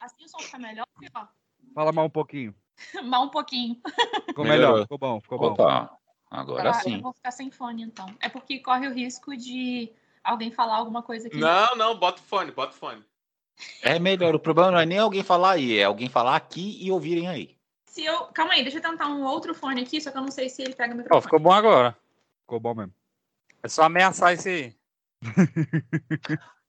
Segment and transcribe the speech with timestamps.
[0.00, 1.28] Assim o som fica melhor ou pior?
[1.74, 2.54] Fala mal um pouquinho.
[3.04, 3.78] Mal um pouquinho.
[4.26, 5.52] Ficou melhor, ficou bom, ficou bom.
[5.52, 5.98] Opa,
[6.30, 6.94] agora Ah, sim.
[6.94, 8.06] Eu vou ficar sem fone, então.
[8.20, 9.92] É porque corre o risco de
[10.24, 11.36] alguém falar alguma coisa aqui.
[11.36, 13.04] Não, não, bota o fone, bota o fone.
[13.82, 14.34] É melhor.
[14.34, 17.54] O problema não é nem alguém falar aí, é alguém falar aqui e ouvirem aí.
[17.84, 18.26] Se eu...
[18.28, 20.62] Calma aí, deixa eu tentar um outro fone aqui, só que eu não sei se
[20.62, 21.22] ele pega o Ó, microfone.
[21.22, 21.94] ficou bom agora.
[22.40, 22.94] Ficou bom mesmo.
[23.62, 24.76] É só ameaçar esse aí.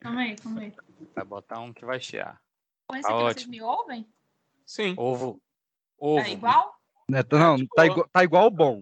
[0.01, 0.73] Calma aí, calma aí.
[1.15, 2.41] Vai botar um que vai chiar.
[2.91, 4.05] Com esse Tá aqui vocês me ouvem?
[4.65, 4.93] Sim.
[4.97, 5.41] Ovo.
[5.97, 6.19] Ovo.
[6.19, 6.75] É igual?
[7.07, 8.79] Né, tá- não, tipo, tá, igual, tá igual o bom.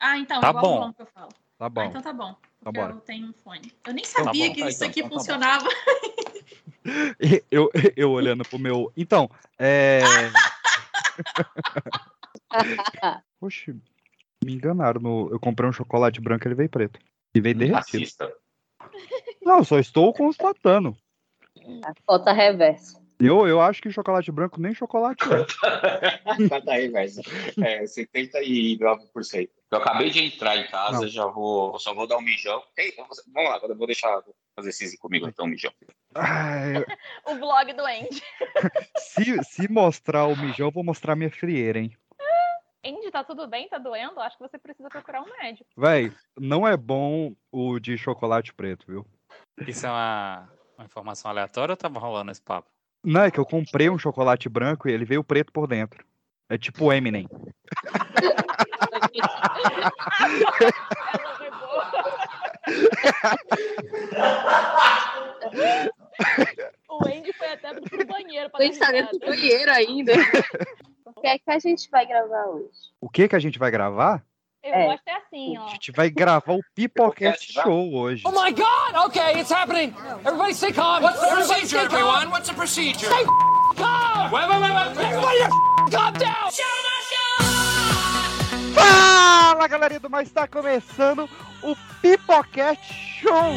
[0.00, 0.76] Ah, então, Tá igual bom.
[0.76, 1.28] o bom que eu falo.
[1.28, 1.82] Tá Ah, bom.
[1.84, 2.34] então tá bom.
[2.60, 2.92] Porque bora.
[2.92, 3.72] eu tenho um fone.
[3.86, 5.68] Eu nem tá sabia bom, que tá, isso então, aqui então tá funcionava.
[7.50, 8.92] Eu, eu olhando pro meu.
[8.96, 10.00] Então, é.
[13.40, 13.72] Oxe,
[14.44, 15.00] me enganaram.
[15.00, 15.28] No...
[15.32, 17.00] Eu comprei um chocolate branco ele veio preto.
[17.34, 18.04] E veio derretido.
[18.04, 18.32] Assista.
[19.42, 20.96] Não, só estou constatando.
[21.84, 23.04] A foto reversa.
[23.18, 25.46] Eu, eu acho que chocolate branco nem chocolate é.
[26.48, 27.12] Tá daí, velho.
[27.64, 29.48] É, 79%.
[29.70, 31.08] Eu acabei de entrar em casa, Não.
[31.08, 31.78] já vou.
[31.78, 32.62] Só vou dar um mijão.
[32.76, 34.22] Ei, vamos lá, eu vou deixar
[34.54, 35.72] fazer esse comigo, então, um mijão.
[36.14, 36.74] Ai,
[37.26, 38.22] O blog do Andy.
[38.98, 41.96] se, se mostrar o mijão, eu vou mostrar minha frieira, hein?
[42.84, 43.68] Andy, tá tudo bem?
[43.68, 44.20] Tá doendo?
[44.20, 45.68] Acho que você precisa procurar um médico.
[45.76, 49.06] Véi, não é bom o de chocolate preto, viu?
[49.66, 52.75] Isso é uma, uma informação aleatória ou tava rolando esse papo?
[53.06, 56.04] Não, é que eu comprei um chocolate branco e ele veio preto por dentro.
[56.48, 57.28] É tipo o Eminem.
[66.88, 70.12] O Andy foi até pro banheiro pra tá dentro do banheiro ainda.
[71.04, 72.90] O que é que a gente vai gravar hoje?
[73.00, 74.24] O que que a gente vai gravar?
[74.66, 74.86] Eu É.
[74.86, 75.68] gosto é assim, A ó.
[75.68, 77.52] gente vai gravar o Pipocast?
[77.52, 78.22] Show hoje.
[78.26, 79.06] Oh my God!
[79.06, 79.94] Okay, it's happening.
[80.24, 81.04] Everybody stay calm.
[81.04, 82.26] What's the procedure, everyone?
[82.30, 83.06] What's the procedure?
[83.06, 83.24] Stay
[83.76, 84.32] calm.
[84.32, 85.06] Wait, wait, wait, wait.
[85.06, 85.38] Everybody,
[85.92, 86.50] calm down.
[88.74, 91.28] Fala, galerinha do Mais, está começando
[91.62, 93.54] o Pipocast Show.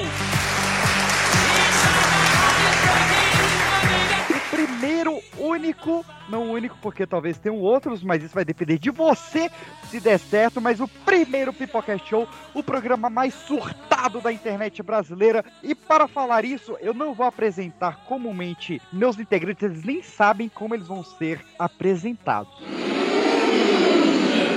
[4.59, 9.49] Primeiro, único, não único porque talvez tenham outros, mas isso vai depender de você
[9.89, 15.45] se der certo, mas o primeiro Pipocast Show, o programa mais surtado da internet brasileira.
[15.63, 20.75] E para falar isso, eu não vou apresentar comumente meus integrantes, eles nem sabem como
[20.75, 22.53] eles vão ser apresentados.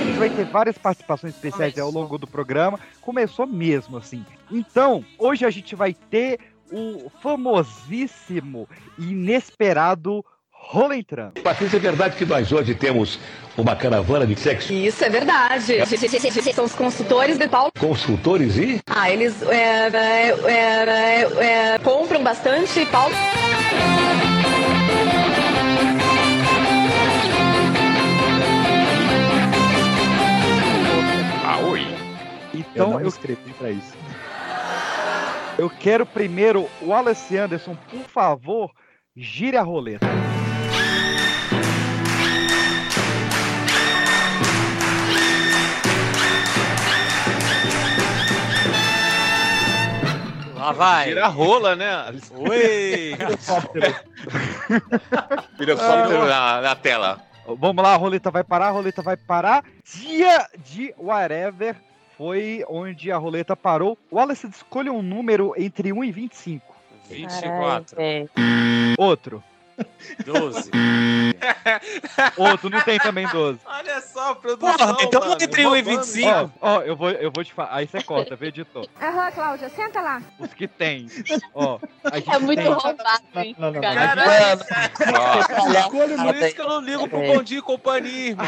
[0.01, 2.77] A gente vai ter várias participações especiais ao longo do programa.
[3.01, 4.25] Começou mesmo, assim.
[4.51, 6.39] Então, hoje a gente vai ter
[6.73, 8.67] o famosíssimo
[8.97, 10.25] e inesperado
[10.93, 11.41] Entrando.
[11.43, 13.19] Patrícia, é verdade que nós hoje temos
[13.57, 15.75] uma caravana de sexo Isso é verdade.
[16.53, 17.71] São os consultores de Paulo.
[17.77, 23.13] consultores e Ah, eles é, é, é, é, compram bastante Paulo.
[31.45, 31.85] Ah, oi.
[32.53, 34.02] Então, eu, escrevi pra isso.
[35.57, 38.71] Eu quero primeiro, o Wallace Anderson, por favor,
[39.15, 40.07] gire a roleta.
[50.55, 51.09] Lá vai.
[51.09, 51.91] Tira a rola, né?
[52.31, 53.17] Oi!
[55.57, 57.21] Pirocóptero na, na tela.
[57.45, 59.65] Vamos lá, a roleta vai parar, a roleta vai parar.
[59.83, 61.75] Dia de whatever
[62.17, 63.97] foi onde a roleta parou.
[64.11, 66.73] Wallace, escolha um número entre 1 e 25.
[67.09, 67.97] 24,
[68.97, 69.43] Outro.
[70.25, 70.71] 12.
[72.37, 73.59] Outro, não tem também 12.
[73.65, 76.03] Olha só a produção, Porra, então não mano, entre 1 e roubando.
[76.03, 76.29] 25.
[76.29, 77.69] Ó, ó, eu vou, eu vou te falar.
[77.75, 78.87] Aí você corta, vê, editor.
[79.01, 80.21] Aham, Cláudia, senta lá.
[80.39, 81.07] Os que tem.
[81.55, 82.71] Ó, a gente É muito tem.
[82.71, 83.55] roubado, hein?
[83.57, 83.81] Não, não, não.
[83.81, 84.15] cara?
[84.15, 88.45] Caralho, por isso que eu não ligo pro Bom Dia e Companhia, irmão.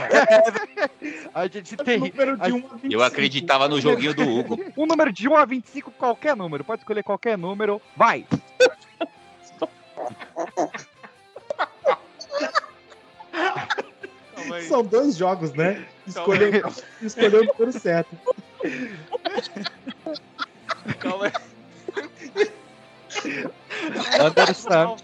[1.34, 2.94] A gente tem número de a- 1 a 25.
[2.94, 4.60] Eu acreditava no joguinho do Hugo.
[4.78, 6.64] um número de 1 a 25, qualquer número.
[6.64, 7.82] Pode escolher qualquer número.
[7.96, 8.26] Vai!
[14.68, 15.88] São dois jogos, né?
[16.08, 16.64] Escolheu,
[17.02, 18.10] escolheu o número certo.
[21.00, 21.32] Calma aí.
[24.20, 24.98] Anderson.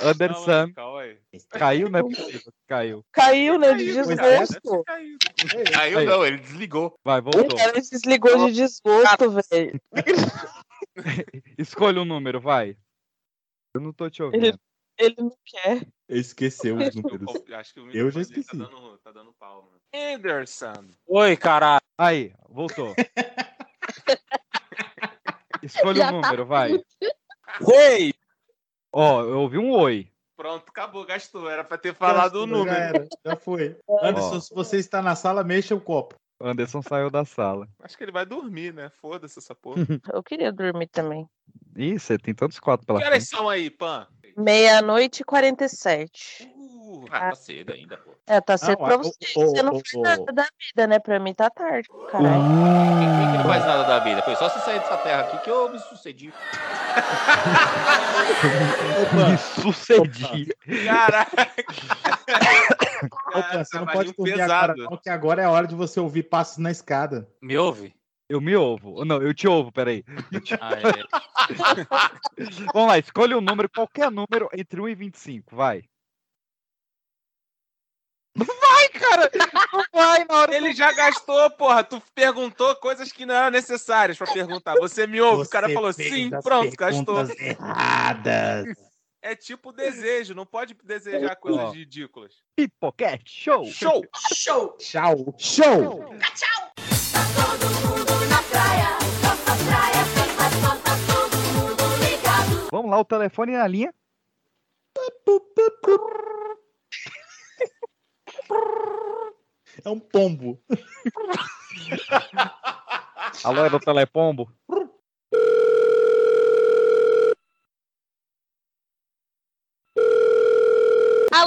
[0.00, 0.72] Anderson.
[0.72, 1.18] Calma aí.
[1.50, 2.40] Caiu, não é possível.
[2.40, 3.04] que Caiu.
[3.12, 3.74] Caiu, né?
[3.74, 4.84] De desgosto.
[4.84, 5.18] Caiu.
[5.72, 6.98] Caiu não, ele desligou.
[7.04, 7.58] Vai, voltou.
[7.82, 9.80] se desligou de desgosto, velho.
[11.58, 12.76] Escolha um número, vai.
[13.74, 14.58] Eu não tô te ouvindo.
[14.98, 15.86] Ele não quer.
[16.08, 17.34] Esqueceu os números.
[17.52, 18.56] Acho que o Eu já dele esqueci.
[18.58, 19.80] Tá dando, tá dando pau, mano.
[20.14, 20.88] Anderson.
[21.06, 21.80] Oi, caralho.
[21.98, 22.94] Aí, voltou.
[25.62, 26.72] Escolha Já um tá número, vai.
[26.72, 28.14] Oi!
[28.92, 30.10] Ó, eu ouvi um oi.
[30.36, 31.48] Pronto, acabou, gastou.
[31.50, 32.76] Era pra ter falado o Já número.
[32.76, 33.76] era, já foi.
[34.02, 36.14] Anderson, se você está na sala, mexa o copo.
[36.38, 37.66] Anderson saiu da sala.
[37.80, 38.90] Acho que ele vai dormir, né?
[39.00, 39.82] Foda-se essa porra.
[40.12, 41.26] Eu queria dormir também.
[41.74, 44.06] Ih, você tem tantos quatro pela Que horas são aí, Pan?
[44.36, 46.52] Meia-noite e 47.
[46.54, 48.10] Uh, ah, tá cedo ainda, pô.
[48.26, 49.12] É, tá cedo Não, pra o- você.
[49.36, 50.98] o- Você não o- faz nada da vida, né?
[50.98, 51.88] Pra mim tá tarde.
[52.10, 52.42] Caralho.
[52.98, 54.22] Quem, quem que não faz nada da vida?
[54.22, 56.32] Foi só você sair dessa terra aqui que eu me sucedi.
[59.12, 60.48] Me sucedi.
[60.84, 61.48] Caraca!
[63.34, 64.90] Opa, você não pode trabalhinho dormir agora, pesado.
[64.90, 67.28] não, que agora é a hora de você ouvir passos na escada.
[67.42, 67.94] Me ouve?
[68.28, 69.04] Eu me ouvo.
[69.04, 70.04] Não, eu te ouvo, peraí.
[70.60, 71.46] Ah, é.
[72.74, 75.84] Vamos lá, escolha um número, qualquer número entre 1 e 25, vai.
[78.36, 79.30] Vai, cara!
[79.72, 81.82] Não vai na hora Ele já gastou, porra.
[81.82, 84.74] Tu perguntou coisas que não eram necessárias pra perguntar.
[84.74, 85.44] Você me ouve?
[85.44, 87.24] o cara Você falou sim, as pronto, gastou.
[87.38, 88.66] erradas.
[89.22, 92.34] É tipo desejo, não pode desejar coisas ridículas.
[92.54, 93.64] Pipoquete, show!
[93.66, 94.04] Show!
[94.32, 94.76] Show!
[94.78, 95.34] Tchau.
[95.38, 96.14] Show!
[102.76, 103.94] Vamos lá, o telefone na linha.
[109.82, 110.62] É um pombo.
[113.42, 114.52] Alô, é do Telepombo?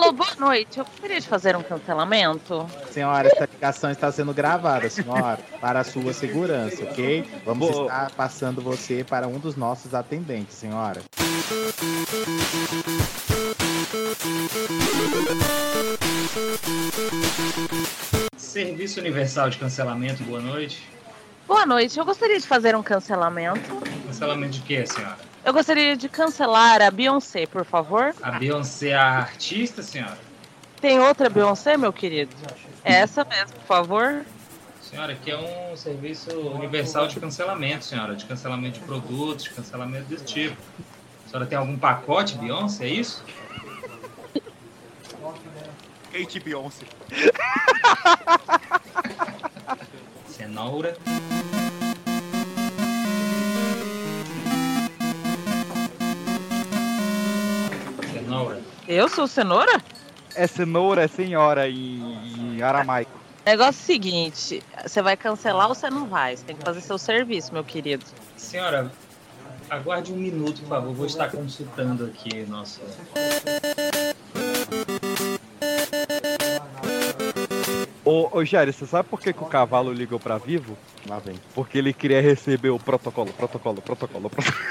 [0.01, 0.79] Alô, boa noite.
[0.79, 2.65] Eu gostaria de fazer um cancelamento.
[2.89, 7.29] Senhora, esta ligação está sendo gravada, senhora, para a sua segurança, ok?
[7.45, 7.83] Vamos Boa.
[7.83, 11.01] estar passando você para um dos nossos atendentes, senhora.
[18.37, 20.81] Serviço Universal de Cancelamento, boa noite.
[21.45, 21.99] Boa noite.
[21.99, 23.69] Eu gostaria de fazer um cancelamento.
[24.07, 25.28] Cancelamento de quê, senhora?
[25.43, 28.13] Eu gostaria de cancelar a Beyoncé, por favor.
[28.21, 30.17] A Beyoncé é a artista, senhora?
[30.81, 32.35] Tem outra Beyoncé, meu querido?
[32.83, 34.25] É essa mesmo, por favor.
[34.81, 38.15] Senhora, aqui é um serviço universal de cancelamento, senhora.
[38.15, 40.57] De cancelamento de produtos, de cancelamento desse tipo.
[41.25, 43.23] A senhora tem algum pacote, Beyoncé, é isso?
[46.11, 46.85] Kate Beyoncé.
[50.27, 50.97] Cenoura.
[58.39, 58.61] Cenoura.
[58.87, 59.81] Eu sou cenoura?
[60.33, 63.11] É cenoura, é senhora em, em aramaico.
[63.45, 66.37] Negócio seguinte, você vai cancelar ou você não vai?
[66.37, 68.05] Você tem que fazer seu serviço, meu querido.
[68.37, 68.91] Senhora,
[69.69, 70.93] aguarde um minuto, por favor.
[70.93, 72.79] Vou estar consultando aqui nosso.
[78.05, 80.77] Ô, ô Jair, você sabe por que, que o cavalo ligou pra Vivo?
[81.07, 81.39] Lá vem.
[81.53, 84.53] Porque ele queria receber o protocolo, protocolo, protocolo, protocolo.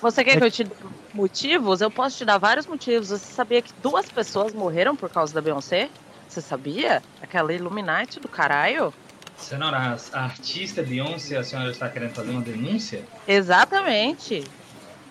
[0.00, 0.74] Você quer que eu te dê
[1.12, 1.80] motivos?
[1.80, 3.08] Eu posso te dar vários motivos.
[3.08, 5.90] Você sabia que duas pessoas morreram por causa da Beyoncé?
[6.28, 7.02] Você sabia?
[7.20, 8.94] Aquela Illuminati do caralho?
[9.36, 13.02] Senhora, a artista Beyoncé, a senhora está querendo fazer uma denúncia?
[13.26, 14.44] Exatamente.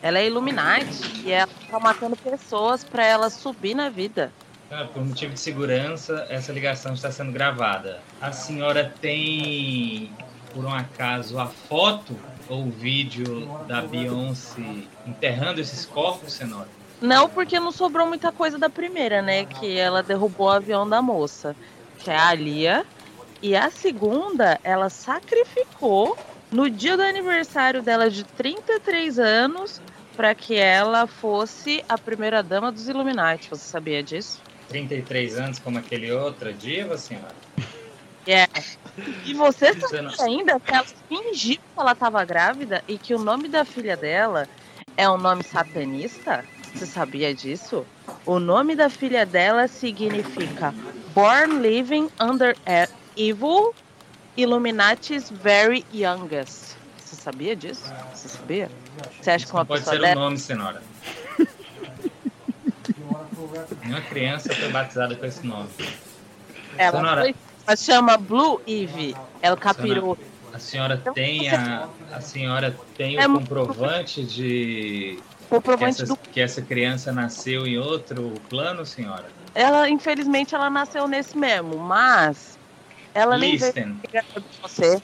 [0.02, 4.32] Ela é Illuminati e ela tá matando pessoas pra ela subir na vida.
[4.70, 8.00] Senhora, por motivo de segurança, essa ligação está sendo gravada.
[8.22, 10.12] A senhora tem,
[10.54, 12.16] por um acaso, a foto
[12.50, 16.68] ou o vídeo da Beyoncé enterrando esses corpos, senhora?
[17.00, 19.46] Não, porque não sobrou muita coisa da primeira, né?
[19.46, 21.56] Que ela derrubou o avião da moça,
[22.00, 22.86] que é a Lia.
[23.42, 26.18] E a segunda, ela sacrificou
[26.52, 29.82] no dia do aniversário dela de 33 anos
[30.16, 33.50] para que ela fosse a primeira dama dos Illuminati.
[33.50, 34.42] Você sabia disso?
[34.68, 37.34] 33 anos, como aquele outro dia, senhora?
[38.30, 38.48] É.
[39.26, 43.48] E você sabia ainda que ela fingiu que ela estava grávida e que o nome
[43.48, 44.48] da filha dela
[44.96, 46.46] é um nome satanista?
[46.76, 47.84] Você sabia disso?
[48.28, 50.76] O nome da filha dela significa
[51.16, 52.56] Born Living Under
[53.18, 53.74] Evil
[54.38, 56.76] Illuminati's Very Youngest.
[56.98, 57.92] Você sabia disso?
[58.14, 58.70] Você sabia?
[59.20, 60.20] Você acha que uma pode pessoa ser o dessa...
[60.20, 60.84] nome, senhora.
[63.82, 65.70] Nenhuma criança foi batizada com esse nome.
[66.78, 67.22] Ela, Senhora.
[67.22, 67.36] foi,
[67.70, 69.16] ela chama Blue Eve.
[69.44, 70.18] Ela capirou.
[70.52, 76.06] A senhora tem a, a senhora tem o É muito- comprovante de Comprovante que, essa,
[76.14, 79.26] do que essa criança nasceu em outro plano, senhora?
[79.54, 82.58] Ela, infelizmente, ela nasceu nesse mesmo, mas
[83.14, 84.00] ela nem veio Listen.
[84.12, 85.02] grávida de você.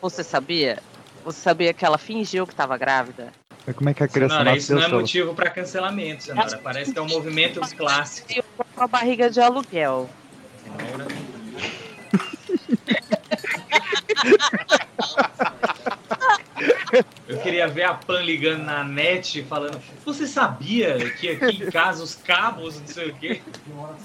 [0.00, 0.78] Você sabia?
[1.24, 3.32] Você sabia que ela fingiu que estava grávida?
[3.66, 4.76] Mas como é que a criança Senhora, isso nasceu?
[4.76, 5.00] não é Solo?
[5.00, 6.58] motivo para cancelamento, senhora.
[6.58, 8.28] Parece que é um movimento clássico.
[8.56, 10.08] Com uma barriga de aluguel.
[10.62, 11.06] Senhora.
[17.28, 22.02] Eu queria ver a Pan ligando na net falando: Você sabia que aqui em casa
[22.02, 23.40] os cabos, não sei o quê?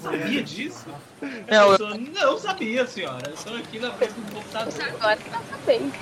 [0.00, 0.86] Sabia disso?
[1.20, 3.28] Não, Eu sou, não sabia, senhora.
[3.28, 4.72] Eu estou aqui na frente do computador.
[4.82, 5.92] Agora tá sabendo.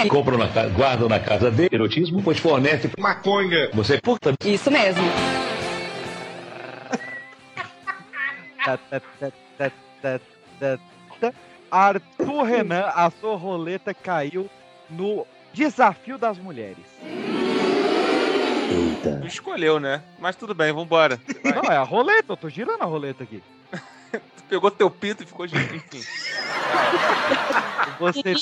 [0.08, 3.70] Compram na casa, guardam na casa dele, erotismo, pois fornece maconha.
[3.74, 4.34] Você puta.
[4.44, 5.02] Isso mesmo.
[11.70, 14.48] Arthur Renan, a sua roleta caiu
[14.88, 16.84] no desafio das mulheres.
[19.20, 20.02] Tu escolheu, né?
[20.18, 21.18] Mas tudo bem, vambora.
[21.44, 23.42] Não, é a roleta, eu tô girando a roleta aqui.
[24.10, 26.00] Tu pegou teu pinto e ficou girando, enfim.
[27.98, 28.34] Você tem,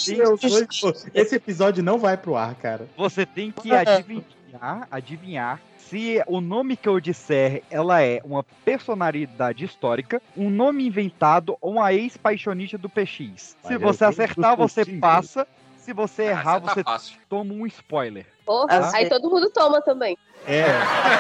[1.15, 2.89] Esse episódio não vai pro ar, cara.
[2.97, 9.65] você tem que adivinhar, adivinhar se o nome que eu disser ela é uma personalidade
[9.65, 13.37] histórica, um nome inventado ou uma ex-paixonista do PX.
[13.37, 15.47] Se Valeu, você acertar, você passa.
[15.79, 17.19] Se você errar, essa tá você fácil.
[17.29, 18.27] toma um spoiler.
[18.49, 20.17] Porra, aí todo mundo toma também.
[20.47, 20.65] É.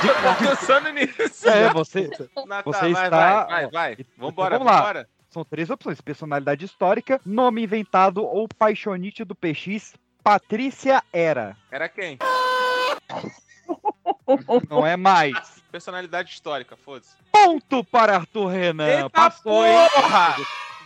[0.00, 1.47] Tô pensando nisso.
[1.47, 3.97] É, você, Não, tá, você vai, está- vai, vai, vai.
[4.16, 4.78] Vambora, Vamos lá.
[4.80, 5.08] vambora.
[5.28, 9.92] São três opções: personalidade histórica, nome inventado ou paixonite do PX.
[10.25, 11.54] Patrícia Era.
[11.70, 12.16] Era quem?
[14.70, 15.62] Não é mais.
[15.70, 17.14] Personalidade histórica, foda-se.
[17.30, 18.88] Ponto para Arthur Renan.
[18.88, 19.76] Eita Passou, hein?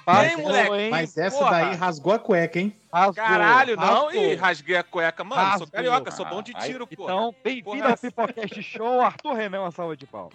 [0.04, 0.74] Passou, Ei, moleque.
[0.74, 0.90] hein?
[0.90, 1.50] Mas essa Porra.
[1.50, 2.76] daí rasgou a cueca, hein?
[2.92, 3.82] Rasgou, Caralho, não.
[4.06, 4.14] rasgou.
[4.14, 5.22] Ih, rasguei a cueca.
[5.24, 5.58] Mano, Rasgou.
[5.58, 7.04] sou carioca, sou bom de Aí, tiro, pô.
[7.04, 9.00] Então, bem-vindo ao Pipocast Show.
[9.00, 10.34] Arthur Renan, uma salva de palmas.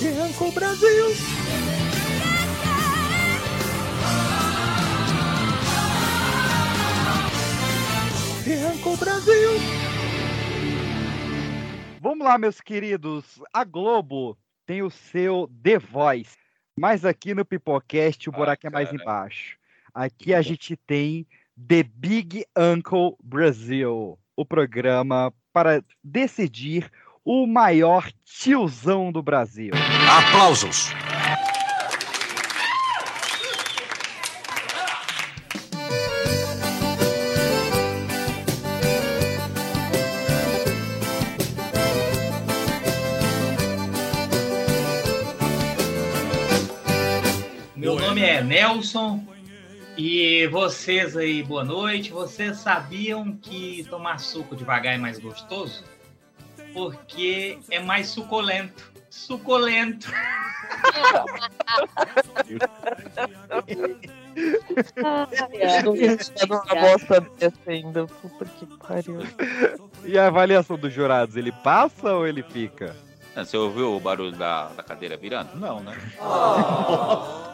[0.00, 1.06] Arrancou o Brasil!
[8.46, 9.50] Arrancou o Brasil!
[12.00, 13.40] Vamos lá, meus queridos.
[13.52, 16.36] A Globo tem o seu The Voice.
[16.78, 19.56] Mas aqui no Pipocast o Ah, buraco é mais embaixo.
[19.94, 26.90] Aqui a gente tem The Big Uncle Brasil, o programa para decidir
[27.24, 29.72] o maior tiozão do Brasil.
[30.18, 30.92] Aplausos.
[48.38, 49.24] É Nelson
[49.96, 52.12] e vocês aí, boa noite.
[52.12, 55.82] Vocês sabiam que tomar suco devagar é mais gostoso?
[56.72, 58.92] Porque é mais suculento.
[59.10, 60.08] Suculento.
[66.48, 68.06] Numa bosta dessa ainda.
[68.06, 69.18] Puta que pariu.
[70.04, 72.94] E a avaliação dos jurados, ele passa ou ele fica?
[73.44, 75.54] Você ouviu o barulho da, da cadeira virando?
[75.56, 75.96] Não, né?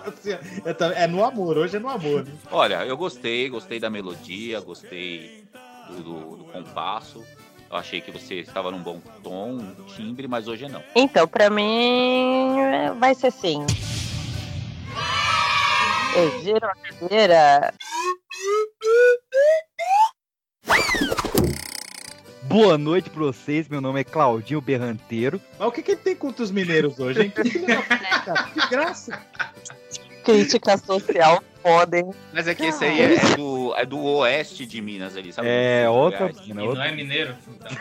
[0.64, 2.24] É tam- É no amor, hoje é no amor.
[2.24, 2.32] né?
[2.50, 5.44] Olha, eu gostei, gostei da melodia, gostei
[5.88, 7.24] do, do- do compasso.
[7.70, 10.82] Eu achei que você estava num bom tom, um timbre, mas hoje não.
[10.94, 13.64] Então, pra mim, é, vai ser sim.
[16.14, 17.72] Eu giro a cadeira.
[22.44, 25.40] Boa noite pra vocês, meu nome é Claudinho Berranteiro.
[25.58, 27.32] Mas o que, que ele tem contra os mineiros hoje, hein?
[27.32, 29.18] Que graça!
[30.24, 32.10] Crítica social, podem.
[32.32, 35.48] Mas é que esse aí é, é do, é do oeste de Minas ali, sabe?
[35.50, 36.46] É, outra Goiás.
[36.46, 37.34] mina, E outra não é mineiro?
[37.48, 37.70] Então.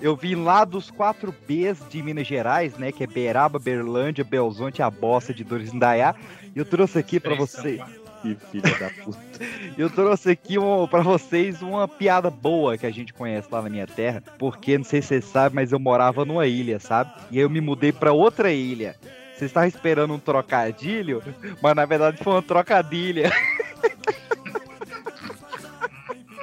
[0.00, 2.92] Eu vim lá dos 4 Bs de Minas Gerais, né?
[2.92, 6.14] Que é Beraba, Berlândia, Belzonte, a Bossa de Dores Indaiá.
[6.54, 7.80] E eu trouxe aqui são você.
[8.22, 9.18] Que filho da puta.
[9.76, 13.68] Eu trouxe aqui um, para vocês uma piada boa que a gente conhece lá na
[13.68, 17.12] minha terra, porque não sei se vocês sabem, mas eu morava numa ilha, sabe?
[17.32, 18.94] E aí eu me mudei pra outra ilha.
[19.34, 21.20] Vocês estavam esperando um trocadilho,
[21.60, 23.32] mas na verdade foi uma trocadilha.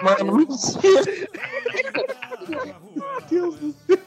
[0.03, 1.29] Mano, mentira.
[2.50, 4.00] Meu Deus do céu.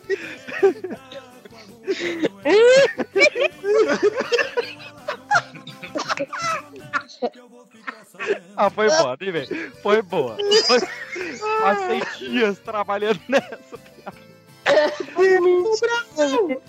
[8.62, 9.46] Ah, foi boa, nem vem.
[9.82, 10.36] Foi boa.
[10.66, 10.78] Foi...
[11.62, 13.78] Passei dias trabalhando nessa.
[14.64, 16.60] É mentira.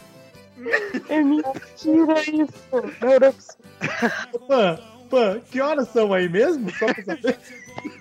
[1.09, 2.53] É mentira isso.
[2.71, 4.47] Não, não é possível.
[4.47, 6.71] Pan, Pan, que horas são aí mesmo?
[6.71, 7.38] Só pra saber.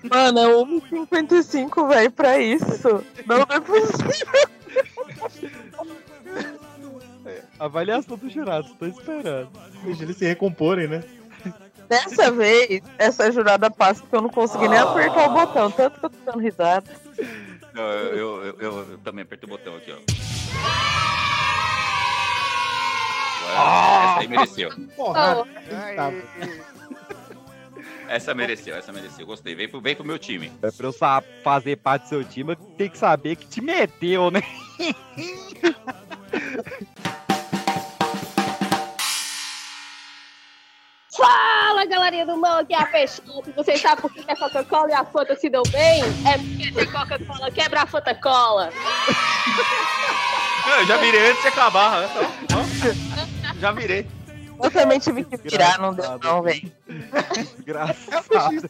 [0.09, 3.03] Mano, é 1h55, velho, pra isso.
[3.27, 4.49] Não, não é possível.
[7.59, 9.51] Avaliação dos jurados, tô esperando.
[9.83, 11.03] Deixa eles se recomporem, né?
[11.89, 16.05] Dessa vez, essa jurada passa porque eu não consegui nem apertar o botão, tanto que
[16.05, 16.83] eu tô dando risada.
[17.73, 19.97] Não, eu, eu, eu- eu- eu também apertei o botão aqui, ó.
[23.53, 24.71] Essa aí mereceu.
[24.95, 25.43] Porra.
[28.07, 29.25] Essa mereceu, essa mereceu.
[29.25, 29.55] Gostei.
[29.55, 30.51] Vem pro, vem pro meu time.
[30.61, 33.61] É pra eu sa- fazer parte do seu time, eu tenho que saber que te
[33.61, 34.41] meteu, né?
[41.15, 43.51] Fala, galerinha do mal, aqui é a Peixoto.
[43.55, 46.03] Vocês sabem por que a Coca-Cola e a Fanta se dão bem?
[46.27, 48.71] É porque tem Coca-Cola quebra a Fanta Cola.
[50.65, 52.01] Não, eu já virei antes de acabar.
[52.01, 52.09] né?
[52.43, 52.65] Então,
[53.59, 54.07] Já virei.
[54.61, 56.71] Eu também tive que virar, não deu não, velho.
[57.35, 58.69] Desgraçado.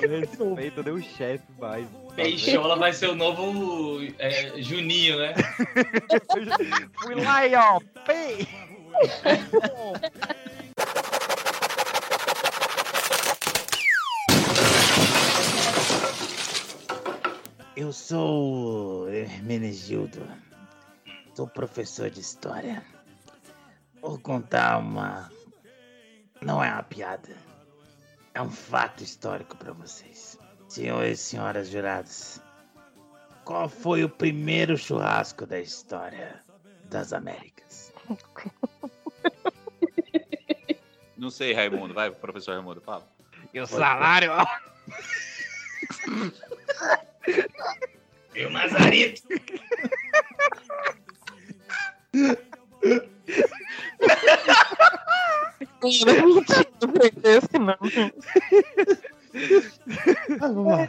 [0.00, 1.86] Respeito, deu o chefe mais.
[2.14, 5.34] Peixola vai ser o novo é, Juninho, né?
[7.02, 8.46] Fui lá e ó, pei!
[17.76, 20.20] Eu sou Hermenegildo.
[21.34, 22.84] Sou professor de história.
[24.00, 25.30] Vou contar uma.
[26.40, 27.36] Não é uma piada.
[28.34, 30.38] É um fato histórico para vocês.
[30.68, 32.40] Senhores e senhoras jurados,
[33.44, 36.44] qual foi o primeiro churrasco da história
[36.84, 37.92] das Américas?
[41.18, 41.92] Não sei, Raimundo.
[41.92, 43.06] Vai, professor Raimundo, fala.
[43.52, 44.30] E o salário.
[48.34, 49.22] E o Mazarito?
[55.82, 57.76] Não aprender esse não.
[60.38, 60.88] Vamos lá.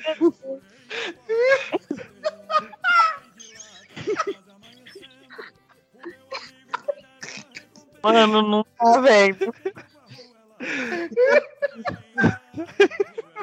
[8.01, 9.53] Mano, não tá, velho.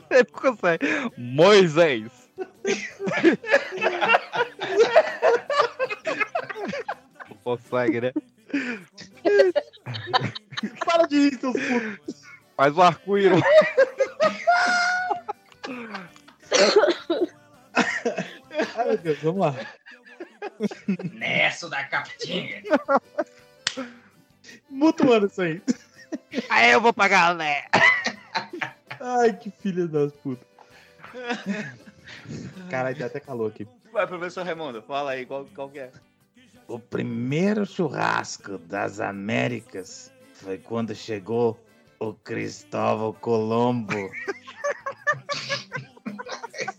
[0.08, 0.87] Você não consegue.
[1.16, 2.10] Moisés.
[7.28, 8.12] Não consegue, né?
[10.84, 12.23] Para de rir, seus putos.
[12.56, 13.43] Faz o arco-íris.
[18.76, 19.54] Ai, meu Deus, vamos lá.
[21.12, 22.62] Nessa da Capitinga.
[24.71, 25.60] Mutuando isso aí.
[26.56, 27.64] Aí eu vou pagar, né?
[28.99, 30.49] Ai, que filha das putas.
[32.71, 33.69] Caralho, dá até calor aqui.
[33.92, 35.92] Vai, professor Raimundo, fala aí, qual, qual que é?
[36.66, 41.62] O primeiro churrasco das Américas foi quando chegou
[42.00, 44.10] o Cristóvão Colombo.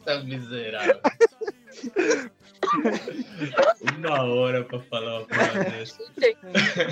[0.03, 0.99] Tá miserável.
[3.95, 5.97] Uma hora pra falar uma coisa dessa.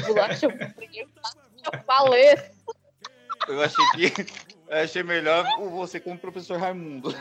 [0.07, 2.54] Bolacha eu falei.
[3.47, 4.25] Eu achei que.
[4.67, 7.13] Eu achei melhor o- você como professor Raimundo.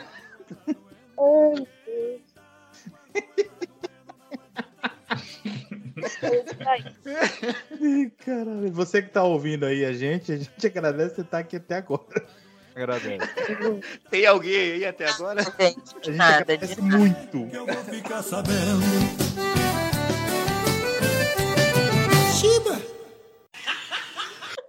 [7.03, 7.29] Deus.
[7.81, 11.55] Ih, Caralho, você que tá ouvindo aí a gente, a gente agradece você estar aqui
[11.57, 12.25] até agora.
[12.75, 13.27] Agradeço.
[14.09, 15.41] Tem alguém aí até agora?
[15.41, 15.63] A
[16.03, 17.49] gente agradece muito.
[17.53, 19.44] Eu vou ficar sabendo.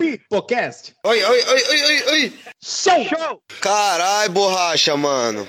[0.06, 0.92] Pipocast.
[1.04, 2.32] Oi, oi, oi, oi, oi, oi.
[2.62, 3.04] Show!
[3.08, 3.40] Show!
[3.60, 5.46] Carai, borracha, mano.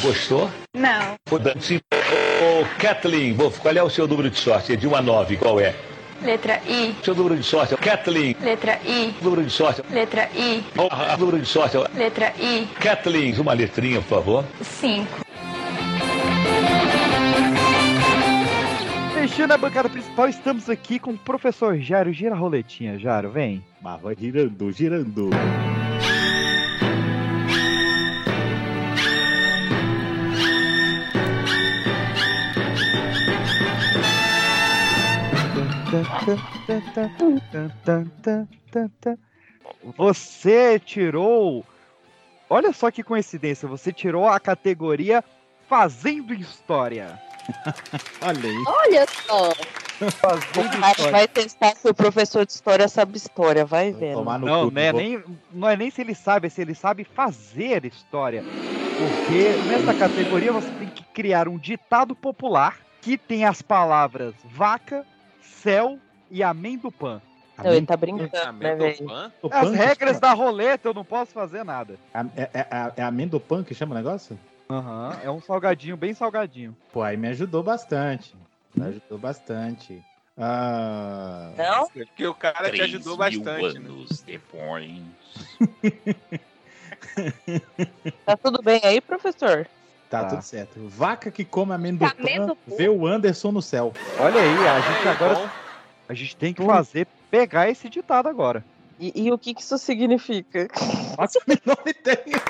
[0.00, 0.50] Gostou?
[0.74, 1.16] Não.
[1.60, 1.80] Sim.
[1.92, 4.72] Ô, Kathleen, vou- qual é o seu número de sorte?
[4.72, 5.74] É de 1 a 9, qual é?
[6.22, 6.96] Letra I.
[7.04, 8.36] Seu número de sorte, Kathleen.
[8.40, 9.14] Letra I.
[9.20, 9.82] Número de sorte.
[9.90, 10.64] Letra I.
[10.78, 11.76] Oh, número de sorte.
[11.94, 12.66] Letra I.
[12.80, 14.44] Kathleen, uma letrinha, por favor.
[14.80, 15.21] 5.
[19.32, 22.12] Fechando a bancada principal, estamos aqui com o professor Jário.
[22.12, 23.64] Gira a roletinha, Jário, vem.
[23.80, 25.30] Mas vai girando, girando.
[39.96, 41.64] Você tirou.
[42.50, 45.24] Olha só que coincidência, você tirou a categoria
[45.66, 47.18] Fazendo História.
[48.22, 48.64] Olha aí.
[48.66, 49.50] Olha só.
[50.02, 55.00] O vai testar se o professor de história sabe história, vai no Não, é, vou-
[55.00, 58.44] nem, não é nem se ele sabe, é se ele sabe fazer história.
[58.98, 65.04] Porque nessa categoria você tem que criar um ditado popular que tem as palavras vaca,
[65.40, 65.98] céu
[66.30, 67.20] e amendopan.
[67.62, 69.06] Não, ele tá brincando, né, velho?
[69.50, 71.96] As regras da roleta eu não posso fazer nada.
[72.12, 74.38] É, é, é, é amendopan que chama o negócio?
[74.72, 76.74] Aham, é um salgadinho, bem salgadinho.
[76.92, 78.34] Pô, aí me ajudou bastante.
[78.74, 80.02] Me ajudou bastante.
[80.38, 81.50] Ah...
[81.58, 81.88] Não?
[81.90, 83.78] Porque o cara te ajudou bastante.
[83.78, 83.90] né?
[83.90, 84.90] anos depois.
[88.24, 89.66] Tá tudo bem aí, professor?
[90.08, 90.28] Tá, Tá.
[90.30, 90.88] tudo certo.
[90.88, 92.56] Vaca que come amendoim Amendoim?
[92.66, 93.92] vê o Anderson no céu.
[94.18, 95.52] Olha aí, a gente Bom, agora.
[96.08, 98.64] A gente tem que fazer pegar esse ditado agora.
[98.98, 100.68] E, e o que, que isso significa?
[101.16, 102.40] Faço a menor ideia.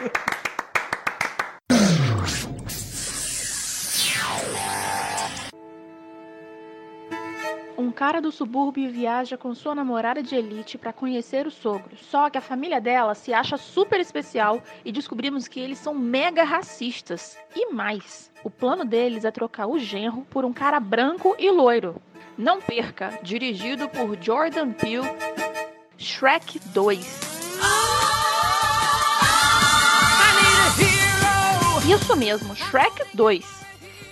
[7.92, 12.00] Cara do subúrbio viaja com sua namorada de elite para conhecer os sogros.
[12.00, 16.44] Só que a família dela se acha super especial e descobrimos que eles são mega
[16.44, 17.37] racistas.
[17.55, 22.00] E mais, o plano deles é trocar o genro por um cara branco e loiro.
[22.37, 25.09] Não perca, dirigido por Jordan Peele,
[25.98, 27.33] Shrek 2.
[31.88, 33.62] Isso mesmo, Shrek 2.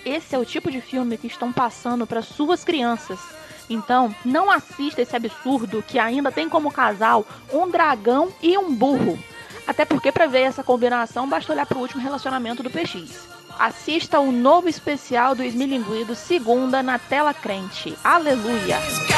[0.05, 3.40] Esse é o tipo de filme que estão passando para suas crianças.
[3.71, 9.17] Então, não assista esse absurdo que ainda tem como casal um dragão e um burro.
[9.65, 13.29] Até porque para ver essa combinação basta olhar para o último relacionamento do PX.
[13.57, 17.97] Assista o novo especial do Esmilinguido segunda na tela crente.
[18.03, 18.77] Aleluia!
[19.05, 19.17] Então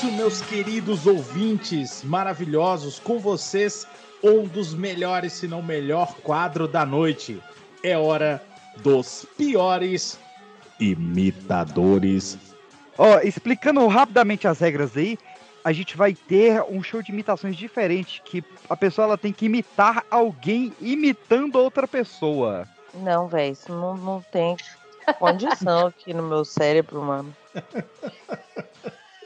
[0.00, 3.86] isso, meus queridos ouvintes maravilhosos, com vocês,
[4.22, 7.38] um dos melhores, se não melhor quadro da noite.
[7.82, 8.42] É hora
[8.78, 10.18] dos piores
[10.78, 12.38] imitadores.
[12.96, 15.18] Ó, explicando rapidamente as regras aí,
[15.62, 19.44] a gente vai ter um show de imitações diferente, que a pessoa ela tem que
[19.44, 22.66] imitar alguém imitando outra pessoa.
[22.94, 24.56] Não, velho, isso não, não tem
[25.18, 27.36] condição aqui no meu cérebro, mano.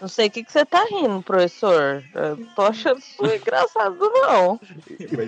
[0.05, 2.05] Não sei o que, que você tá rindo, professor.
[2.15, 4.61] Eu tô achando isso engraçado, não.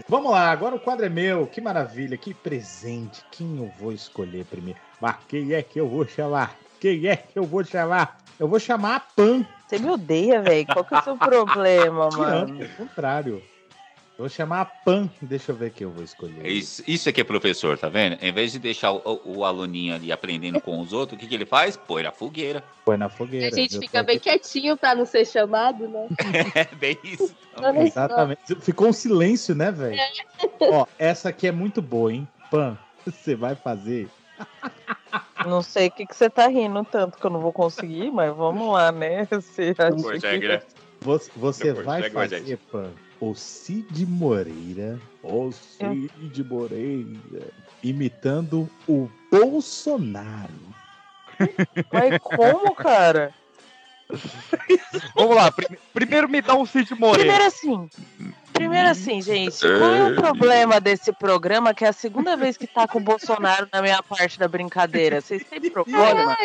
[0.07, 1.47] Vamos lá, agora o quadro é meu.
[1.47, 3.25] Que maravilha, que presente.
[3.31, 4.79] Quem eu vou escolher primeiro?
[5.01, 6.55] Mas quem é que eu vou chamar?
[6.79, 8.19] Quem é que eu vou chamar?
[8.39, 9.47] Eu vou chamar a Pan.
[9.67, 10.67] Você me odeia, velho.
[10.67, 12.59] Qual que é o seu problema, Não, mano?
[12.59, 13.43] pelo contrário.
[14.19, 15.11] Vou chamar a Pan.
[15.21, 16.47] Deixa eu ver quem eu vou escolher.
[16.47, 18.17] Isso, isso aqui é professor, tá vendo?
[18.23, 21.27] Em vez de deixar o, o- o aluninho ali aprendendo com os outros, o que,
[21.27, 21.77] que ele faz?
[21.77, 22.65] Põe na fogueira.
[22.83, 23.55] Põe na A fogueira.
[23.55, 26.09] gente Eu fica bem aqui- quietinho pra não ser chamado, né?
[26.55, 27.35] É bem isso.
[27.59, 27.71] Só.
[27.75, 28.55] Exatamente.
[28.63, 30.01] Ficou um silêncio, né, velho?
[30.61, 32.27] Ó, essa aqui é muito boa, hein?
[32.51, 34.09] Pan, você vai fazer.
[35.45, 38.35] Não sei o que, que você tá rindo tanto que eu não vou conseguir, mas
[38.35, 39.27] vamos lá, né?
[39.31, 40.77] Você acha que...
[41.03, 44.99] Você, você vai fazer, Pan, o Cid Moreira.
[45.23, 47.49] O Cid Moreira.
[47.83, 50.53] Imitando o Bolsonaro.
[51.93, 53.33] Mas como, cara?
[55.15, 57.25] Vamos lá, prime- primeiro me dá um Cid Moreira.
[57.25, 57.91] Primeiro assim,
[58.53, 62.67] primeiro assim, gente, qual é o problema desse programa que é a segunda vez que
[62.67, 65.21] tá com o Bolsonaro na minha parte da brincadeira?
[65.21, 66.37] Vocês têm problema?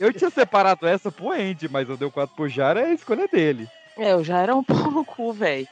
[0.00, 2.94] Eu tinha separado essa pro Andy, mas eu dei o 4 pro Jara, é a
[2.94, 3.68] escolha dele.
[3.98, 5.66] É, eu já era um pau no cu, velho.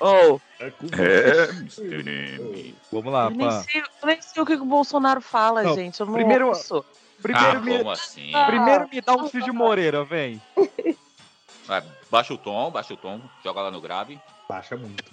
[0.00, 1.94] Oh, É, Mr.
[2.40, 2.74] M.
[2.92, 5.98] Vamos lá, eu nem, sei, eu nem sei o que, o Bolsonaro fala, Não, gente.
[6.00, 6.84] Eu não primeiro- ouço.
[7.20, 8.30] Primeiro, Ah, me, como assim?
[8.46, 10.40] primeiro me dá um Cid Moreira, vem.
[11.66, 14.20] Vai, baixa o tom, baixa o tom, joga lá no grave.
[14.48, 15.04] Baixa muito.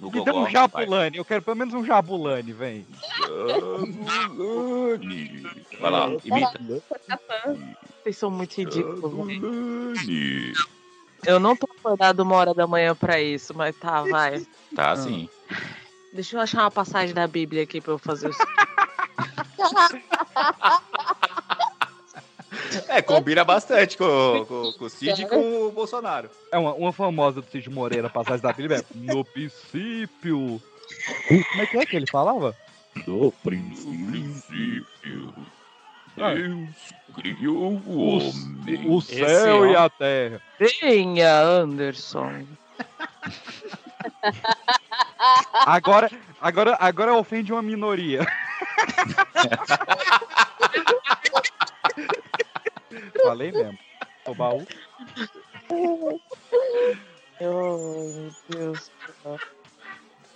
[0.00, 0.48] No Me dá um.
[0.48, 2.86] Jabulani, eu quero pelo menos um Jabulani, vem.
[4.14, 5.42] Jabulani.
[5.80, 6.60] Vai lá, imita.
[8.02, 9.26] Vocês são muito ridículos.
[9.26, 9.34] né?
[11.26, 14.46] Eu não tô acordado uma hora da manhã pra isso, mas tá, vai.
[14.74, 15.28] Tá assim.
[16.12, 18.38] Deixa eu achar uma passagem da Bíblia aqui pra eu fazer isso.
[22.88, 26.30] É, combina bastante com, com, com o Cid e com o Bolsonaro.
[26.50, 30.60] É uma, uma famosa do Cid Moreira, passagem da Bíblia, é no princípio.
[31.28, 32.56] Como é que é que ele falava?
[33.06, 35.34] No princípio,
[36.16, 36.68] Deus
[37.14, 38.90] criou o homem.
[38.90, 40.40] O céu e a terra.
[40.58, 42.44] Venha, Anderson.
[45.66, 48.26] Agora, agora, agora ofende uma minoria.
[53.22, 53.78] Falei mesmo.
[54.26, 54.66] O baú.
[55.70, 56.18] Oh,
[57.40, 58.90] meu Deus.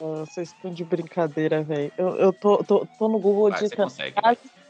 [0.00, 1.92] Vocês estão de brincadeira, velho.
[1.98, 4.14] Eu, eu tô, tô, tô no Google Vai, consegue.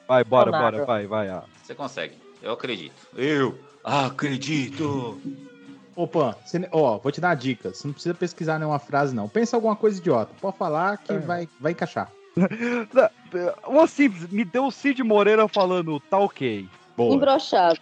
[0.09, 0.77] Vai, bora, Bolsonaro.
[0.79, 1.29] bora, vai, vai.
[1.29, 1.45] Ah.
[1.63, 2.15] Você consegue.
[2.43, 2.95] Eu acredito.
[3.15, 5.21] Eu acredito.
[5.95, 7.75] Ô, Pan, você- ó, vou te dar uma dica.
[7.75, 9.29] Você não precisa pesquisar nenhuma frase, não.
[9.29, 10.33] Pensa alguma coisa idiota.
[10.41, 11.19] Pode falar que É.
[11.19, 12.11] vai, vai encaixar.
[13.67, 16.67] Uma simples, me deu o Cid Moreira falando, tá ok.
[16.97, 17.15] Boa.
[17.15, 17.77] Imbrochável.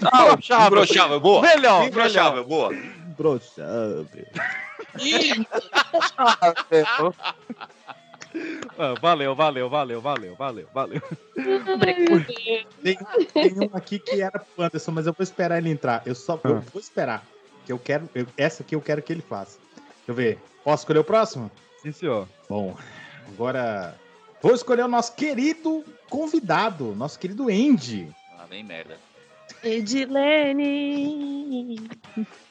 [0.00, 0.66] Imbrochável.
[0.66, 1.42] Imbrochável, boa.
[1.42, 2.72] Melhor, Imbrochável, boa.
[2.74, 4.06] Imbrochável.
[8.78, 11.02] Ah, valeu, valeu, valeu, valeu, valeu, valeu.
[12.82, 12.96] Tem,
[13.32, 16.02] tem um aqui que era pro Anderson, mas eu vou esperar ele entrar.
[16.06, 16.62] Eu só eu Ah.
[16.72, 17.26] vou esperar.
[17.66, 18.08] Que eu quero.
[18.14, 19.58] eu- essa aqui eu quero que ele faça.
[19.76, 20.38] Deixa eu ver.
[20.64, 21.50] Posso escolher o próximo?
[21.82, 22.28] Sim, senhor.
[22.48, 22.76] Bom,
[23.28, 23.94] agora
[24.40, 28.08] vou escolher o nosso querido convidado, nosso querido Andy.
[28.38, 28.96] Ah, bem merda.
[30.58, 31.88] Edilene.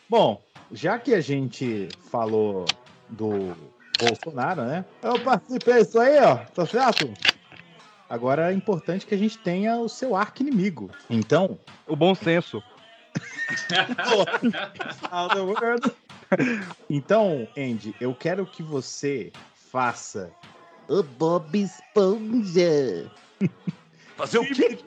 [0.10, 2.65] Bom, já que a gente falou
[3.10, 3.56] do
[4.00, 4.86] Bolsonaro, né?
[5.02, 6.38] Eu participei disso aí, ó.
[6.38, 7.12] Tá certo?
[8.10, 10.90] Agora é importante que a gente tenha o seu arco inimigo.
[11.10, 11.60] Então.
[11.86, 12.64] O bom senso.
[16.90, 19.32] Então, Andy, eu quero que você
[19.72, 20.30] faça
[20.88, 23.10] o Bob Esponja.
[24.16, 24.80] Fazer o quê?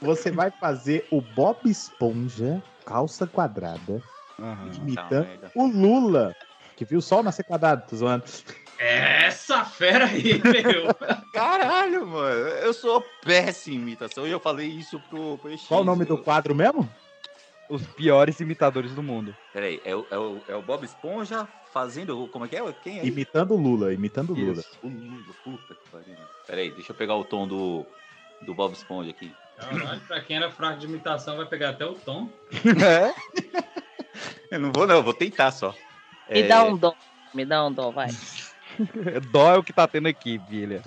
[0.00, 4.02] Você vai fazer o Bob Esponja, calça quadrada,
[4.78, 5.52] imitando merda.
[5.54, 6.34] o Lula,
[6.80, 8.24] que viu o sol nascer quadrado, tô zoando.
[8.78, 10.94] Essa fera aí, meu.
[11.30, 12.48] Caralho, mano.
[12.62, 15.66] Eu sou péssimo em imitação e eu falei isso pro, pro X.
[15.68, 16.90] Qual o nome do quadro mesmo?
[17.68, 19.36] Os piores imitadores do mundo.
[19.52, 22.26] Peraí, é o, é, o, é o Bob Esponja fazendo.
[22.28, 22.72] Como é que é?
[22.82, 23.04] Quem é?
[23.04, 24.60] Imitando o Lula, imitando o Lula.
[24.60, 24.78] Isso.
[24.82, 26.16] O Lula, puta que pariu.
[26.46, 27.84] Peraí, deixa eu pegar o tom do,
[28.40, 29.30] do Bob Esponja aqui.
[29.58, 32.30] Caralho, pra quem era fraco de imitação, vai pegar até o tom.
[32.82, 33.14] É?
[34.50, 35.74] Eu não vou, não, eu vou tentar só.
[36.30, 36.94] Me É, dá um dom.
[37.34, 38.08] Me dá um dom, vai.
[39.32, 40.82] Dó é o que tá tendo aqui, filha.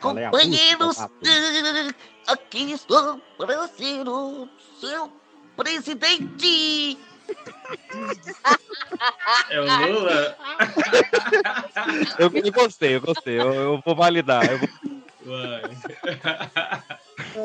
[0.00, 0.98] Companheiros,
[2.26, 4.48] aqui estou para ser o
[4.80, 5.12] seu
[5.56, 6.98] presidente.
[9.50, 10.36] É o Lula?
[12.18, 13.40] Eu, eu gostei, eu gostei.
[13.40, 14.44] Eu, eu vou validar.
[14.48, 14.68] Eu vou...
[15.24, 15.62] Vai.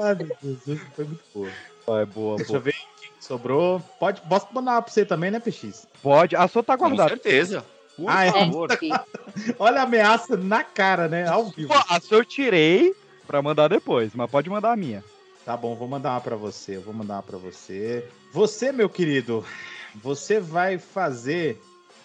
[0.03, 1.51] Ai, meu Deus, foi muito boa.
[1.87, 2.59] Vai, boa, Deixa boa.
[2.59, 2.75] eu ver
[3.21, 3.79] sobrou.
[3.99, 5.87] Pode, posso mandar uma pra você também, né, PX?
[6.01, 6.35] Pode.
[6.35, 7.09] A sua tá Com guardada.
[7.09, 7.65] certeza.
[7.95, 8.31] Por Ah, é?
[8.31, 8.69] favor.
[9.59, 11.27] Olha a ameaça na cara, né?
[11.27, 11.73] Ao vivo.
[11.89, 12.93] A sua eu tirei
[13.27, 15.03] pra mandar depois, mas pode mandar a minha.
[15.45, 16.77] Tá bom, vou mandar uma pra você.
[16.77, 18.07] Vou mandar uma pra você.
[18.31, 19.45] Você, meu querido,
[19.95, 21.61] você vai fazer.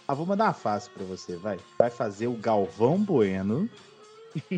[0.09, 1.59] Ah, vou mandar uma fácil pra você, vai.
[1.79, 3.69] Vai fazer o Galvão Bueno.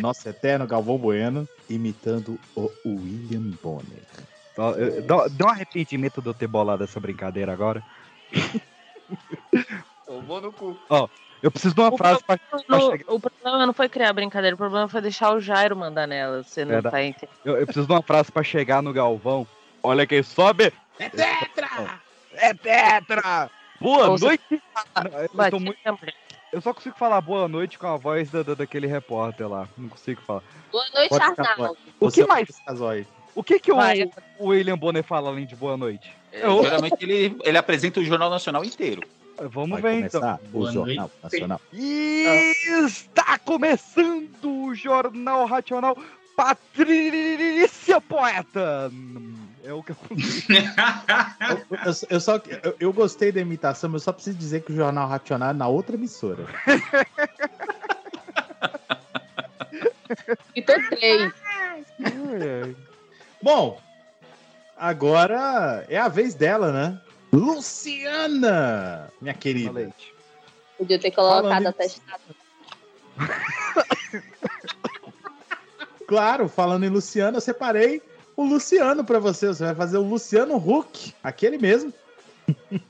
[0.00, 4.04] Nosso eterno Galvão Bueno, imitando o William Bonner.
[5.30, 7.82] Dá um arrependimento de eu ter bolado essa brincadeira agora.
[10.06, 10.78] Eu vou no cu.
[10.88, 11.08] Ó,
[11.42, 13.04] eu preciso de uma O frase pra, pra No- chegar.
[13.12, 16.42] o problema não foi criar brincadeira, o problema foi deixar o Jairo mandar nela.
[16.42, 16.94] Você não Verdade.
[16.94, 17.36] tá entendendo.
[17.44, 19.46] Eu, eu preciso de uma frase pra chegar no Galvão.
[19.82, 20.72] Olha quem sobe.
[20.98, 22.00] É tetra!
[22.34, 23.50] É Tetra!
[23.80, 24.62] Boa Ou você- noite!
[25.34, 25.78] Não, eu, muito-
[26.52, 29.66] eu só consigo falar boa noite com a voz da, da- daquele repórter lá.
[29.78, 30.42] Não consigo falar.
[30.70, 31.78] Boa noite, Pode Arnaldo.
[31.98, 32.48] O que mais?
[32.66, 33.06] Casói.
[33.34, 34.10] O que que o, Vai.
[34.38, 36.10] o William Bonner fala além de boa noite?
[36.32, 39.02] É, geralmente ele, ele apresenta o Jornal Nacional inteiro.
[39.42, 40.38] Vamos Vai ver então.
[40.44, 41.12] o Boa Jornal noite.
[41.22, 41.60] Nacional.
[41.72, 42.52] E
[42.86, 45.96] está começando o Jornal Racional
[46.36, 48.90] Patrícia Poeta.
[49.64, 54.04] É o que eu Eu, eu- eu só, eu, eu gostei da imitação, mas eu
[54.06, 56.44] só preciso dizer que o Jornal Racional é na outra emissora.
[60.54, 61.32] E tô três.
[63.42, 63.80] Bom,
[64.76, 67.00] agora é a vez dela, né?
[67.32, 69.72] Luciana, minha querida.
[69.72, 70.14] Leite.
[70.76, 72.20] Podia ter colocado Falando a testada.
[76.10, 78.02] Claro, falando em Luciana, eu separei
[78.36, 79.46] o Luciano pra você.
[79.46, 81.94] Você vai fazer o Luciano Huck, aquele mesmo.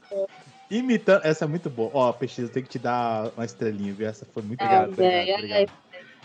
[0.70, 1.26] Imitando.
[1.26, 1.90] Essa é muito boa.
[1.92, 4.08] Ó, PX, eu tenho que te dar uma estrelinha, viu?
[4.08, 5.06] Essa foi muito Ai, boa.
[5.06, 5.66] ai, ai.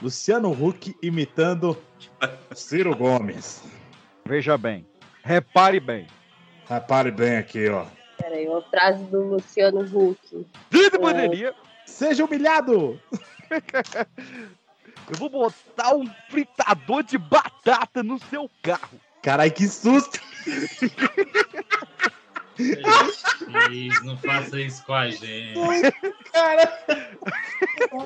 [0.02, 1.78] Luciano Huck imitando
[2.56, 3.62] Ciro Gomes.
[4.28, 4.84] Veja bem.
[5.24, 6.08] Repare bem.
[6.68, 7.86] Repare bem aqui, ó.
[8.18, 10.48] Peraí, uma frase do Luciano Huck.
[10.72, 11.54] Vida poderia.
[11.86, 13.00] Seja humilhado!
[15.08, 19.00] Eu vou botar um fritador de batata no seu carro.
[19.22, 20.20] Carai, que susto!
[24.04, 25.54] Não faça isso com a gente.
[26.34, 26.66] Cara!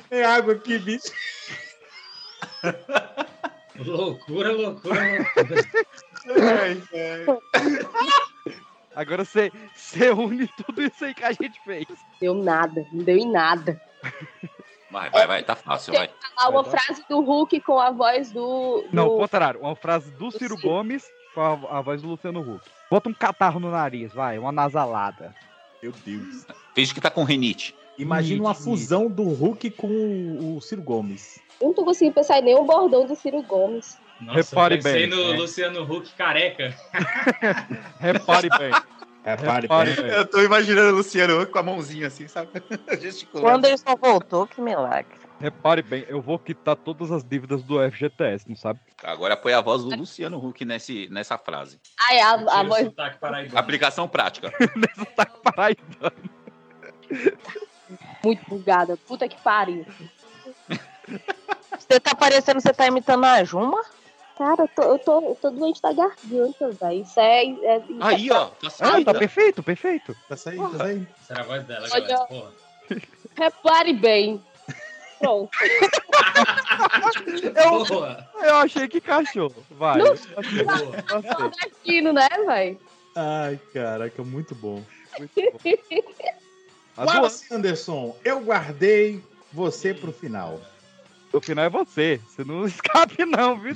[0.10, 1.14] Tem água aqui, bicho.
[3.86, 5.56] Loucura, loucura, loucura.
[8.96, 11.86] Agora você, você une tudo isso aí que a gente fez.
[12.20, 13.82] Deu nada, não deu em nada.
[14.92, 16.10] Vai, vai, vai, tá fácil, vai.
[16.36, 18.82] Falar uma frase do Hulk com a voz do.
[18.82, 18.88] do...
[18.92, 19.62] Não, ao contrário.
[19.62, 22.66] Uma frase do Ciro Gomes com a, a voz do Luciano Huck.
[22.90, 25.34] Bota um catarro no nariz, vai, uma nasalada.
[25.82, 26.46] Meu Deus.
[26.74, 27.76] Finge que tá com rinite.
[27.98, 31.40] Imagina uma Rinite, fusão do Hulk com o, o Ciro Gomes.
[31.60, 33.98] Eu não tô conseguindo pensar em nenhum bordão do Ciro Gomes.
[34.22, 35.38] Nossa, Repare bem, no né?
[35.38, 36.76] Luciano Huck careca.
[38.00, 38.72] Repare bem.
[39.24, 40.04] Repare, Repare bem.
[40.04, 40.14] bem.
[40.14, 42.50] Eu tô imaginando o Luciano Huck com a mãozinha assim, sabe?
[43.32, 45.18] Quando ele só voltou, que milagre.
[45.40, 48.82] Repare bem, eu vou quitar todas as dívidas do FGTS, não sabe?
[49.02, 51.80] Agora põe a voz do Luciano Huck nesse, nessa frase.
[51.98, 52.90] Ai, a, a Tira o voz.
[53.56, 54.52] Aplicação prática.
[58.24, 58.98] Muito bugada.
[58.98, 59.86] Puta que pariu.
[61.78, 63.82] Você tá parecendo que você tá imitando a Juma?
[64.38, 67.02] Cara, eu tô, eu tô, eu tô doente da garganta, velho.
[67.02, 67.46] Isso é.
[67.46, 68.46] é isso é Aí, ó.
[68.48, 70.16] Tá Ah, tá perfeito, perfeito.
[70.30, 71.08] Tá saindo, tá saindo.
[71.28, 72.02] Será a voz dela, Olha.
[72.08, 72.26] galera?
[72.26, 72.52] Porra.
[73.38, 74.42] Repare bem.
[75.20, 75.50] Pronto.
[77.56, 79.66] Eu, Boa, eu achei que cachorro.
[79.72, 79.98] Vai.
[79.98, 80.16] Não.
[81.40, 82.80] Nordestino, né, velho?
[83.16, 84.82] Ai, caraca, muito bom.
[86.96, 90.60] A do- Wallace Anderson, eu guardei você pro final.
[91.34, 92.20] O final é você.
[92.28, 93.74] Você não escape, não, viu?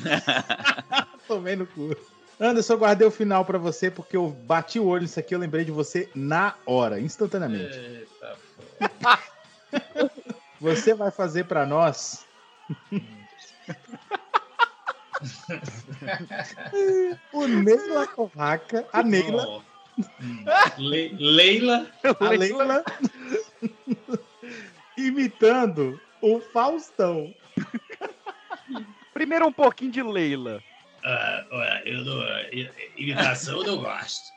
[1.27, 1.95] Tomei no cu.
[2.39, 5.39] Anderson, eu guardei o final pra você porque eu bati o olho nisso aqui, eu
[5.39, 7.77] lembrei de você na hora, instantaneamente.
[7.77, 8.37] Eita,
[10.59, 12.25] Você vai fazer pra nós
[17.31, 19.61] o Neila Corraca, a Neila.
[20.21, 20.45] Hum.
[20.77, 21.87] Le- Leila.
[22.19, 22.83] a Leila
[24.97, 27.33] imitando o Faustão.
[29.13, 30.63] Primeiro um pouquinho de Leila.
[31.03, 34.31] Ah, olha, eu não, i- imitação eu não gosto.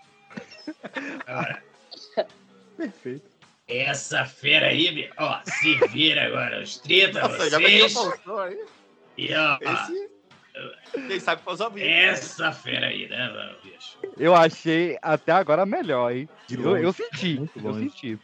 [1.26, 1.62] Agora,
[2.76, 3.24] Perfeito.
[3.68, 7.94] essa fera aí, ó, se vira agora, os 30 Nossa, já peguei o vocês.
[8.08, 8.64] Faustão aí.
[9.16, 10.10] E ó, Esse.
[11.06, 11.78] Quem sabe faz vivo.
[11.86, 13.98] essa fera aí, né, meu bicho?
[14.16, 16.26] Eu achei até agora melhor, hein?
[16.48, 17.90] De Eu, eu senti, Muito eu longe.
[17.90, 18.18] senti.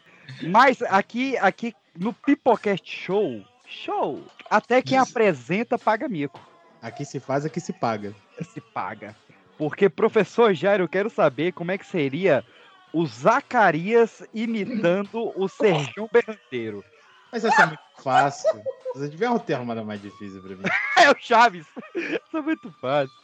[0.48, 6.40] Mas aqui, aqui no Pipocast Show, show, até quem apresenta paga mico.
[6.80, 8.14] Aqui se faz, aqui se paga.
[8.52, 9.16] Se paga.
[9.56, 12.44] Porque, professor Jairo, eu quero saber como é que seria
[12.92, 16.85] o Zacarias imitando o Sergião Berranteiro.
[17.30, 18.62] Mas essa é muito fácil.
[18.94, 20.62] Se tiver um termo era mais difícil pra mim.
[21.02, 21.66] É o Chaves.
[21.96, 23.16] Isso é muito fácil.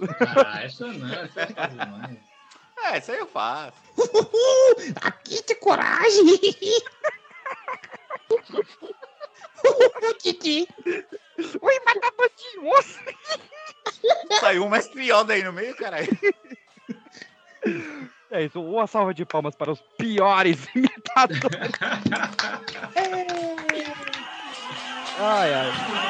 [0.45, 2.19] Ah, essa não, essa é fácil demais.
[2.85, 3.77] É, isso aí eu faço.
[5.03, 6.41] Aqui tem coragem.
[10.19, 10.69] Titi.
[10.87, 12.65] Oi, vagabundinho.
[12.65, 13.01] Nossa.
[14.41, 16.09] Saiu um mestrioda aí no meio, caralho.
[18.31, 21.73] É isso, uma salva de palmas para os piores imitadores.
[25.19, 26.08] ai, ai.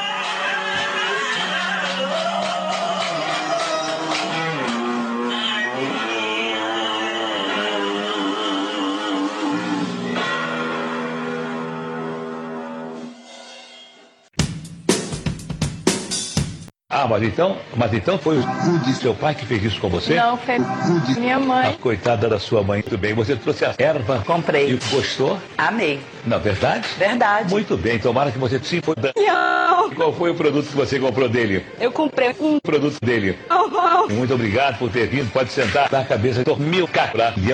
[16.90, 20.14] Ah, mas então, mas então foi o seu pai que fez isso com você?
[20.14, 20.56] Não, foi
[21.18, 21.74] minha A mãe.
[21.82, 22.78] coitada da sua mãe.
[22.82, 23.12] Muito bem.
[23.12, 24.22] Você trouxe a erva.
[24.26, 24.70] Comprei.
[24.72, 25.38] E gostou?
[25.58, 26.00] Amei.
[26.24, 26.88] Não, verdade?
[26.96, 27.50] Verdade.
[27.50, 27.98] Muito bem.
[27.98, 29.12] Tomara que você se foda.
[29.14, 29.90] Não.
[29.90, 31.62] Qual foi o produto que você comprou dele?
[31.78, 32.58] Eu comprei um.
[32.58, 33.38] Produto dele.
[34.08, 35.30] Muito obrigado por ter vindo.
[35.30, 37.52] Pode sentar na cabeça do mil cabrão de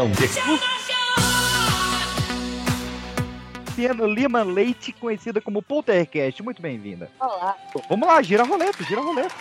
[3.75, 6.41] Luciano Lima Leite, conhecida como Poltercast.
[6.45, 7.11] Muito bem-vinda.
[7.19, 7.57] Olá.
[7.89, 9.35] Vamos lá, gira a roleta, gira a roleta.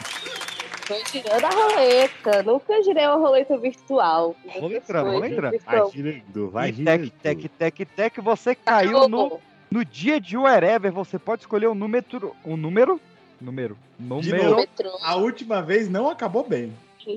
[0.88, 2.42] Tô girando a roleta.
[2.42, 4.36] Nunca girei uma roleta virtual.
[4.56, 5.52] Vamos entrando, vamos entrando.
[5.52, 5.92] Virtual.
[5.92, 10.92] girando, vai E tec, tec, tec, tec, você caiu no, no dia de wherever.
[10.92, 12.36] Você pode escolher um número.
[12.44, 13.00] Um número?
[13.40, 13.78] Número.
[14.00, 14.68] Número.
[15.04, 16.74] a última vez não acabou bem.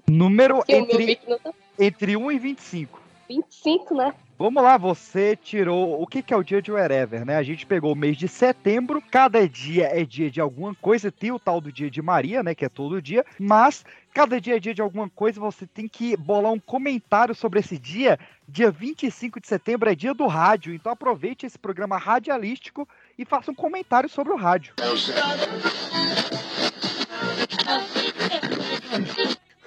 [0.07, 3.01] Número entre, tá entre 1 e 25.
[3.27, 4.15] 25, né?
[4.39, 7.37] Vamos lá, você tirou o que, que é o dia de wherever, né?
[7.37, 11.33] A gente pegou o mês de setembro, cada dia é dia de alguma coisa, tem
[11.33, 12.55] o tal do dia de Maria, né?
[12.55, 16.15] Que é todo dia, mas cada dia é dia de alguma coisa, você tem que
[16.19, 18.19] bolar um comentário sobre esse dia.
[18.47, 22.87] Dia 25 de setembro é dia do rádio, então aproveite esse programa radialístico
[23.19, 24.75] e faça um comentário sobre o rádio.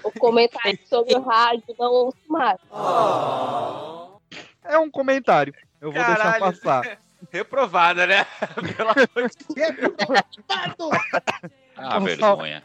[0.03, 2.59] O comentário sobre o rádio não ouço mais.
[4.69, 5.51] É um comentário.
[5.81, 6.39] Eu vou deixar Caralho.
[6.39, 6.99] passar.
[7.31, 8.23] Reprovada, né?
[8.77, 10.43] Pelo amor de
[11.75, 12.05] Ah, Nossa.
[12.05, 12.63] vergonha.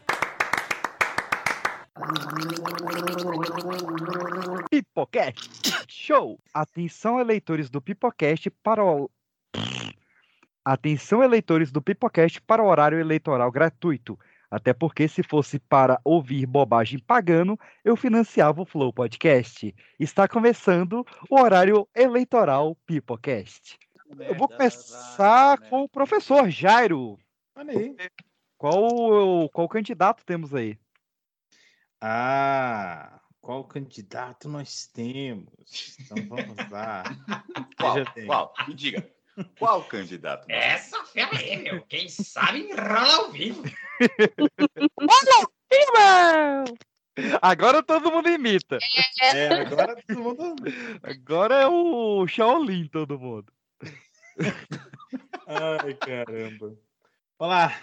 [4.69, 5.49] Pipocast
[5.87, 6.39] Show!
[6.53, 9.09] Atenção, eleitores do Pipocast para o.
[10.63, 14.17] Atenção, eleitores do Pipocast para o horário eleitoral gratuito.
[14.49, 19.73] Até porque se fosse para ouvir bobagem pagando, eu financiava o Flow Podcast.
[19.99, 23.77] Está começando o horário eleitoral Pipocast.
[24.19, 27.17] Eu vou começar com o professor Jairo.
[27.55, 27.95] Olha aí.
[28.57, 30.77] Qual, qual candidato temos aí?
[31.99, 35.97] Ah, qual candidato nós temos?
[35.99, 37.03] Então vamos lá.
[37.77, 37.95] Qual?
[38.25, 38.53] Qual?
[38.67, 39.14] Me diga.
[39.59, 40.45] Qual candidato?
[40.49, 41.81] Essa fera aí, meu.
[41.83, 43.63] Quem sabe enrola ao vivo.
[47.41, 48.77] Agora todo mundo imita.
[49.21, 50.55] É, agora todo mundo.
[51.03, 53.51] Agora é o Shaolin, todo mundo.
[55.47, 56.75] Ai, caramba.
[57.39, 57.81] Olá,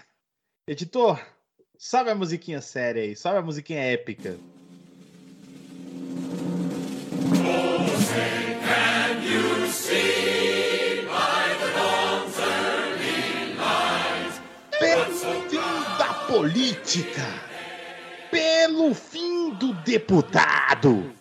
[0.66, 1.20] editor.
[1.78, 4.38] Sobe a musiquinha séria aí, sobe a musiquinha épica.
[9.22, 9.66] Pelo
[16.42, 17.22] política,
[18.28, 21.12] pelo fim do deputado,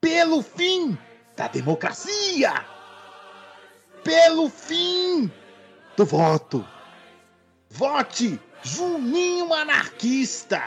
[0.00, 0.98] pelo fim
[1.36, 2.54] da democracia,
[4.02, 5.30] pelo fim
[5.96, 6.66] do voto.
[7.70, 10.60] Vote Juninho Anarquista.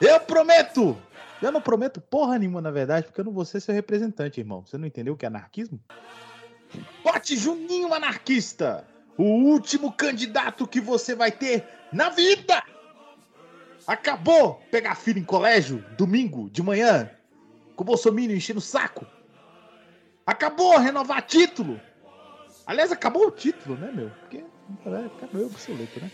[0.00, 0.96] Eu prometo.
[1.42, 4.64] Eu não prometo porra nenhuma, na verdade, porque eu não vou ser seu representante, irmão.
[4.64, 5.78] Você não entendeu o que é anarquismo?
[7.04, 8.86] Vote Juninho Anarquista.
[9.18, 12.62] O último candidato que você vai ter na vida.
[13.86, 17.10] Acabou pegar filho em colégio, domingo, de manhã,
[17.74, 19.06] com o Bolsonaro enchendo o saco.
[20.24, 21.80] Acabou renovar título.
[22.66, 24.10] Aliás, acabou o título, né, meu?
[24.20, 24.44] Porque
[24.86, 26.10] é, acabou obsoleto, né?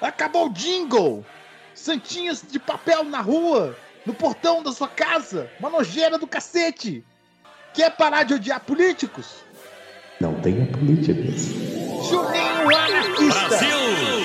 [0.00, 1.24] Acabou o jingle!
[1.74, 3.76] Santinhas de papel na rua,
[4.06, 7.04] no portão da sua casa, uma nojeira do cacete!
[7.74, 9.44] Quer parar de odiar políticos?
[10.20, 11.42] Não tenha políticos.
[12.08, 13.48] Juninho Anarquista!
[13.48, 14.19] Brasil!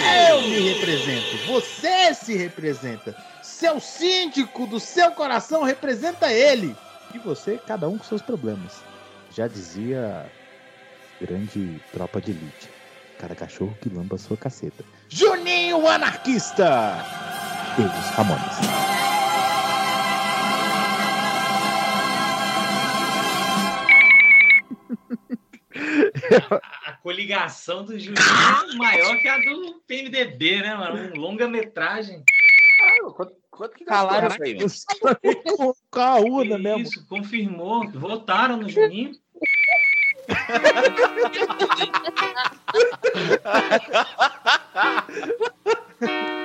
[0.55, 3.13] Me represento, você se representa.
[3.43, 6.73] Seu síndico do seu coração representa ele.
[7.13, 8.81] E você, cada um com seus problemas.
[9.35, 10.25] Já dizia
[11.19, 12.69] grande tropa de elite.
[13.19, 14.85] Cada cachorro que lamba a sua caceta.
[15.09, 17.03] Juninho Anarquista!
[17.77, 18.55] E os Ramones.
[27.05, 28.17] Coligação do Juninho
[28.73, 31.13] é maior que a do PMDB, né, mano?
[31.13, 32.23] Um longa-metragem.
[33.51, 34.71] Quanto que Calaram isso aí, mano?
[35.55, 36.81] com, com a urna mesmo.
[36.81, 37.87] Isso, confirmou.
[37.91, 39.11] Votaram no Juninho.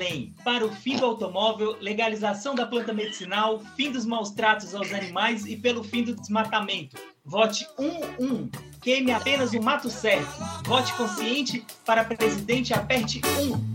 [0.00, 4.90] Salem, para o fim do automóvel, legalização da planta medicinal, fim dos maus tratos aos
[4.94, 6.96] animais e pelo fim do desmatamento.
[7.22, 8.50] Vote 1-1.
[8.80, 10.26] Queime apenas o mato certo.
[10.64, 13.20] Vote consciente para presidente, aperte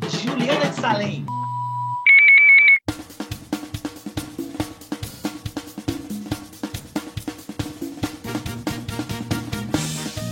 [0.01, 0.09] 1.
[0.09, 1.25] Juliana de Salem.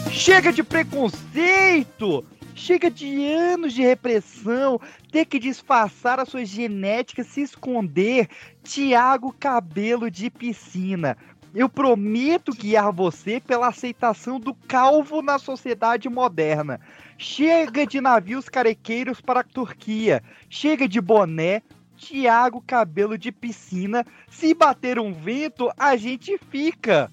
[0.10, 2.26] Chega de preconceito!
[2.64, 4.80] Chega de anos de repressão,
[5.12, 8.30] ter que disfarçar a sua genética, se esconder.
[8.64, 11.18] Tiago Cabelo de Piscina.
[11.54, 16.80] Eu prometo guiar você pela aceitação do calvo na sociedade moderna.
[17.18, 20.24] Chega de navios carequeiros para a Turquia.
[20.50, 21.62] Chega de boné.
[21.98, 24.06] Tiago Cabelo de Piscina.
[24.30, 27.12] Se bater um vento, a gente fica.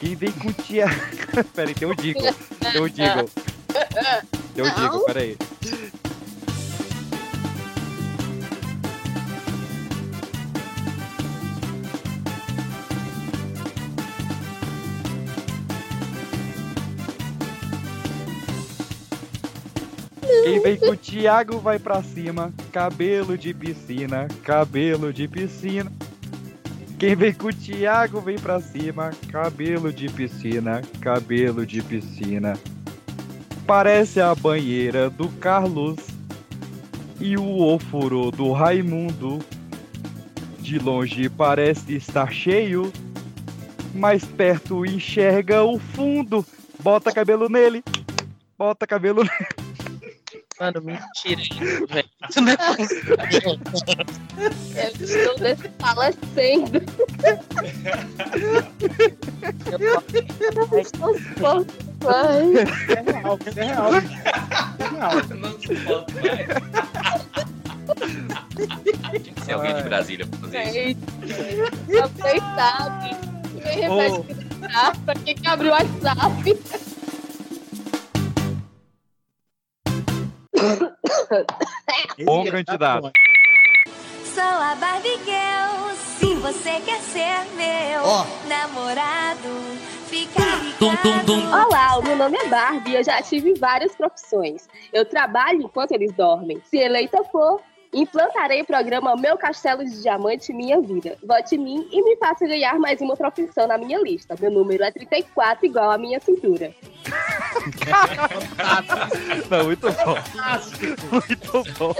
[0.00, 0.94] Quem vem com Tiago.
[1.54, 2.20] Peraí, tem um Digo.
[2.72, 3.30] Tem um Digo.
[4.62, 5.36] Um Digo, peraí.
[20.42, 22.52] Quem vem com o Thiago vai pra cima.
[22.72, 25.92] Cabelo de piscina, cabelo de piscina.
[26.98, 29.10] Quem vem com o Thiago vem pra cima.
[29.30, 32.54] Cabelo de piscina, cabelo de piscina.
[33.66, 35.96] Parece a banheira do Carlos
[37.20, 39.40] e o ofurô do Raimundo.
[40.60, 42.92] De longe parece estar cheio,
[43.92, 46.46] mais perto enxerga o fundo.
[46.80, 47.82] Bota cabelo nele,
[48.56, 49.46] bota cabelo nele.
[50.58, 52.08] Mano, mentira isso, velho.
[52.30, 53.16] Isso não é possível.
[54.76, 56.80] Eu estou desfalecendo.
[62.06, 62.42] Vai.
[62.88, 63.90] É real, é real.
[63.94, 63.98] É
[64.94, 65.12] real.
[65.36, 66.46] Não suporto mais.
[69.44, 70.72] ser alguém de Brasília pra fazer isso.
[70.72, 71.00] Gente,
[71.86, 73.16] vocês sabem.
[73.62, 76.58] Quem repete que não sabe, pra quem que abriu o WhatsApp?
[82.24, 83.10] Bom candidato.
[84.34, 85.94] Sou a Barbie Girl.
[86.18, 88.02] Se você quer ser meu
[88.48, 89.48] namorado,
[89.78, 89.95] fica
[91.52, 94.68] Olá, o meu nome é Barbie e eu já tive várias profissões.
[94.92, 96.62] Eu trabalho enquanto eles dormem.
[96.64, 97.60] Se eleita for,
[97.92, 101.18] implantarei o programa Meu Castelo de Diamante Minha Vida.
[101.26, 104.36] Vote em mim e me faça ganhar mais uma profissão na minha lista.
[104.38, 106.72] Meu número é 34, igual à minha cintura.
[109.50, 110.16] Não, muito bom.
[111.10, 111.94] Muito bom.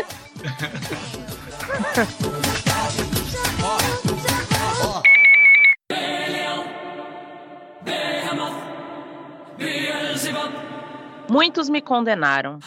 [11.28, 12.58] Muitos me condenaram.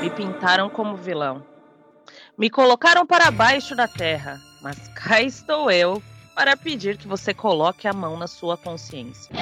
[0.00, 1.42] Me pintaram como vilão.
[2.36, 6.02] Me colocaram para baixo da terra, mas cá estou eu
[6.34, 9.34] para pedir que você coloque a mão na sua consciência.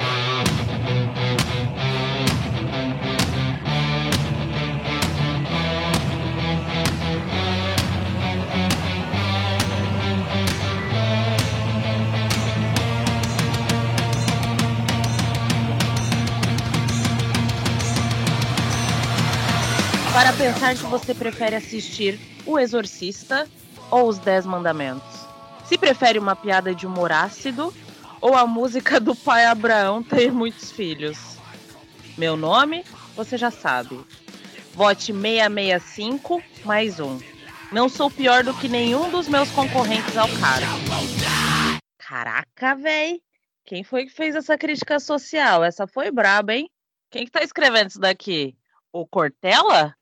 [20.17, 23.47] Para pensar que você prefere assistir O Exorcista
[23.91, 25.27] ou Os Dez Mandamentos.
[25.63, 27.71] Se prefere uma piada de humor ácido
[28.19, 31.37] ou a música do pai Abraão ter muitos filhos.
[32.17, 32.83] Meu nome,
[33.15, 34.03] você já sabe.
[34.73, 37.19] Vote 665 mais um.
[37.71, 40.79] Não sou pior do que nenhum dos meus concorrentes ao cargo.
[41.99, 43.21] Caraca, véi.
[43.63, 45.63] Quem foi que fez essa crítica social?
[45.63, 46.67] Essa foi braba, hein?
[47.11, 48.57] Quem que tá escrevendo isso daqui?
[48.97, 49.93] O Cortella?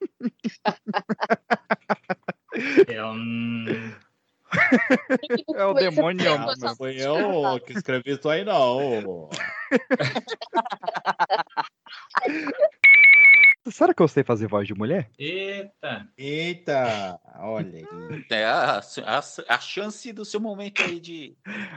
[2.87, 3.65] É um...
[5.53, 6.33] É o demônio.
[6.33, 9.29] Ah, não foi eu que escrevi isso aí, não.
[13.69, 15.11] Será que eu sei fazer voz de mulher?
[15.19, 16.07] Eita.
[16.17, 17.85] Eita, olha aí.
[18.31, 19.19] É a, a,
[19.49, 21.35] a chance do seu momento aí de,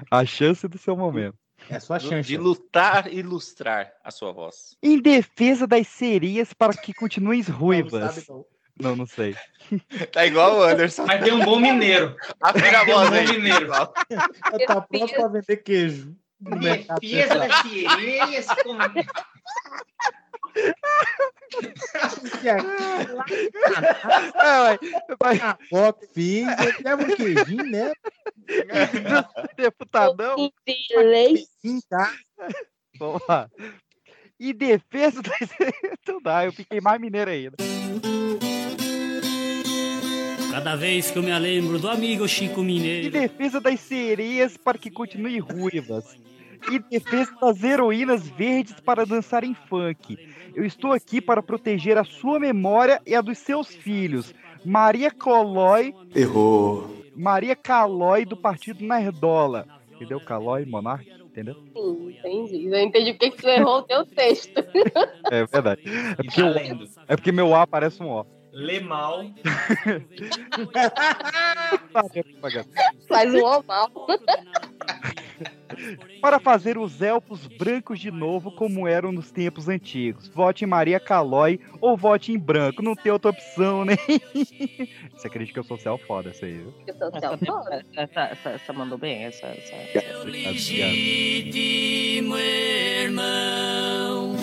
[0.08, 1.36] A chance do seu momento.
[1.70, 2.26] É a sua chance.
[2.28, 4.76] de lutar e ilustrar a sua voz.
[4.82, 8.26] Em defesa das sereias para que continuem ruivas.
[8.28, 8.44] não.
[8.80, 9.34] Não, não sei.
[10.12, 11.04] Tá igual o Anderson.
[11.04, 12.14] Mas tem um bom mineiro.
[12.40, 13.26] Afina a Tem um voz bom aí.
[13.26, 13.66] mineiro.
[13.68, 16.14] Tá pronto pra vender queijo.
[16.40, 18.46] Defesa das sereias.
[18.62, 18.78] como-
[24.34, 24.78] É,
[25.20, 25.40] vai-
[25.72, 26.46] Ó, fiz,
[26.84, 27.92] leva um queijinho, né?
[29.56, 30.50] Deputadão.
[31.60, 32.12] Sim, tá?
[32.98, 33.48] Vamos lá.
[34.40, 35.48] Em defesa das.
[36.00, 37.56] Então dá, eu fiquei mais mineiro ainda.
[40.50, 43.10] Cada vez que eu me lembro do amigo Chico Em Mineiro.
[43.10, 46.04] defesa das sereias para que continuem ruivas.
[46.70, 50.18] Em defesa das heroínas verdes para dançarem funk.
[50.54, 54.34] Eu estou aqui para proteger a sua memória e a dos seus filhos.
[54.64, 55.94] Maria Colói.
[56.14, 56.96] Errou.
[57.14, 59.66] Maria Calói do Partido Nerdola.
[59.94, 60.20] Entendeu?
[60.20, 61.56] Calói, Monarque, entendeu?
[61.76, 62.66] Sim, entendi.
[62.66, 64.52] Eu entendi porque que tu errou o teu texto.
[65.30, 65.82] É verdade.
[65.86, 66.88] É porque, o- lendo.
[67.06, 68.24] é porque meu A parece um O.
[68.52, 69.22] Lê mal.
[73.08, 73.90] Faz um oval.
[76.20, 80.28] Para fazer os elfos brancos de novo como eram nos tempos antigos.
[80.28, 82.82] Vote em Maria Calói ou vote em branco.
[82.82, 83.96] Não tem outra opção, né?
[85.14, 86.64] Você acredita que eu sou céu foda, essa aí?
[86.86, 87.84] Eu sou Essa, Celfora.
[87.96, 89.46] essa, essa, essa mandou bem, essa.
[89.46, 90.24] essa, essa.
[90.24, 94.36] Legítimo irmão.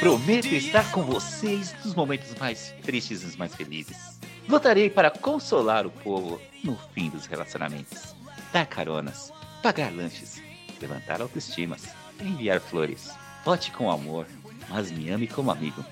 [0.00, 4.18] Prometo estar com vocês nos momentos mais tristes e mais felizes.
[4.48, 8.14] Lutarei para consolar o povo no fim dos relacionamentos.
[8.52, 9.32] Dar caronas,
[9.62, 10.42] pagar lanches,
[10.80, 11.84] levantar autoestimas,
[12.20, 13.10] enviar flores.
[13.44, 14.26] Vote com amor,
[14.68, 15.84] mas me ame como amigo.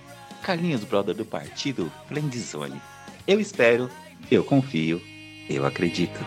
[0.43, 2.81] Carlinhos Brother do partido Friendzone.
[3.27, 3.91] Eu espero,
[4.31, 5.03] eu confio,
[5.49, 6.21] eu acredito.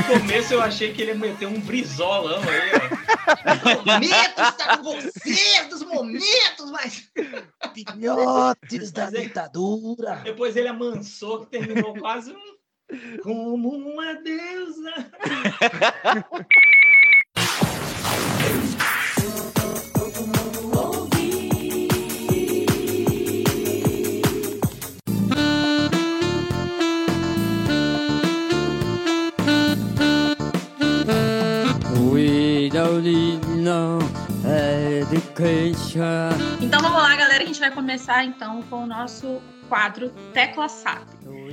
[0.00, 3.84] No começo eu achei que ele ia meter um brizolão aí, ó.
[3.84, 7.10] Momentos estar com você, dos momentos mais.
[7.74, 10.16] Filhotes da ditadura.
[10.24, 12.60] Depois ele amansou, que terminou quase um.
[13.22, 14.92] Como uma deusa.
[36.62, 37.44] Então vamos lá, galera.
[37.44, 41.06] A gente vai começar então com o nosso quadro Tecla SAP.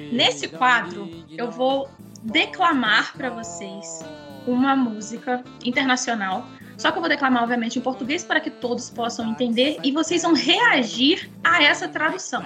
[0.09, 1.89] Nesse quadro, eu vou
[2.23, 3.99] declamar para vocês
[4.47, 6.47] uma música internacional.
[6.77, 10.21] Só que eu vou declamar, obviamente, em português para que todos possam entender e vocês
[10.21, 12.45] vão reagir a essa tradução.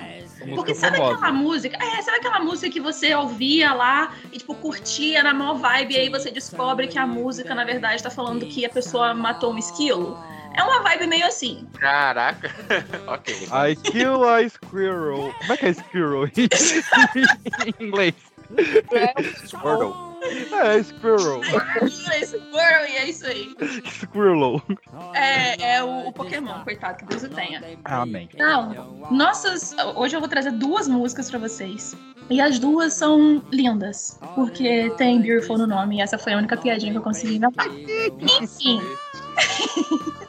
[0.56, 1.16] Porque sabe famosa.
[1.16, 1.78] aquela música?
[1.78, 5.98] É, sabe aquela música que você ouvia lá e, tipo, curtia na maior vibe, e
[5.98, 9.58] aí você descobre que a música, na verdade, tá falando que a pessoa matou um
[9.58, 10.18] esquilo?
[10.56, 11.68] É uma vibe meio assim.
[11.80, 12.52] Caraca.
[13.08, 13.48] ok.
[13.52, 15.34] I kill a squirrel.
[15.40, 18.16] Como é que é squirrel em inglês?
[19.46, 20.11] Squirtle.
[20.22, 21.42] É, squirrel.
[21.44, 23.56] É Squirrel, e é isso aí.
[23.86, 24.62] Squirrel.
[25.16, 27.62] É, é o, o Pokémon, coitado, que Deus o tenha.
[27.86, 28.30] Amém.
[28.34, 29.76] Então, nossas.
[29.96, 31.96] Hoje eu vou trazer duas músicas pra vocês.
[32.30, 36.56] E as duas são lindas, porque tem Beautiful no nome, e essa foi a única
[36.56, 37.68] piadinha que eu consegui inventar.
[38.42, 38.80] Enfim.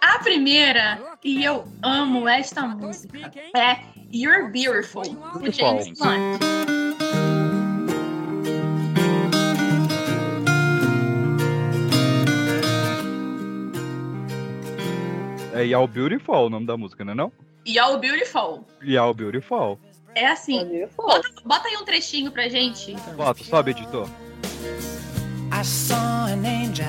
[0.00, 3.80] A primeira, e eu amo esta música, é
[4.12, 6.85] You're Beautiful, do James Blunt.
[15.56, 17.32] É Y'all Beautiful o nome da música, não é não?
[17.66, 18.64] You're Beautiful.
[18.82, 19.78] Y'all Beautiful.
[20.14, 20.86] É assim.
[20.96, 22.94] Bota, bota aí um trechinho pra gente.
[23.16, 24.08] Bota, sobe, editor.
[25.52, 26.86] I saw an angel.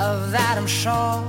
[0.00, 1.22] Of that I'm sure.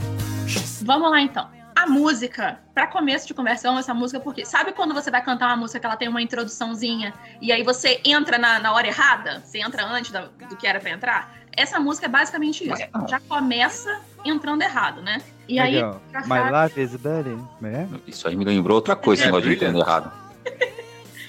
[0.86, 1.50] Vamos lá então.
[1.76, 3.34] A música, pra começo de
[3.68, 6.22] amo essa música porque sabe quando você vai cantar uma música que ela tem uma
[6.22, 9.42] introduçãozinha e aí você entra na, na hora errada?
[9.44, 11.34] Você entra antes da- do que era pra entrar?
[11.52, 12.84] Essa música é basicamente isso.
[13.10, 15.22] Já começa entrando errado, né?
[15.48, 15.82] E aí,
[16.26, 17.38] My life is better.
[17.60, 17.90] né?
[18.08, 20.12] Isso aí me lembrou outra coisa, esse É, negócio de entender errado.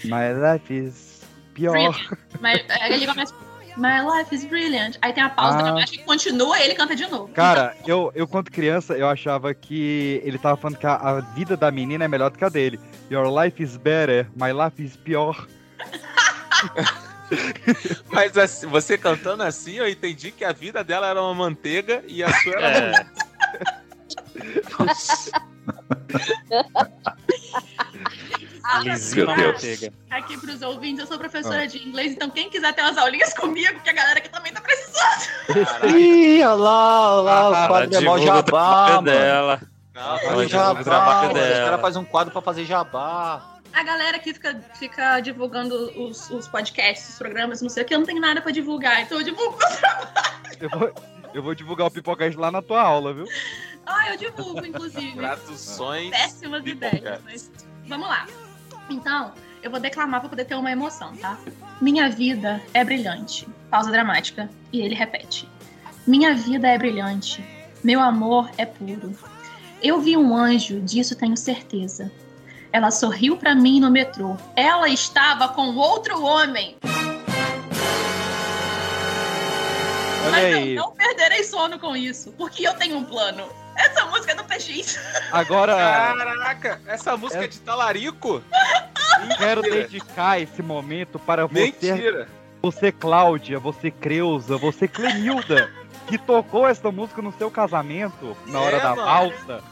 [0.05, 1.23] My life is
[1.55, 1.97] pior.
[2.41, 3.35] mas, aí ele começa.
[3.77, 4.97] My life is brilliant.
[5.03, 5.63] Aí tem a pausa Ah.
[5.63, 7.27] dramática que continua e ele canta de novo.
[7.33, 11.57] Cara, eu, eu quando criança, eu achava que ele tava falando que a, a vida
[11.57, 12.79] da menina é melhor do que a dele.
[13.11, 15.49] Your life is better, my life is pior.
[18.13, 22.23] Mas assim, você cantando assim, eu entendi que a vida dela era uma manteiga e
[22.23, 23.07] a sua era É.
[28.83, 29.91] Lisinho Meu Deus.
[30.11, 33.81] Aqui pros ouvintes, eu sou professora de inglês, então quem quiser ter umas aulinhas comigo,
[33.81, 35.97] que a galera aqui também tá precisando.
[35.97, 39.61] Ih, olha lá, olha lá, Ah, o quadro é mó jabá, dela.
[39.95, 41.29] Não, Ela Faz jabá.
[41.29, 43.51] Os caras fazem um quadro pra fazer jabá.
[43.73, 47.95] A galera aqui fica, fica divulgando os, os podcasts, os programas, não sei o que,
[47.95, 50.57] eu não tenho nada pra divulgar, então eu divulgo meu trabalho.
[50.61, 50.95] Eu vou,
[51.35, 53.27] eu vou divulgar o Pipocast lá na tua aula, viu?
[53.87, 55.13] Ah, eu divulgo, inclusive.
[55.17, 56.11] Traduções.
[56.11, 57.51] Péssimas ideias, mas
[57.87, 58.27] vamos lá.
[58.89, 59.33] Então,
[59.63, 61.39] eu vou declamar pra poder ter uma emoção, tá?
[61.81, 63.49] Minha vida é brilhante.
[63.71, 64.49] Pausa dramática.
[64.73, 65.49] E ele repete.
[66.07, 67.45] Minha vida é brilhante.
[67.83, 69.17] Meu amor é puro.
[69.83, 72.11] Eu vi um anjo, disso tenho certeza.
[72.73, 74.37] Ela sorriu pra mim no metrô.
[74.57, 76.77] Ela estava com outro homem.
[80.25, 80.75] Olha Mas eu aí.
[80.75, 83.47] não perderei sono com isso, porque eu tenho um plano.
[83.77, 84.99] Essa música é do PX.
[85.33, 88.43] Agora, Caraca, essa música é de talarico?
[89.39, 91.61] quero dedicar esse momento para você,
[91.93, 92.29] Mentira.
[92.63, 95.71] você Cláudia, você Creuza, você Clemilda,
[96.07, 99.05] que tocou essa música no seu casamento, na hora É, da mano.
[99.05, 99.63] valsa.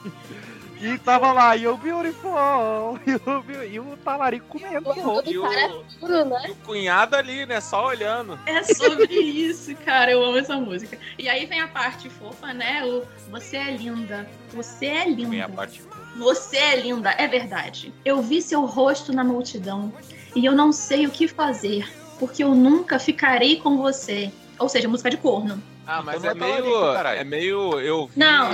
[0.84, 4.92] E tava lá, you beautiful, you be- e o talarico comendo.
[5.24, 6.46] E o, né?
[6.48, 7.60] e o cunhado ali, né?
[7.60, 8.36] Só olhando.
[8.46, 10.10] É sobre isso, cara.
[10.10, 10.98] Eu amo essa música.
[11.16, 12.84] E aí vem a parte fofa, né?
[12.84, 14.28] O Você é linda.
[14.52, 15.30] Você é linda.
[15.30, 15.80] Vem a parte.
[16.16, 17.94] Você é linda, é verdade.
[18.04, 19.92] Eu vi seu rosto na multidão
[20.34, 24.32] e eu não sei o que fazer, porque eu nunca ficarei com você.
[24.58, 25.62] Ou seja, música de corno.
[25.86, 26.80] Ah, mas Então é é meio.
[26.80, 27.20] talarico.
[27.20, 27.80] É meio.
[27.80, 28.50] Eu vi, Não,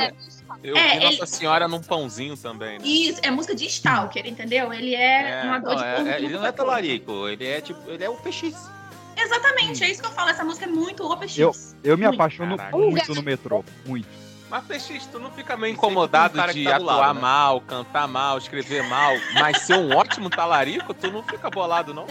[0.62, 2.78] eu é, vi ele- Nossa Senhora num pãozinho também.
[2.78, 2.84] Né?
[2.86, 4.72] Isso, é música de stalker, entendeu?
[4.72, 6.10] Ele é, É, uma dor Não, de é- corno.
[6.10, 8.54] é- que ele não é talarico, ele é tipo, ele é o PX.
[9.16, 10.30] Exatamente, é isso que eu falo.
[10.30, 11.38] Essa música é muito OPX.
[11.38, 11.52] Eu,
[11.82, 12.14] eu me Muito.
[12.14, 12.76] apaixono Caraca.
[12.76, 14.06] muito no metrô, muito.
[14.50, 17.20] Mas, PX, tu não fica meio incomodado um de tá atuar lado, né?
[17.20, 20.94] mal, cantar mal, escrever mal, mas ser um ótimo talarico?
[20.94, 22.06] Tu não fica bolado, não?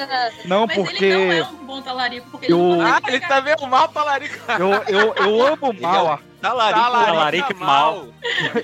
[0.45, 3.19] Não, Mas porque ele não é um bom talarico, porque eu- ele não Ah, ele
[3.21, 4.35] tá vendo mal talarico.
[4.59, 8.07] eu, eu, eu amo mal, a- Talarico, Talarico mal.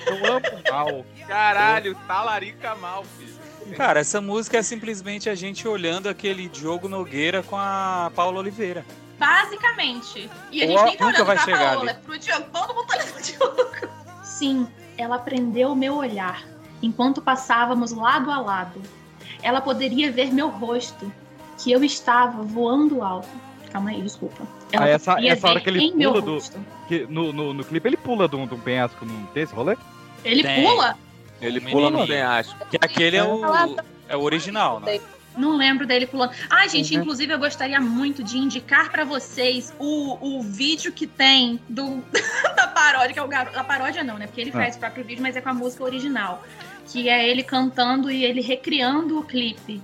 [0.07, 1.05] eu amo mal.
[1.27, 3.33] Caralho, talarica mal, filho.
[3.75, 8.85] Cara, essa música é simplesmente a gente olhando aquele Diogo Nogueira com a Paula Oliveira.
[9.17, 10.29] Basicamente.
[10.51, 11.99] E a gente Ó, nem tá nunca olhando vai pra chegar Paola, ali.
[12.01, 12.45] pro Diogo.
[12.51, 13.93] Todo mundo tá olhando pro Diogo.
[14.23, 14.67] Sim,
[14.97, 16.43] ela prendeu o meu olhar
[16.81, 18.81] enquanto passávamos lado a lado.
[19.41, 21.11] Ela poderia ver meu rosto,
[21.57, 23.29] que eu estava voando alto.
[23.71, 24.45] calma aí, desculpa.
[24.73, 26.39] Ah, Ela essa, essa hora que ele pula do.
[26.87, 29.53] Que no, no, no clipe ele pula de um, de um penhasco, não tem esse
[29.53, 29.77] rolê?
[30.25, 30.63] Ele Tem.
[30.63, 30.97] pula?
[31.41, 32.55] Ele O pula no penhasco.
[32.69, 33.41] Que aquele é o,
[34.07, 34.99] é o original, né?
[35.35, 36.31] Não lembro dele pulando.
[36.49, 37.01] Ai, gente, Uhum.
[37.01, 42.03] inclusive eu gostaria muito de indicar pra vocês o, o vídeo que tem do,
[42.55, 43.57] da paródia, que é o garoto.
[43.57, 44.27] A paródia não, né?
[44.27, 44.57] Porque ele Ah.
[44.59, 46.43] faz o próprio vídeo, mas é com a música original.
[46.85, 49.81] Que é ele cantando e ele recriando o clipe.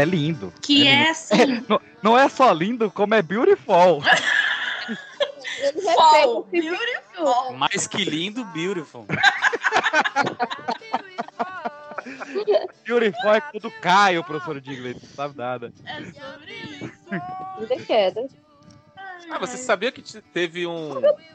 [0.00, 0.52] É lindo.
[0.62, 1.64] Que é, é assim.
[1.68, 4.02] não, não é só lindo, como é beautiful.
[5.94, 7.52] Fall, beautiful.
[7.58, 9.04] Mais que lindo, beautiful.
[12.84, 15.72] beautiful é quando cai o professor de inglês, não sabe nada.
[17.58, 18.26] Ainda queda.
[19.30, 20.94] Ah, você sabia que te- teve um,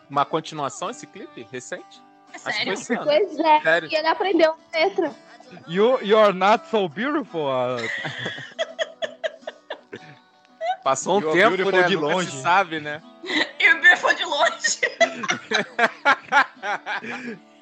[0.09, 2.01] uma continuação esse clipe recente?
[2.33, 2.73] É Acho que foi sério?
[2.73, 3.03] esse ano.
[3.05, 3.89] Pois é, Sério.
[3.91, 5.15] e ele aprendeu a letra.
[5.67, 7.47] You, you're not so beautiful.
[7.49, 7.77] ah.
[10.83, 11.87] Passou um You're tempo, beautiful né?
[11.87, 12.31] de Nunca longe.
[12.31, 13.01] se sabe, né?
[13.59, 14.79] E o Bia foi de longe.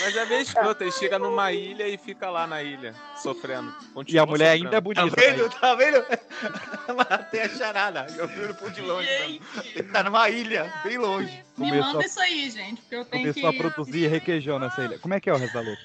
[0.00, 3.70] Mas é meio escroto, ele chega numa ilha e fica lá na ilha, sofrendo.
[3.90, 4.64] E Continua a mulher sofrendo.
[4.64, 5.10] ainda é bonita.
[5.10, 5.50] Tá vendo?
[5.50, 6.04] Tá vendo?
[6.96, 8.06] Matei a charada.
[8.16, 9.40] Eu vi ele por de longe.
[9.74, 11.44] Ele tá numa ilha, bem longe.
[11.58, 13.58] Me Começou- manda isso aí, gente, porque eu tenho Começou a que...
[13.58, 14.98] produzir requeijão nessa ilha.
[14.98, 15.84] Como é que é o resto da letra?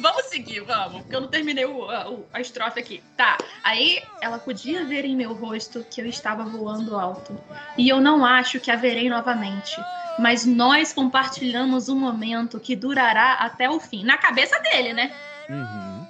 [0.00, 3.02] Vamos seguir, vamos, porque eu não terminei o- a, o- a estrofe aqui.
[3.16, 7.38] Tá, aí ela podia ver em meu rosto que eu estava voando alto.
[7.76, 9.80] E eu não acho que a verei novamente.
[10.18, 14.04] Mas nós compartilhamos um momento que durará até o fim.
[14.04, 15.14] Na cabeça dele, né?
[15.48, 16.06] Uhum.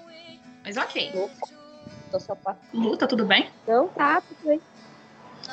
[0.64, 1.12] Mas ok.
[2.10, 3.48] Tô só pa- Lu, tá tudo bem?
[3.66, 4.60] Não, tá, tudo bem.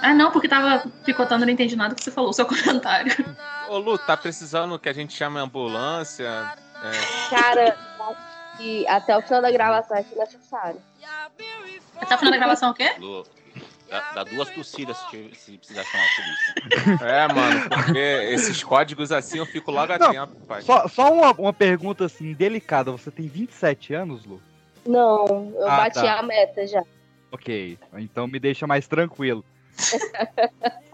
[0.01, 3.13] Ah, não, porque tava picotando, não entendi nada que você falou, seu comentário.
[3.69, 6.53] Ô Lu, tá precisando que a gente chame a ambulância?
[6.81, 10.81] É, Cara, acho que até o final da gravação é necessário.
[12.07, 12.91] Tá falando da gravação o quê?
[12.97, 13.25] Lu,
[13.89, 17.05] dá, dá duas tossidas se, se precisar chamar a polícia.
[17.05, 20.61] É, mano, porque esses códigos assim eu fico logo Não, atento, pai.
[20.61, 22.91] Só, só uma, uma pergunta assim, delicada.
[22.91, 24.41] Você tem 27 anos, Lu?
[24.85, 26.19] Não, eu Ah, bati tá.
[26.19, 26.83] a meta já.
[27.31, 29.45] Ok, então me deixa mais tranquilo.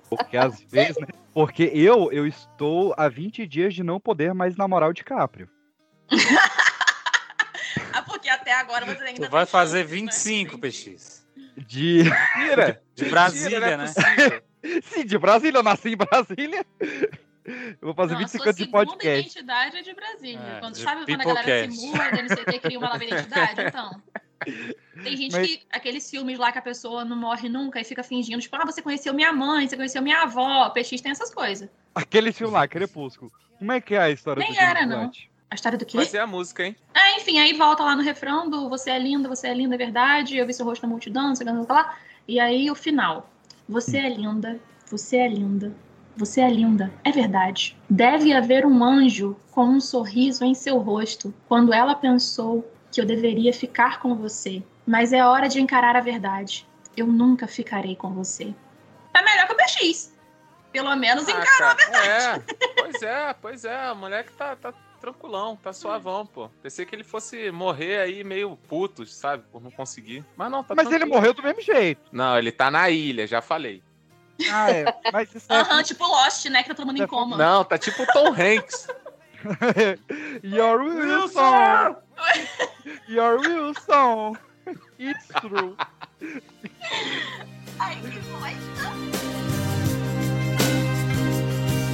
[0.10, 1.08] Porque às vezes, né?
[1.34, 5.50] Porque eu, eu estou há 20 dias de não poder mais namorar o DiCaprio.
[7.94, 11.26] Ah, porque até agora você ainda Tu vai fazer 25, PX.
[11.58, 12.04] De.
[12.38, 12.82] Mentira!
[12.94, 13.94] De Brasília, Mentira, não é né?
[13.94, 14.44] possível.
[14.84, 16.66] Sim, de Brasília, eu nasci em Brasília.
[17.46, 19.20] Eu vou fazer Não, a 25 sua anos de segunda podcast.
[19.20, 20.40] identidade é de Brasília.
[20.40, 23.62] É, quando, de sabe quando a galera se muda, NCT cria uma nova identidade?
[23.62, 24.02] Então.
[25.04, 25.62] Tem gente Mas- que.
[25.72, 28.82] Aqueles filmes lá que a pessoa não morre nunca e fica fingindo, tipo, ah, você
[28.82, 30.70] conheceu minha mãe, você conheceu minha avó.
[30.72, 31.70] PX tem essas coisas.
[31.94, 33.32] Aquele filme lá, Crepúsculo.
[33.60, 35.00] Como é que é a história Nem do James era, não.
[35.02, 35.18] Blunt?
[35.50, 35.98] A história do quê?
[36.14, 36.76] É a música, hein?
[36.94, 39.78] Ah, enfim, aí volta lá no refrão do Você é linda, você é linda, é
[39.78, 40.38] verdade.
[40.38, 41.98] Eu vi seu rosto na multidão, não sei o que, que lá.
[42.28, 43.30] E aí o final.
[43.68, 45.76] Você é linda, você é linda,
[46.16, 47.78] você é linda, é verdade.
[47.90, 53.06] Deve haver um anjo com um sorriso em seu rosto quando ela pensou que eu
[53.06, 54.64] deveria ficar com você.
[54.86, 56.68] Mas é hora de encarar a verdade.
[56.96, 58.54] Eu nunca ficarei com você.
[59.12, 60.14] Tá melhor que o PX.
[60.72, 62.08] Pelo menos encarou a verdade.
[62.08, 63.92] É, pois é, pois é.
[63.92, 66.50] O moleque tá, tá tranquilão, tá suavão, pô.
[66.62, 69.44] Pensei que ele fosse morrer aí meio puto, sabe?
[69.52, 70.26] Por não conseguir.
[70.36, 71.16] Mas não, tá Mas ele tranquilo.
[71.16, 72.02] morreu do mesmo jeito.
[72.12, 73.84] Não, ele tá na ilha, já falei.
[74.52, 74.86] Ah, é.
[75.14, 75.58] Mas isso é.
[75.58, 76.62] Aham, tipo Lost, né?
[76.64, 77.38] Que tá todo mundo em coma.
[77.38, 78.88] Não, tá tipo o Tom Hanks.
[80.42, 81.98] Your Wilson!
[83.08, 84.38] Your Wilson!
[84.98, 85.76] It's true.
[87.80, 88.92] Ai, que bosta.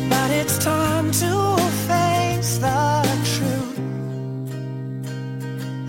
[0.10, 1.58] But it's time to
[2.42, 3.80] the truth.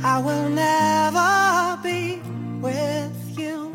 [0.05, 2.21] I will never be
[2.61, 3.73] with you.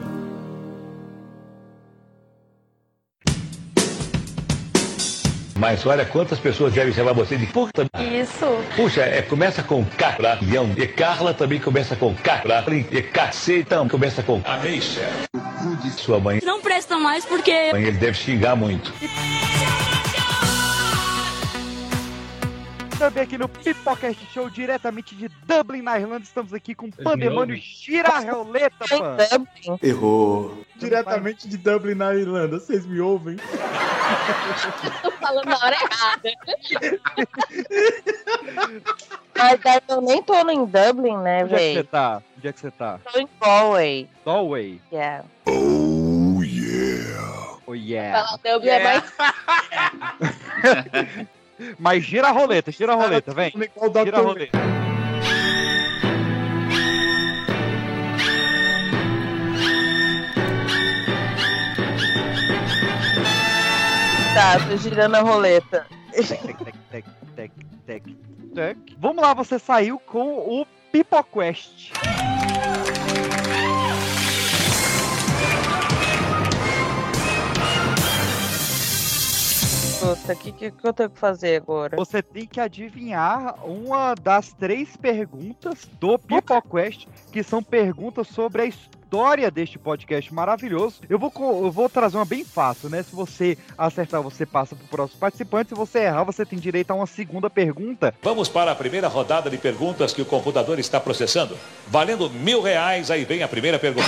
[5.57, 7.87] Mas olha quantas pessoas devem chamar você de puta.
[7.99, 8.45] Isso.
[8.75, 10.71] Puxa, é, começa com K pra leão.
[10.77, 15.27] E Carla também começa com K pra E cacetão começa com Amém, chefe.
[15.97, 16.39] Sua mãe.
[16.43, 17.71] Não presta mais porque.
[17.71, 18.93] Mãe, ele deve xingar muito.
[22.97, 26.23] Também aqui no Pipocast Show, diretamente de Dublin, na Irlanda.
[26.23, 27.61] Estamos aqui com o Pandemônio ouvem?
[27.61, 29.17] Gira a Roleta, fã.
[29.83, 30.65] Errou.
[30.77, 32.59] Diretamente de Dublin, na Irlanda.
[32.59, 33.37] Vocês me ouvem?
[35.03, 36.31] Tô falando na hora errada.
[39.37, 41.87] Mas daí eu nem tô em Dublin, né, Onde é que você velho?
[41.87, 42.23] tá?
[42.37, 42.99] Onde é que você tá?
[43.11, 44.09] Tô em Galway.
[44.25, 44.81] Galway.
[44.91, 45.25] Yeah.
[45.45, 47.57] Oh yeah.
[47.67, 48.25] Oh yeah.
[48.25, 49.03] Falar Dublin é mais
[51.79, 53.51] Mas gira a roleta, gira a roleta, vem.
[53.51, 54.57] Gira a roleta.
[64.33, 65.87] Tá, tô girando a roleta.
[66.11, 66.27] Tec,
[66.91, 67.05] tec,
[67.35, 67.51] tec,
[67.85, 68.03] tec,
[68.55, 68.77] tec.
[68.99, 71.91] Vamos lá, você saiu com o PipoQuest.
[80.07, 81.97] Puta, o que, que, que eu tenho que fazer agora?
[81.97, 88.65] Você tem que adivinhar uma das três perguntas do PipoQuest, que são perguntas sobre a
[88.65, 91.01] história deste podcast maravilhoso.
[91.09, 91.29] Eu vou,
[91.61, 93.03] eu vou trazer uma bem fácil, né?
[93.03, 95.69] Se você acertar, você passa pro próximo participante.
[95.69, 98.15] Se você errar, você tem direito a uma segunda pergunta.
[98.21, 101.57] Vamos para a primeira rodada de perguntas que o computador está processando.
[101.85, 104.07] Valendo mil reais, aí vem a primeira pergunta.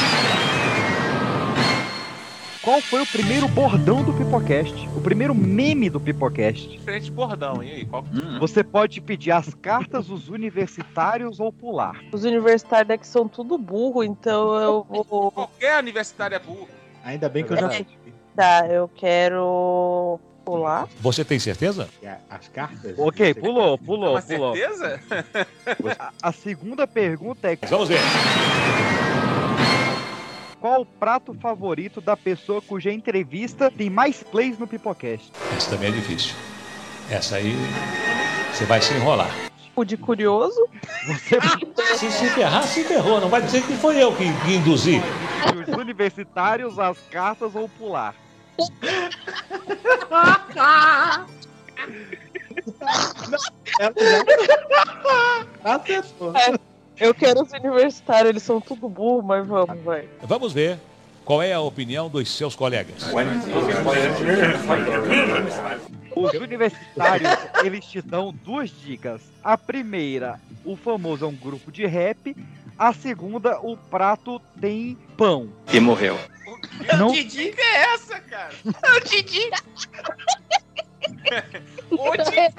[2.62, 4.90] Qual foi o primeiro bordão do Pipocast?
[4.90, 6.68] O primeiro meme do Pipocast?
[6.68, 7.86] Diferente bordão, e aí?
[7.86, 8.04] Qual...
[8.38, 11.96] Você pode pedir as cartas, os universitários ou pular.
[12.12, 15.32] Os universitários daqui são tudo burro, então eu vou.
[15.32, 16.68] Qualquer universitário é burro.
[17.04, 17.70] Ainda bem que eu já
[18.36, 20.88] Tá, eu quero pular.
[21.00, 21.88] Você tem certeza?
[22.30, 22.98] As cartas?
[22.98, 24.56] Ok, pulou, pulou, Uma pulou.
[24.56, 25.02] certeza?
[25.98, 28.00] A, a segunda pergunta é: Vamos ver.
[30.60, 35.32] Qual o prato favorito da pessoa cuja entrevista tem mais plays no Pipocast?
[35.56, 36.36] Essa também é difícil.
[37.10, 37.54] Essa aí
[38.52, 39.32] você vai se enrolar.
[39.74, 40.68] O de curioso?
[41.08, 41.38] Você
[41.96, 43.22] Se se ferrar, se ferrou.
[43.22, 45.02] Não vai dizer que foi eu que, que induzi.
[45.68, 48.14] os universitários, as cartas ou pular?
[55.64, 56.36] Acertou.
[56.36, 56.54] É,
[57.00, 60.08] eu quero os universitários, eles são tudo burro, mas vamos, vai.
[60.22, 60.80] Vamos ver
[61.26, 63.04] qual é a opinião dos seus colegas.
[66.16, 67.30] Os universitários,
[67.64, 69.22] eles te dão duas dicas.
[69.44, 72.36] A primeira, o famoso é um grupo de rap.
[72.78, 75.50] A segunda, o prato tem pão.
[75.72, 76.18] E morreu.
[76.98, 78.54] Não, Que dica é essa, cara?
[78.66, 79.56] Eu te digo.
[81.92, 82.50] Ô, Didi!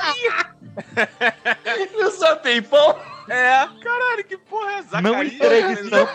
[1.93, 2.97] Não só tem pão?
[3.29, 5.01] É, caralho, que porra é essa?
[5.01, 6.11] não entrevistamos.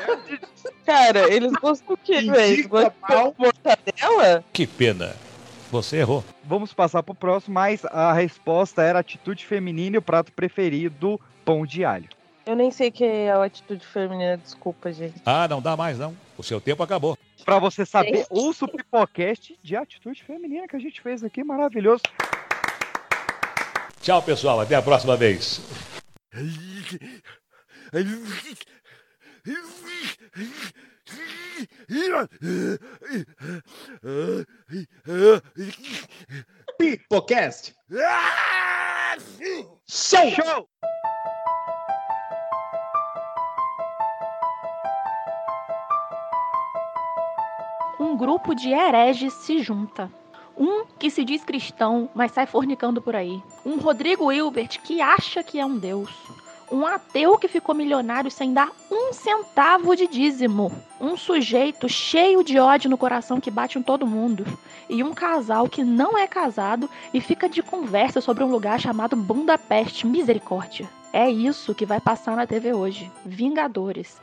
[0.85, 2.53] Cara, eles gostam do quê, velho?
[2.53, 4.43] Eles gostam de mortadela?
[4.51, 5.15] Que pena.
[5.71, 6.23] Você errou.
[6.43, 11.65] Vamos passar pro próximo, mas a resposta era atitude feminina e o prato preferido, pão
[11.65, 12.07] de alho.
[12.45, 15.15] Eu nem sei o que é a atitude feminina, desculpa, gente.
[15.25, 16.15] Ah, não dá mais não.
[16.37, 17.17] O seu tempo acabou.
[17.43, 22.03] Pra você saber, ouça o Pipocast de atitude feminina que a gente fez aqui, maravilhoso.
[24.01, 24.59] Tchau, pessoal.
[24.59, 25.59] Até a próxima vez.
[36.77, 37.73] Pipocast.
[39.87, 40.29] Show!
[40.31, 40.69] Show!
[47.97, 50.11] Um grupo de hereges se junta.
[50.57, 53.41] Um que se diz cristão, mas sai fornicando por aí.
[53.65, 56.11] Um Rodrigo Hilbert que acha que é um deus.
[56.71, 60.71] Um ateu que ficou milionário sem dar um centavo de dízimo.
[60.99, 64.45] Um sujeito cheio de ódio no coração que bate em todo mundo.
[64.89, 69.15] E um casal que não é casado e fica de conversa sobre um lugar chamado
[69.15, 70.89] Budapeste Misericórdia.
[71.13, 73.11] É isso que vai passar na TV hoje.
[73.23, 74.19] Vingadores.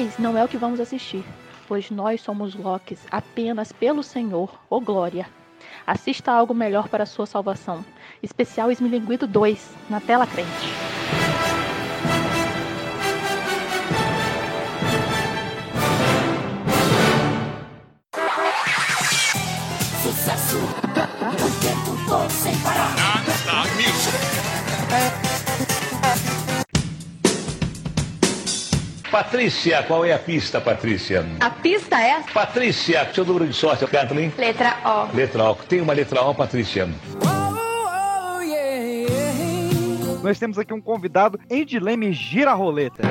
[0.00, 1.24] Mas não é o que vamos assistir,
[1.66, 5.28] pois nós somos Locks apenas pelo Senhor, ô glória.
[5.84, 7.84] Assista algo melhor para a sua salvação.
[8.22, 11.17] Especial Esmilinguido 2, na tela crente.
[29.10, 31.24] Patrícia, qual é a pista, Patrícia?
[31.40, 32.22] A pista é?
[32.32, 34.32] Patrícia, seu número de sorte, Kathleen?
[34.36, 35.16] Letra O.
[35.16, 35.54] Letra O.
[35.54, 36.86] Tem uma letra O, Patrícia.
[40.22, 43.02] Nós temos aqui um convidado em dilema gira a roleta.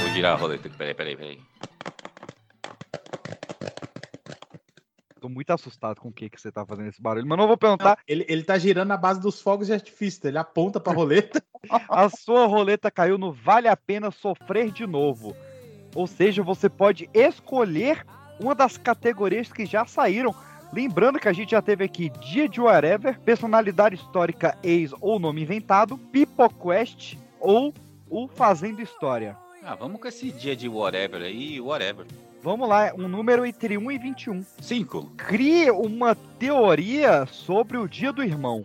[0.00, 1.47] Vou girar a roleta, peraí, peraí, peraí.
[5.20, 7.26] Tô muito assustado com o que, que você tá fazendo esse barulho.
[7.26, 7.98] Mas não vou perguntar.
[8.06, 10.26] Ele, ele tá girando na base dos fogos de artifício.
[10.26, 11.42] Ele aponta pra roleta.
[11.88, 15.36] A sua roleta caiu no Vale a Pena Sofrer de Novo.
[15.94, 18.06] Ou seja, você pode escolher
[18.38, 20.34] uma das categorias que já saíram.
[20.72, 25.42] Lembrando que a gente já teve aqui Dia de Whatever, Personalidade Histórica Ex ou Nome
[25.42, 27.74] Inventado, Pipoquest ou
[28.08, 29.36] o Fazendo História.
[29.62, 32.06] Ah, vamos com esse dia de whatever aí, whatever.
[32.42, 34.44] Vamos lá, um número entre 1 e 21.
[34.60, 35.12] 5.
[35.16, 38.64] Crie uma teoria sobre o Dia do Irmão.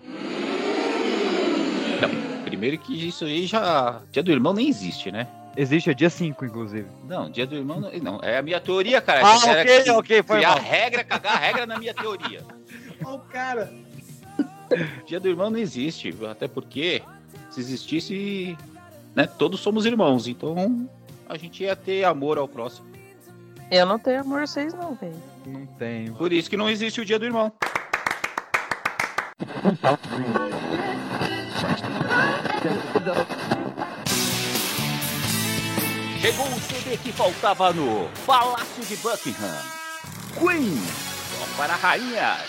[1.99, 4.01] Não, primeiro que isso aí já.
[4.11, 5.27] Dia do irmão nem existe, né?
[5.55, 6.87] Existe, é dia 5, inclusive.
[7.07, 7.91] Não, dia do irmão não.
[7.99, 9.21] não é a minha teoria, cara.
[9.23, 10.59] Ah, ok, que- ok, foi criar mal.
[10.63, 12.41] regra, cagar a regra na minha teoria.
[13.05, 13.71] Ó, o cara.
[15.05, 17.03] Dia do irmão não existe, até porque
[17.51, 18.57] se existisse,
[19.15, 20.89] né, todos somos irmãos, então
[21.29, 22.87] a gente ia ter amor ao próximo.
[23.75, 25.19] Eu não tenho amor a vocês, não, velho.
[25.47, 26.13] Não tenho.
[26.13, 27.51] Por isso que não existe o dia do irmão.
[36.21, 39.57] Chegou o CD que faltava no Palácio de Buckingham.
[40.37, 40.77] Queen,
[41.39, 42.41] só para rainhas.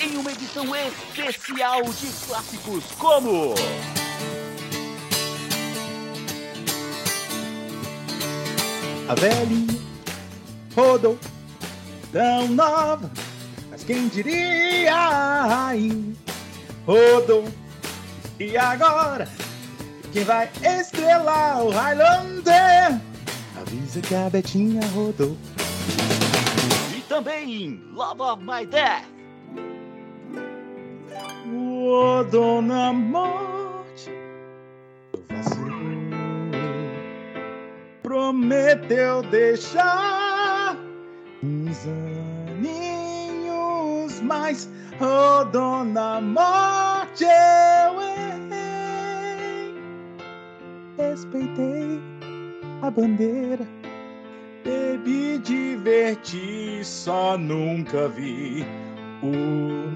[0.00, 3.54] Em uma edição especial de clássicos como
[9.10, 9.76] A velhinha
[10.72, 11.18] rodou
[12.12, 13.10] tão nova,
[13.68, 16.14] mas quem diria a rainha
[16.86, 17.44] rodou.
[18.38, 19.28] E agora,
[20.12, 23.00] quem vai estrelar o Highlander?
[23.60, 25.36] Avisa que a Betinha rodou.
[26.96, 29.06] e também Love of My Death.
[31.52, 34.08] Ô, dona morte,
[35.12, 35.69] eu vacilei.
[38.10, 40.76] Prometeu deixar
[41.44, 41.86] uns
[42.58, 44.68] aninhos mais.
[45.00, 49.76] Ô, dona morte, eu errei.
[50.98, 52.00] Respeitei
[52.82, 53.64] a bandeira.
[54.64, 58.66] Bebi, diverti, só nunca vi
[59.22, 59.28] o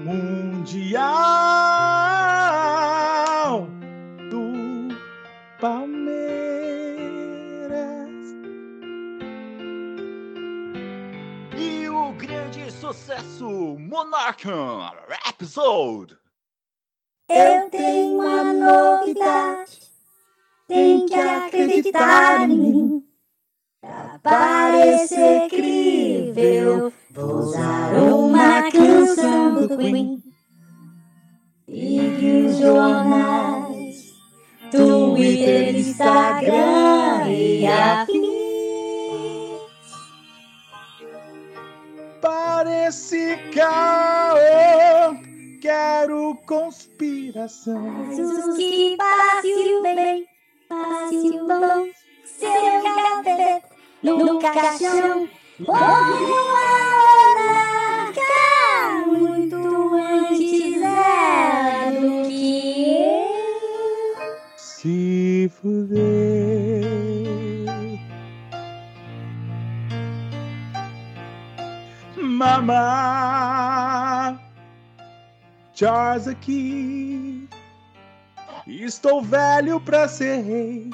[0.05, 1.03] Mundial
[4.29, 4.95] do
[5.59, 6.04] Palmeiras.
[12.13, 13.47] Grande sucesso
[13.77, 14.91] Monarchan
[15.27, 16.15] Episode.
[17.27, 19.81] Eu tenho uma novidade,
[20.67, 23.03] tem que acreditar em mim.
[23.81, 30.23] Pra parecer crível, vou usar uma canção do Queen.
[31.65, 34.13] Siga os jornais,
[34.71, 38.34] Twitter, Instagram e afins.
[42.25, 44.39] Parece caô,
[45.61, 48.15] quero conspiração.
[48.15, 50.25] Jesus que passe o bem,
[50.67, 51.87] passe o bom,
[52.25, 53.61] seu cabelo
[54.01, 55.29] no caixão.
[55.67, 56.95] Ou a
[59.05, 63.35] muito antes era do que eu.
[64.57, 66.24] Se fuder.
[72.55, 74.39] Mamá,
[75.73, 77.49] Charles aqui.
[78.65, 80.89] Estou velho pra ser rei.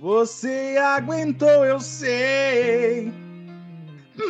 [0.00, 3.14] Você aguentou, eu sei.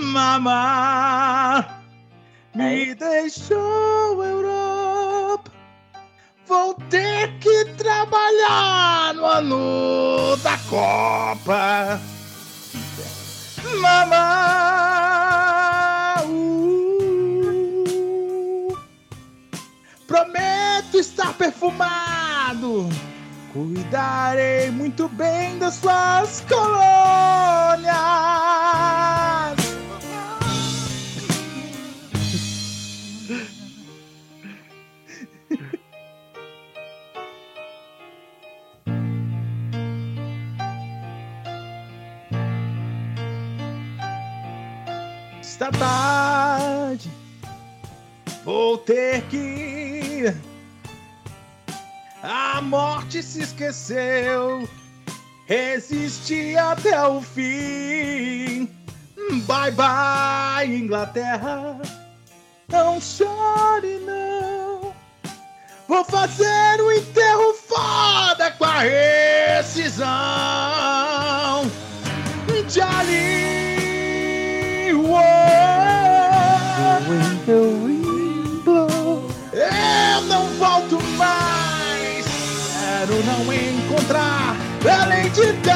[0.03, 1.83] Mamá,
[2.55, 5.51] me deixou Europa.
[6.47, 11.99] Vou ter que trabalhar no ano da Copa.
[13.81, 15.20] Mamá,
[20.31, 22.89] prometo estar perfumado.
[23.53, 27.91] Cuidarei muito bem das suas colônias.
[45.43, 47.11] Está tarde,
[48.45, 49.80] vou ter que.
[52.23, 54.69] A morte se esqueceu,
[55.47, 58.69] resisti até o fim.
[59.47, 61.81] Bye bye, Inglaterra.
[62.69, 64.93] Não chore, não.
[65.89, 70.11] Vou fazer um enterro foda com a rescisão.
[83.23, 85.71] Não encontrar a Lady Di.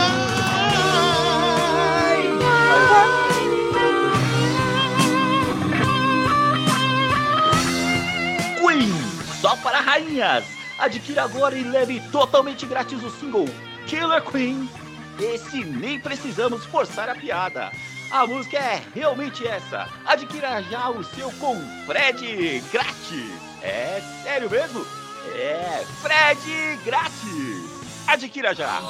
[8.60, 8.92] Queen,
[9.40, 10.44] só para rainhas.
[10.78, 13.48] Adquira agora e leve totalmente grátis o single
[13.86, 14.68] Killer Queen.
[15.20, 17.70] Esse nem precisamos forçar a piada.
[18.10, 19.88] A música é realmente essa.
[20.04, 23.30] Adquira já o seu com Fred grátis.
[23.62, 25.03] É sério mesmo?
[25.34, 27.64] É Fred grátis.
[28.06, 28.80] Adquira já.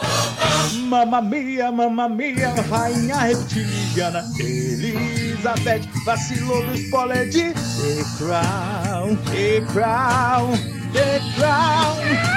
[0.74, 10.52] Mamma mia, mamma mia, rainha reptiliana Elizabeth vacilou do spoiler de The Crown, The Crown,
[10.92, 12.34] The Crown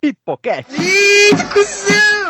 [0.00, 0.70] Pipocast.
[0.70, 2.25] Show!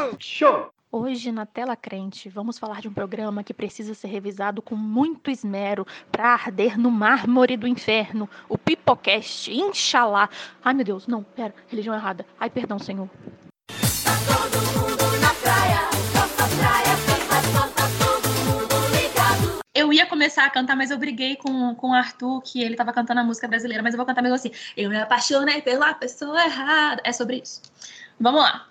[1.17, 5.31] Hoje, na Tela Crente, vamos falar de um programa que precisa ser revisado com muito
[5.31, 8.29] esmero para arder no mármore do inferno.
[8.51, 10.29] O Pipocast, Inxalá.
[10.63, 12.27] Ai, meu Deus, não, pera, religião errada.
[12.39, 13.09] Ai, perdão, Senhor.
[19.75, 22.93] Eu ia começar a cantar, mas eu briguei com, com o Arthur, que ele tava
[22.93, 24.51] cantando a música brasileira, mas eu vou cantar mesmo assim.
[24.77, 27.01] Eu me apaixonei pela pessoa errada.
[27.03, 27.63] É sobre isso.
[28.21, 28.67] Vamos lá.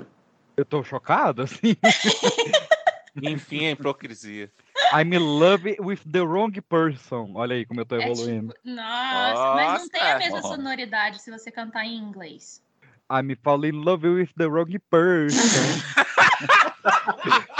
[0.57, 1.75] Eu tô chocado, assim.
[3.21, 4.51] Enfim, a hipocrisia.
[4.93, 7.31] I'm in love with the wrong person.
[7.35, 8.53] Olha aí como eu tô É evoluindo.
[8.63, 10.19] Nossa, mas não tem a Nossa.
[10.19, 12.61] mesma sonoridade se você cantar em inglês.
[13.09, 15.81] I'm falling in love with the wrong person.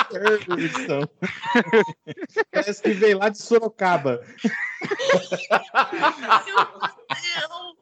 [0.10, 1.08] Person.
[2.52, 4.20] Parece que veio lá de Sorocaba.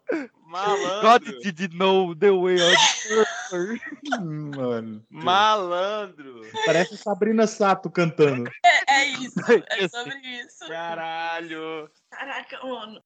[1.02, 2.78] God did know the way of
[4.22, 5.02] Mano.
[5.10, 6.42] Malandro.
[6.66, 8.50] Parece Sabrina Sato cantando.
[8.64, 9.34] É, é isso,
[9.70, 10.68] é sobre isso.
[10.68, 11.90] Caralho.
[12.12, 13.02] Caraca, mano.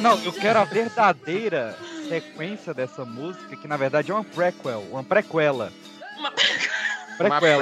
[0.00, 1.76] Não, eu quero a verdadeira
[2.08, 5.70] sequência dessa música, que na verdade é uma prequel, uma prequela.
[6.18, 6.73] Uma Prequela.
[7.16, 7.60] Prequel.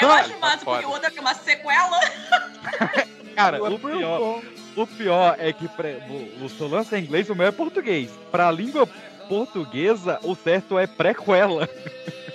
[0.00, 2.00] Eu acho massa, porque o outro é uma sequela.
[3.34, 4.42] Cara, o pior,
[4.76, 6.02] o pior é que pre-
[6.40, 8.10] o, o seu lance é inglês, o meu é português.
[8.32, 8.86] Pra língua
[9.28, 11.68] portuguesa, o certo é prequela.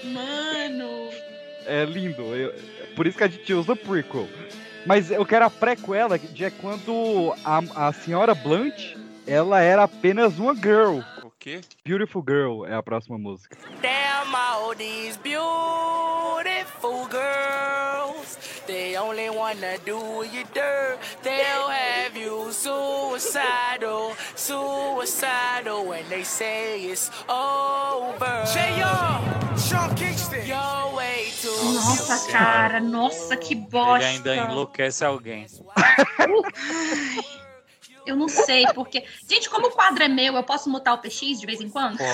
[0.04, 1.10] Mano.
[1.66, 2.22] É lindo.
[2.36, 2.54] eu-
[2.96, 4.30] por isso que a gente usa prequel.
[4.86, 8.96] Mas eu quero a prequela, de é quando a, a senhora Blunt,
[9.26, 11.00] ela era apenas uma girl.
[11.44, 11.60] Quê?
[11.84, 13.58] Beautiful Girl é a próxima música.
[13.82, 18.38] Damn all these beautiful girls.
[18.66, 20.98] They only wanna do you dirt.
[21.22, 28.46] They'll have you suicidal, suicidal when they say it's over.
[28.54, 29.58] J.R.
[29.58, 30.48] Sean Kingston.
[30.48, 34.08] You're way too Nossa, cara, nossa, que Ele bosta.
[34.08, 35.46] ainda enlouquece alguém.
[38.06, 39.04] Eu não sei, porque.
[39.30, 41.98] Gente, como o quadro é meu, eu posso mutar o PX de vez em quando?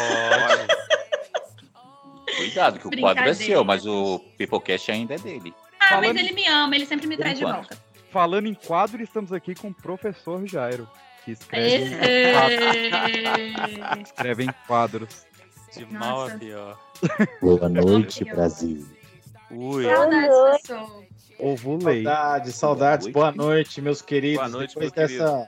[2.37, 5.53] Cuidado, que o quadro é seu, mas o Pipocast ainda é dele.
[5.79, 7.77] Ah, Falando- mas ele me ama, ele sempre me traz de volta.
[8.11, 10.87] Falando em quadro, estamos aqui com o professor Jairo,
[11.25, 12.33] que escreve, Ê.
[14.03, 15.25] escreve em quadros.
[15.75, 16.79] De mal a pior.
[17.39, 18.83] Boa noite, Brasil.
[19.51, 19.83] Ui.
[19.83, 21.03] Saudades, pessoal.
[21.37, 22.03] Ovulei.
[22.03, 23.07] Saudades, saudades.
[23.07, 24.37] Boa noite, meus queridos.
[24.39, 25.47] Boa noite, Depois meu dessa,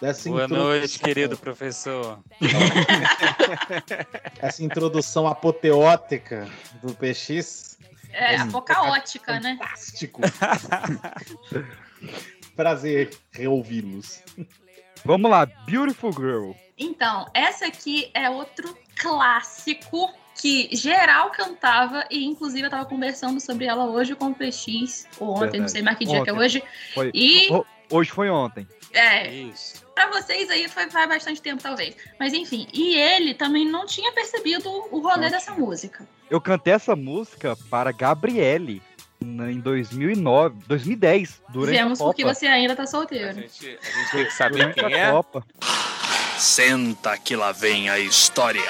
[0.00, 2.18] dessa Boa introdução- noite, querido professor.
[4.40, 6.48] Essa introdução apoteótica
[6.82, 7.78] do PX.
[8.12, 9.56] É, apocaótica, né?
[9.60, 10.20] Fantástico.
[12.56, 14.22] Prazer reouvi-los.
[15.04, 16.52] Vamos lá, Beautiful Girl.
[16.76, 23.66] Então, essa aqui é outro clássico que geral cantava e inclusive eu tava conversando sobre
[23.66, 25.70] ela hoje com o PX, ou ontem, não Verdade.
[25.72, 26.44] sei mais que dia que é Ontem.
[26.44, 26.62] hoje.
[26.94, 28.66] Foi- E Ho- Hoje foi ontem.
[28.92, 29.86] é, Isso.
[29.94, 31.96] Pra vocês aí foi faz bastante tempo, talvez.
[32.20, 36.06] Mas enfim, e ele também não tinha percebido o rolê dessa música.
[36.30, 38.80] Eu cantei essa música para Gabriele
[39.20, 42.10] em 2009, 2010, durante Vemos a Copa.
[42.14, 43.30] porque você ainda tá solteiro.
[43.30, 45.10] A gente, a gente tem que saber Durante quem a é.
[45.10, 45.44] Copa.
[46.38, 48.62] Senta que lá vem a história.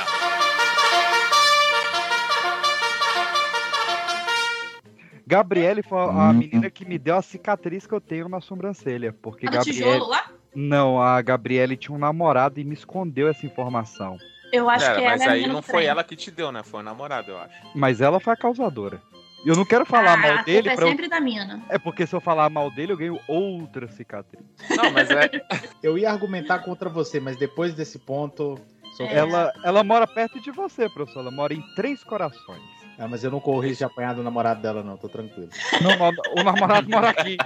[5.28, 9.12] Gabriele foi a menina que me deu a cicatriz que eu tenho na sobrancelha.
[9.12, 9.82] Porque A do Gabriele.
[9.82, 10.24] tijolo lá?
[10.54, 14.16] Não, a Gabriele tinha um namorado e me escondeu essa informação.
[14.50, 16.62] Eu acho Pera, que mas ela é aí não foi ela que te deu, né?
[16.62, 17.54] Foi o namorado, eu acho.
[17.74, 19.02] Mas ela foi a causadora.
[19.44, 21.62] Eu não quero falar Ah, mal a dele culpa é pra eu- sempre da mina.
[21.68, 24.42] É porque se eu falar mal dele, eu ganho outra cicatriz.
[24.74, 25.28] Não, mas é.
[25.82, 28.58] Eu ia argumentar contra você, mas depois desse ponto
[28.96, 31.20] Sou Ela, ela mora perto de você, professor.
[31.20, 32.77] Ela mora em Três Corações.
[32.98, 35.48] Ah, mas eu não corro risco de apanhar do namorado dela, não, tô tranquilo.
[35.80, 35.92] Não,
[36.40, 37.36] o namorado mora aqui.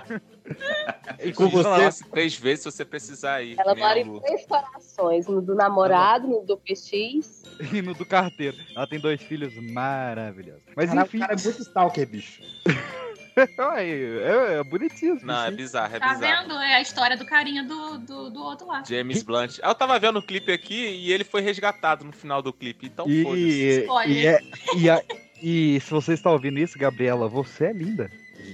[1.23, 2.05] E com você?
[2.11, 3.57] Três vezes se você precisar ir.
[3.61, 7.43] Ela mora em três corações, no do namorado, no do PX.
[7.73, 8.57] E no do carteiro.
[8.75, 10.63] Ela tem dois filhos maravilhosos.
[10.75, 11.19] Mas Caraca, enfim.
[11.19, 12.43] o cara é muito stalker, bicho.
[13.35, 15.19] É, é bonitinho.
[15.23, 16.43] Não, é bizarro, é Tá bizarro.
[16.49, 16.55] vendo?
[16.61, 18.83] É a história do carinha do, do, do outro lá.
[18.87, 19.59] James Blunt.
[19.63, 22.85] Ah, Eu tava vendo o clipe aqui e ele foi resgatado no final do clipe,
[22.89, 23.87] então foda-se.
[24.07, 24.41] E, e, é-
[24.77, 25.03] e, a-
[25.43, 28.11] e se você está ouvindo isso, Gabriela, você é linda.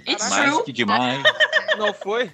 [0.08, 0.64] It's Mais true.
[0.64, 1.22] que demais.
[1.78, 2.30] Não foi?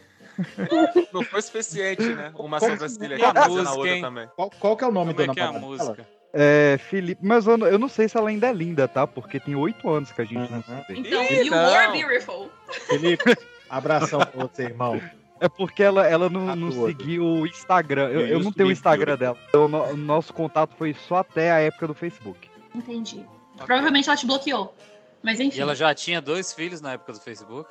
[1.12, 2.32] Não foi suficiente, né?
[2.36, 4.02] Uma sobrancelha aqui, a fazendo a música, hein?
[4.02, 4.28] também.
[4.34, 5.92] Qual, qual que é o nome Como do é que é a música?
[5.94, 6.08] dela?
[6.32, 9.06] É, Felipe, mas eu, não- eu não sei se ela ainda é linda, tá?
[9.06, 10.98] Porque tem oito anos que a gente não se vê.
[10.98, 11.72] Então, you não.
[11.72, 12.50] were beautiful.
[12.88, 13.36] Felipe,
[13.70, 15.00] abração pra você, irmão.
[15.40, 16.88] É porque ela, ela não, não Atua.
[16.88, 18.08] seguiu o Instagram.
[18.08, 18.72] Eu, eu não tenho o.
[18.72, 19.36] Instagram dela.
[19.48, 22.48] Então, no- o nosso contato foi só até a época do Facebook.
[22.74, 23.24] Entendi.
[23.56, 24.74] Provavelmente ela te bloqueou.
[25.22, 25.58] Mas enfim.
[25.58, 27.68] E ela já tinha dois filhos na época do Facebook.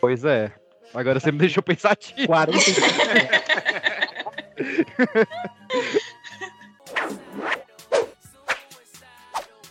[0.00, 0.52] Pois é.
[0.94, 2.26] Agora você me deixou pensativo.
[2.26, 2.80] 45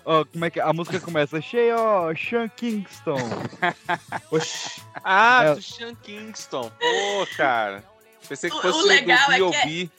[0.07, 1.41] Ó, como é que a música começa?
[1.41, 3.17] Cheio, ó, Sean Kingston.
[4.29, 4.79] Oxi.
[5.03, 5.55] Ah, É.
[5.55, 6.69] do Sean Kingston.
[6.69, 7.83] Pô, cara.
[8.29, 9.89] Pensei que fosse o o legal do é que B.O.B.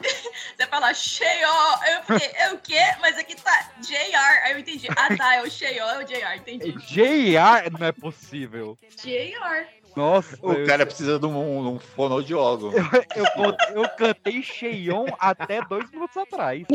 [0.56, 1.48] Você fala cheio,
[1.96, 2.80] eu fiquei, é o quê?
[3.00, 4.42] Mas aqui tá JR.
[4.44, 4.86] Aí eu entendi.
[4.96, 6.72] Ah tá, é o cheio, é o JR, entendi.
[6.86, 8.78] JR não é possível.
[9.02, 9.66] JR.
[9.96, 12.72] Nossa, O eu, cara precisa de um, um fonoaudiólogo.
[13.14, 16.64] eu, con- eu cantei Cheion até dois minutos atrás.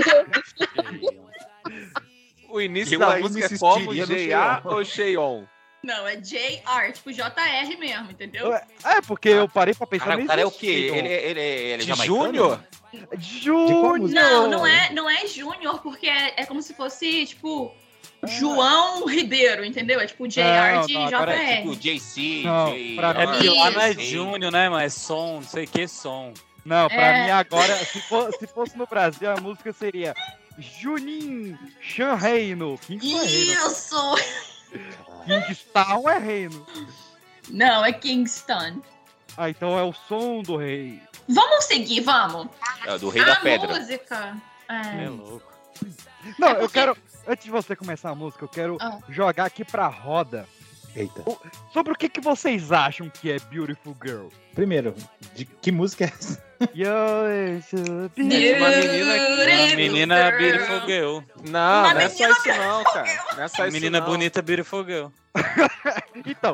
[2.52, 3.94] O início Eu da música é como.
[3.94, 4.62] Cheion.
[4.66, 5.44] ou Cheion?
[5.81, 8.53] Não, é JR, tipo JR mesmo, entendeu?
[8.53, 10.65] É, porque eu parei pra pensar Cara, o cara é o quê?
[10.93, 12.06] Ele, ele, ele é De?
[12.06, 12.61] Júnior?
[13.18, 14.10] Júnior!
[14.10, 17.73] Não, não é, não é Júnior, porque é, é como se fosse, tipo,
[18.27, 19.99] João Ribeiro, entendeu?
[19.99, 20.41] É tipo JR
[20.76, 21.41] Não, de não, agora JR.
[21.43, 22.95] É tipo JC, Não, J...
[22.95, 23.93] pra É mim- porque lá não é.
[23.93, 26.34] Júnior, né, mas é som, não sei que som.
[26.65, 27.23] Não, pra É.
[27.23, 30.14] mim agora, se, for- se fosse no Brasil, a música seria
[30.60, 32.77] Junin Chan Reino.
[32.85, 33.51] Kingston é reino.
[33.69, 34.15] Isso!
[35.26, 36.66] Kingstown é reino.
[37.50, 38.82] Não, é Kingston.
[39.38, 41.02] Ah, então é o som do rei.
[41.28, 42.48] Vamos seguir, vamos.
[42.86, 43.68] É, do Rei a da Pedra.
[43.80, 44.38] música.
[44.68, 45.06] É.
[45.06, 45.52] É louco.
[46.38, 46.98] Não, É eu porque- quero.
[47.28, 48.98] Antes de você começar a música, eu quero Ah.
[49.08, 50.48] jogar aqui pra roda
[51.00, 51.24] Eita.
[51.72, 54.28] sobre o que, que vocês acham que é Beautiful Girl.
[54.54, 54.94] Primeiro,
[55.34, 56.50] de que música é essa?
[56.76, 56.88] Yo,
[57.58, 58.26] it's a Uma beautiful-
[58.68, 61.20] menina, uma menina beautiful girl.
[61.50, 63.26] Não, Uma não é só isso não, cara.
[63.38, 64.06] Não é só isso menina não.
[64.08, 65.08] bonita beautiful girl.
[66.26, 66.54] Então,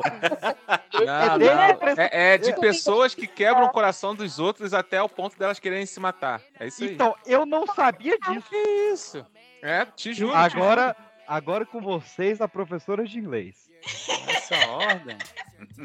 [1.04, 1.62] Não, dele não.
[1.62, 5.58] é É, é de pessoas que quebram o coração dos outros até o ponto delas
[5.58, 6.40] quererem se matar.
[6.60, 6.94] É isso aí.
[6.94, 8.48] então, eu não sabia disso.
[8.48, 8.56] Que
[8.92, 9.26] isso?
[9.62, 10.32] É, te juro.
[10.32, 10.94] te Agora,
[11.26, 13.65] agora com vocês, a professora de inglês.
[14.28, 15.16] Essa ordem.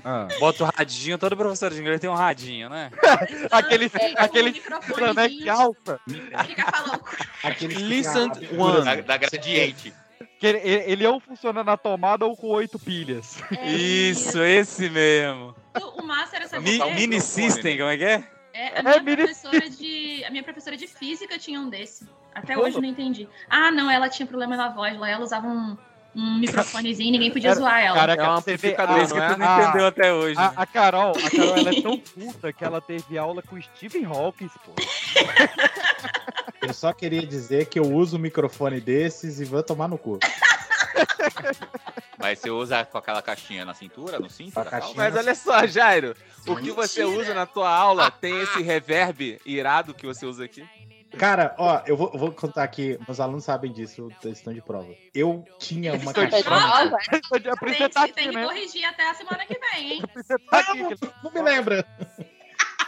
[0.03, 0.27] Ah.
[0.39, 2.89] Bota o radinho, todo professor de inglês tem um radinho, né?
[3.51, 4.95] Aquele, É, aquele um microfonezinho.
[4.95, 5.99] planete alfa.
[6.45, 7.01] Fica falando.
[7.43, 8.85] Aqueles que Listen one.
[8.85, 9.93] Da, da gradiente.
[10.39, 13.37] Que ele, ele- ou funciona na tomada ou com oito pilhas.
[13.51, 15.53] É Isso, esse mesmo.
[15.79, 16.63] O, o massa era saber.
[16.63, 18.23] Mi- mini microfone, system, como é que é?
[18.53, 22.07] É, a minha, É, mini- professora de, a minha professora de física tinha um desse.
[22.33, 23.27] Até hoje eu não entendi.
[23.49, 25.09] Ah, não, ela tinha problema na voz lá.
[25.09, 25.77] Ela usava um,
[26.15, 27.95] um microfonezinho e ninguém podia Era- zoar ela.
[27.95, 29.33] Caraca, É um vê, amplificador, a- isso que não é?
[29.33, 29.61] tu não Ah.
[29.63, 30.37] entendeu até hoje.
[30.39, 34.05] A, a Carol, a Carol ela é tão puta que ela teve aula com Stephen
[34.05, 34.73] Hawking, pô.
[36.61, 40.19] Eu só queria dizer que eu uso um microfone desses e vou tomar no cu.
[42.19, 44.59] Mas você usa com aquela caixinha na cintura, no cinto?
[44.59, 44.65] A?
[44.95, 46.15] Mas olha só, Jairo.
[46.45, 47.19] O que você Mentira.
[47.21, 50.63] usa na tua aula tem esse reverb irado que você usa aqui?
[51.17, 54.87] Cara, ó, eu vou, vou contar aqui, meus alunos sabem disso, eles estão de prova.
[55.13, 56.43] Eu tinha uma caixinha.
[56.43, 56.97] Prova?
[57.09, 57.21] Tem,
[57.77, 58.45] você tá que- tem aqui, que né?
[58.45, 60.01] corrigir até a semana que vem, hein?
[60.49, 60.79] Tá aqui.
[60.79, 61.85] Não, não me lembra.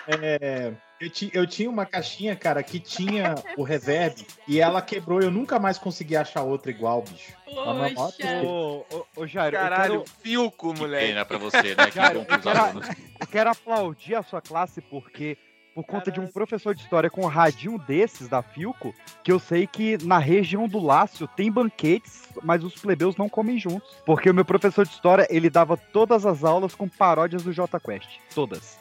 [0.05, 5.21] É, eu, ti- eu tinha uma caixinha, cara, que tinha o reverb e ela quebrou.
[5.21, 7.33] Eu nunca mais consegui achar outra igual, bicho.
[7.47, 11.07] Ô, ô, ô, Jairo, Caralho, eu Filco, Que moleque.
[11.07, 11.85] pena pra você, né?
[11.85, 12.87] Que Cara, bom pros eu quero- alunos.
[12.89, 15.37] quero, eu quero aplaudir a sua classe porque,
[15.73, 18.93] por conta de um professor de história com um radinho desses da Filco,
[19.23, 23.57] que eu sei que na região do Lácio tem banquetes, mas os plebeus não comem
[23.59, 23.95] juntos.
[24.05, 27.79] Porque o meu professor de história, ele dava todas as aulas com paródias do Jota
[27.79, 28.19] Quest.
[28.33, 28.77] Todas.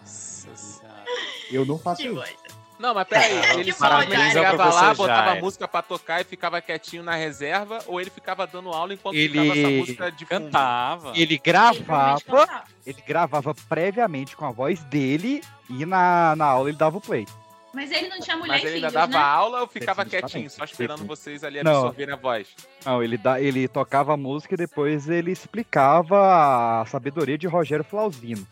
[0.00, 1.04] Nossa senhora.
[1.50, 2.47] Eu não faço Que isso.
[2.78, 5.44] Não, mas peraí, Que ele chegava lá, botava Jairo.
[5.44, 9.28] música pra tocar e ficava quietinho na reserva, ou ele ficava dando aula enquanto Ele
[9.28, 10.44] ficava essa música de fundo?
[10.44, 11.12] Cantava.
[11.16, 16.98] Ele gravava, ele gravava previamente com a voz dele e na, na aula ele dava
[16.98, 17.26] o play.
[17.74, 19.18] Mas ele não tinha mulher Mas e ele ainda filhos, dava né?
[19.32, 21.72] aula ou ficava quietinho, só esperando vocês ali Não.
[21.72, 22.48] absorverem a voz?
[22.84, 27.84] Não, ele, dá, ele tocava a música e depois ele explicava a sabedoria de Rogério
[27.84, 28.46] Flauzino.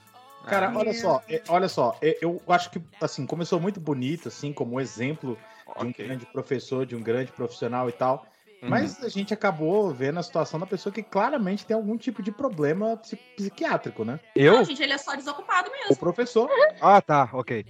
[0.47, 4.28] Cara, Ah, olha só, é, olha só, é, eu acho que, assim, começou muito bonito,
[4.28, 5.36] assim, como exemplo
[5.78, 8.27] de um grande professor, de um grande profissional e tal.
[8.62, 8.70] Uhum.
[8.70, 12.32] Mas a gente acabou vendo a situação da pessoa que claramente tem algum tipo de
[12.32, 14.18] problema psi- psiquiátrico, né?
[14.35, 14.55] Eu?
[14.55, 15.97] Não, gente, ele é só desocupado O mesmo.
[15.97, 16.48] professor.
[16.81, 17.66] Ah, tá, ok.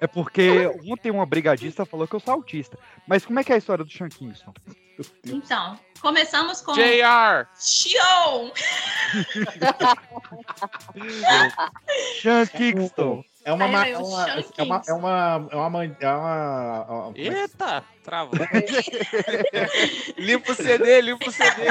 [0.00, 2.78] É porque ontem uma brigadista falou que eu sou autista.
[3.06, 4.52] Mas como é que é a história do Sean Kingston?
[5.24, 7.46] Então, começamos com JR!
[7.58, 8.50] Xion!
[12.20, 13.24] Sean Kingston.
[13.44, 13.68] É uma.
[13.68, 16.84] Ma- veio É o uma, Sean é uma, é uma, é uma, man- é uma,
[17.08, 18.34] uma- Eita, travou.
[20.18, 21.62] Limpa o CD, limpa o CD.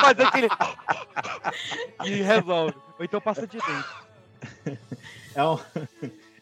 [0.00, 0.48] Faz aquele.
[2.04, 2.74] e resolve.
[2.98, 4.78] Ou então passa de dente.
[5.34, 5.58] É um,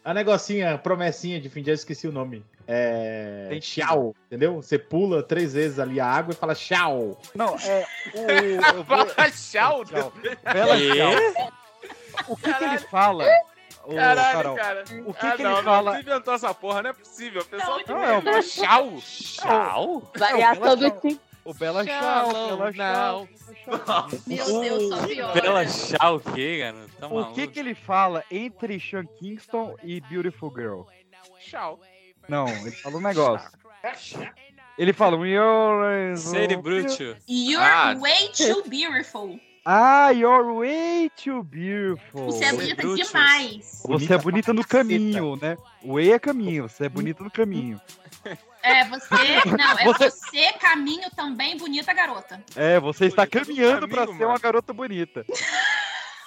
[0.07, 2.41] é um negocinho, a promessinha de fim de ano, esqueci o nome.
[2.65, 3.47] É.
[3.49, 4.55] Tem Tchau, entendeu?
[4.55, 7.19] Você pula três vezes ali a água e fala tchau.
[7.35, 7.85] Não, é.
[8.13, 9.83] O, Fala tchau.
[9.83, 10.13] Tchau.
[10.53, 11.49] Bela tchau.
[12.29, 13.25] O que, que ele fala?
[13.83, 14.83] Ô, Caralho, Carol, cara.
[15.05, 15.91] O que, ah, que não, ele não, fala?
[15.91, 17.41] Você inventou essa porra, não é possível.
[17.41, 18.97] O pessoal Não, é o- fala tchau.
[19.01, 20.11] Tchau?
[20.15, 21.26] Variação do tipo.
[21.47, 23.27] O Bela Tchau, Tchau, Bela não.
[23.63, 24.09] Tchau.
[24.27, 25.33] Meu Deus, só pior.
[25.33, 26.91] Bela tchau o quê, garoto?
[26.99, 30.81] Tá O que, que ele fala entre Sean Kingston e Beautiful Girl?
[31.39, 31.79] Tchau.
[32.27, 33.49] Não, ele fala um negócio.
[34.77, 36.17] Ele fala um You're...
[36.17, 37.15] Sede Brutio.
[37.29, 37.95] You're Ah.
[37.97, 39.39] way too beautiful.
[39.65, 42.25] Ah, you're way too beautiful.
[42.25, 43.07] Você é bonita brutos.
[43.07, 43.83] demais.
[43.85, 45.57] Você é bonita no caminho, né?
[45.81, 47.79] O way é caminho, você é bonita no caminho.
[48.67, 49.45] É, você.
[49.57, 52.43] Não, é Você- você, caminho também, bonita garota.
[52.55, 55.25] É, você está caminhando pra caminho, ser uma garota bonita.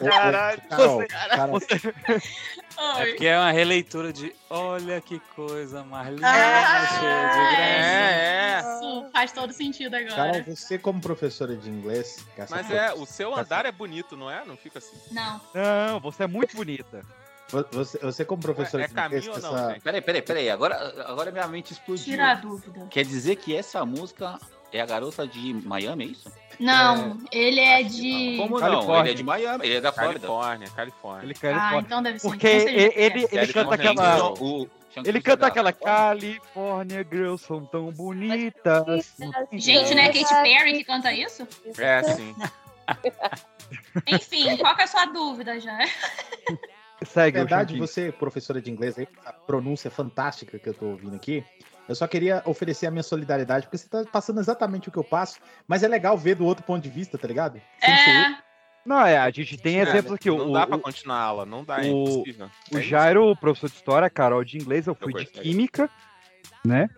[0.01, 0.63] Caralho.
[0.63, 1.95] Carol, Você- Carol, Você...
[2.99, 7.61] É porque é uma releitura de Olha que coisa mais linda, Ah, cheia de graça.
[7.61, 8.61] É, é.
[8.61, 10.43] Isso faz todo sentido Carol, agora.
[10.45, 12.25] você como professora de inglês...
[12.49, 14.47] Mas é, o seu andar é bonito, não é?
[14.47, 14.97] Não fica assim.
[15.11, 15.39] Não.
[15.55, 17.03] Não, você é muito bonita.
[17.51, 19.25] Vo- Você, você como professora É de inglês...
[19.27, 19.83] caminho ou não, essa- gente?
[19.83, 20.51] Peraí, peraí, peraí.
[20.51, 22.05] Agora, agora minha mente explodiu.
[22.05, 22.87] Tira a dúvida.
[22.91, 24.39] Quer dizer que essa música
[24.73, 26.33] é a garota de Miami, é isso?
[26.61, 28.37] Não, ele é de.
[28.37, 28.69] Como não?
[28.71, 29.01] Califórnia.
[29.03, 30.21] Ele é de Miami, ele é da Flórida.
[30.27, 31.25] Califórnia, Califórnia.
[31.25, 32.29] Ele quer Ah, então deve ser.
[32.29, 33.43] Porque então ele, ele, é.
[33.43, 34.33] ele canta Califórnia, aquela.
[34.35, 34.71] o
[35.05, 36.41] Ele canta aquela Califórnia.
[36.45, 39.15] California Girls são tão bonitas.
[39.53, 41.49] Gente, não é Katy Perry que canta isso?
[41.79, 42.35] É, sim.
[44.07, 45.79] Enfim, qual que é a sua dúvida já?
[47.01, 50.87] Na Segue o verdade, você, professora de inglês, aí, a pronúncia fantástica que eu tô
[50.87, 51.43] ouvindo aqui,
[51.89, 55.05] eu só queria oferecer a minha solidariedade, porque você tá passando exatamente o que eu
[55.05, 57.61] passo, mas é legal ver do outro ponto de vista, tá ligado?
[57.83, 58.21] Sem ser eu.
[58.21, 58.39] É.
[58.85, 60.29] Não, é, a gente tem exemplos aqui.
[60.31, 62.51] Não O, dá pra o, continuar a aula, não dá, é o- impossível.
[62.73, 62.83] o É.
[62.83, 65.43] Jairo, professor de história, a Carol de inglês, eu fui de gostei.
[65.43, 65.89] química,
[66.65, 66.89] né?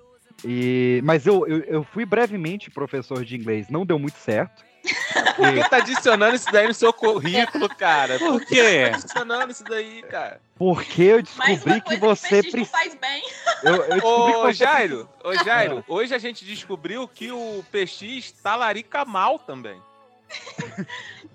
[0.44, 4.64] E, mas eu, eu, eu fui brevemente professor de inglês, não deu muito certo.
[5.36, 8.19] Por que tá adicionando isso daí no seu currículo, cara?
[8.19, 8.90] Por quê?
[8.90, 10.40] Tá adicionando isso daí, cara?
[10.56, 12.70] Porque eu descobri que você que o PX não precisa.
[12.70, 13.23] faz bem.
[13.62, 19.05] Eu, eu Ô, você Jairo, ô, Jairo, hoje a gente descobriu que o PX talarica
[19.05, 19.81] mal também.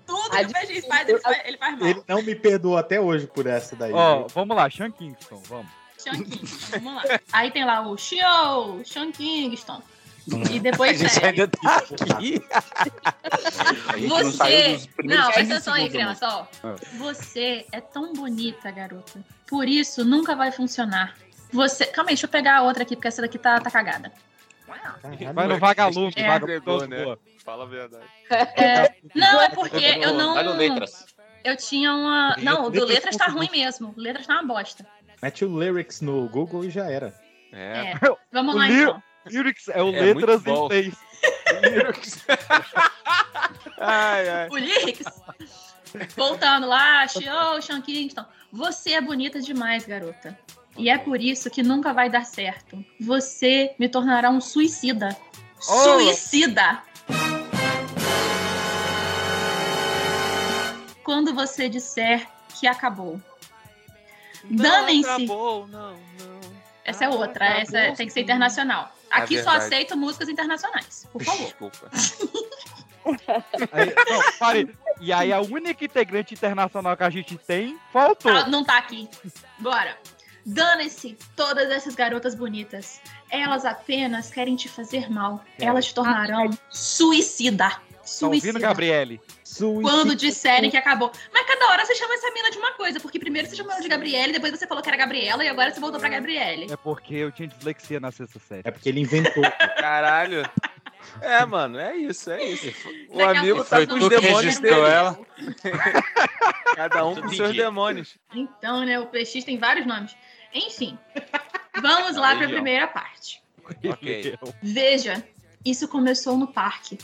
[0.06, 1.88] Tudo que o PX faz, ele faz, ele faz mal.
[1.88, 3.92] Ele não me perdoou até hoje por essa daí.
[3.92, 4.26] Ó, viu?
[4.28, 5.70] vamos lá, Sean Kingston, vamos.
[5.98, 7.20] Sean Kingston, vamos lá.
[7.32, 9.82] Aí tem lá o Shio, Sean Kingston.
[10.50, 11.26] E A depois gente é.
[11.28, 12.42] ainda tá aqui.
[13.88, 14.88] A gente não Você.
[15.02, 16.46] Não, 15 presta atenção aí, criança, ó.
[16.62, 16.76] Ah.
[16.98, 19.24] Você é tão bonita, garota.
[19.46, 21.16] Por isso, nunca vai funcionar.
[21.50, 21.86] Você.
[21.86, 24.12] Calma aí, deixa eu pegar a outra aqui, porque essa daqui tá, tá cagada.
[24.66, 26.26] Caralho, Vai no vagalume, É.
[26.26, 26.56] vagalume.
[26.56, 27.16] Entregou, né?
[27.44, 28.04] Fala a verdade.
[28.30, 30.34] É, não, é porque eu não.
[30.34, 31.06] Vai no letras.
[31.44, 32.36] Eu tinha uma.
[32.36, 33.94] Não, o do Letras tá ruim mesmo.
[33.96, 34.84] Letras tá uma bosta.
[35.22, 37.14] Mete o lyrics no Google e já era.
[37.52, 37.92] É.
[37.92, 37.98] É.
[38.32, 39.02] Vamos O lá então.
[39.26, 40.94] Lyrics é o É letras em inglês.
[43.78, 44.48] ai, ai.
[44.48, 45.06] O Lyrics.
[46.16, 48.24] Voltando lá, Shio, Sean Kingston.
[48.52, 50.38] Você é bonita demais, garota.
[50.76, 52.84] E é por isso que nunca vai dar certo.
[53.00, 55.16] Você me tornará um suicida.
[55.56, 55.60] Oh.
[55.60, 56.82] Suicida!
[61.02, 62.28] Quando você disser
[62.58, 63.20] que acabou.
[64.44, 65.08] Danem-se.
[65.08, 66.58] acabou, não, não.
[66.84, 68.94] Essa é outra, essa é- tem que ser internacional.
[69.10, 69.74] Aqui só verdade.
[69.74, 71.44] aceito músicas internacionais, por favor.
[71.44, 71.90] Desculpa.
[73.72, 74.76] Aí, não, pare.
[75.00, 78.30] E aí a única integrante internacional que a gente tem faltou.
[78.30, 79.08] Ah, não tá aqui.
[79.58, 79.96] Bora.
[80.44, 83.00] Dane-se todas essas garotas bonitas.
[83.30, 85.42] Elas apenas querem te fazer mal.
[85.58, 87.68] Elas te tornarão suicida.
[87.70, 87.80] Tá
[88.26, 88.58] ouvindo, Suicida.
[89.58, 91.10] Quando disserem que acabou.
[91.32, 93.80] Mas cada hora você chama essa mina de uma coisa, porque primeiro você chamou ela
[93.80, 96.72] de Gabriele, depois você falou que era Gabriela e agora você voltou pra Gabriele.
[96.72, 98.62] É porque eu tinha dislexia na sexta série.
[98.64, 99.42] É porque ele inventou.
[99.78, 100.48] Caralho.
[101.20, 102.68] É, mano, é isso, é isso.
[103.08, 104.80] O Daqui a amigo tá foi com os demônios dele.
[104.80, 105.18] ela?
[106.76, 108.16] Cada um com seus demônios.
[108.34, 110.16] Então, né, o PX tem vários nomes.
[110.52, 110.98] Enfim,
[111.80, 112.50] vamos lá pra Legião.
[112.50, 113.42] primeira parte.
[113.84, 114.38] Ok.
[114.62, 115.24] Veja,
[115.64, 116.98] isso começou no parque.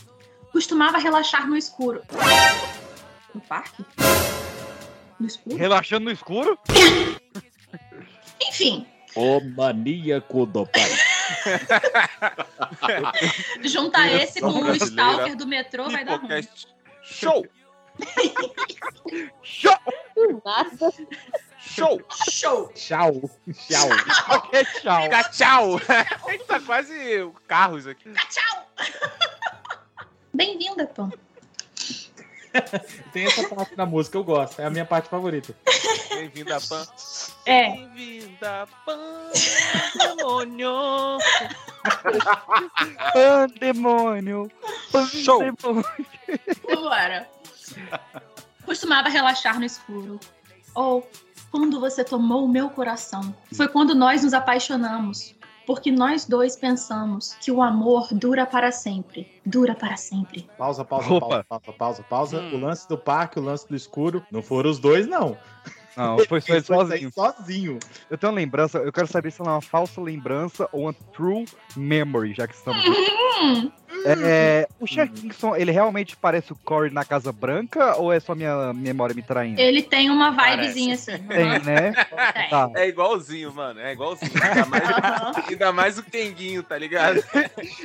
[0.55, 2.01] Costumava relaxar no escuro.
[3.33, 3.83] No parque?
[5.19, 5.57] No escuro?
[5.57, 6.57] Relaxando no escuro?
[8.41, 8.87] Enfim,
[9.17, 10.81] O maníaco do pai.
[13.67, 14.73] juntar esse com o.
[14.73, 16.47] Stalker do metrô vai dar ruim.
[17.03, 17.45] Show!
[19.43, 19.77] Show!
[20.45, 20.89] Nossa.
[21.59, 22.01] Show!
[22.29, 22.71] Show!
[22.73, 23.11] Tchau.
[23.67, 23.89] Tchau.
[24.81, 25.31] Tchau.
[25.33, 25.81] Tchau!
[26.29, 28.09] Gente tá quase carros aqui.
[28.29, 28.65] Tchau!
[30.35, 31.09] Bem-vinda, Pam.
[33.13, 34.59] Tem essa parte da música, eu gosto.
[34.61, 35.55] É a minha parte favorita.
[36.09, 36.85] Bem-vindo a Pan.
[37.45, 37.71] É.
[37.71, 38.67] Bem-vinda,
[40.03, 40.71] Pandemônio.
[43.13, 44.51] Pandemônio.
[45.07, 45.39] Show.
[45.39, 45.85] Pandemônio.
[46.67, 47.29] Vambora.
[48.65, 50.19] Costumava relaxar no escuro.
[50.73, 51.09] Ou
[51.49, 53.33] quando você tomou o meu coração.
[53.53, 55.34] Foi quando nós nos apaixonamos.
[55.65, 59.27] Porque nós dois pensamos que o amor dura para sempre.
[59.45, 60.47] Dura para sempre.
[60.57, 61.27] Pausa, pausa, Opa.
[61.27, 62.41] pausa, pausa, pausa, pausa.
[62.41, 62.55] Hum.
[62.55, 64.25] O lance do parque, o lance do escuro.
[64.31, 65.37] Não foram os dois, não.
[65.95, 67.11] Não, foi só ele sozinho.
[67.11, 67.79] sozinho.
[68.09, 70.93] Eu tenho uma lembrança, eu quero saber se ela é uma falsa lembrança ou uma
[70.93, 72.83] true memory, já que estamos.
[72.85, 73.71] Hum,
[74.05, 78.35] É, o Cher Kingston, ele realmente parece o Corey na Casa Branca ou é só
[78.35, 79.59] minha memória me traindo?
[79.59, 81.17] ele tem uma vibezinha assim.
[81.17, 81.91] Tem, né?
[82.33, 82.49] Tem.
[82.49, 82.69] Tá.
[82.75, 83.79] É igualzinho, mano.
[83.79, 84.31] É igualzinho.
[84.41, 84.83] Ainda mais,
[85.49, 87.23] ainda mais o Kenguinho, tá ligado?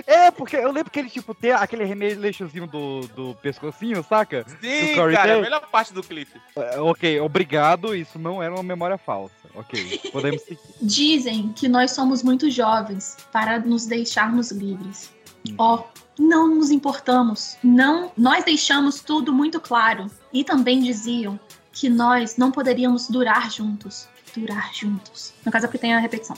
[0.06, 4.44] É, porque eu lembro que ele, tipo, tem aquele remeleixozinho do, do pescocinho, saca?
[4.60, 5.42] Sim, cara, é a tem?
[5.42, 6.40] melhor parte do clipe.
[6.56, 9.34] É, Ok, obrigado, isso não era uma memória falsa.
[9.54, 10.60] Ok, podemos seguir.
[10.82, 15.10] Dizem que nós somos muito jovens para nos deixarmos livres.
[15.58, 15.84] Ó,
[16.18, 17.56] não nos importamos.
[17.62, 20.10] Não, nós deixamos tudo muito claro.
[20.32, 21.38] E também diziam
[21.72, 24.08] que nós não poderíamos durar juntos.
[24.36, 25.32] Durar juntos.
[25.44, 26.36] No caso é porque tem a repetição.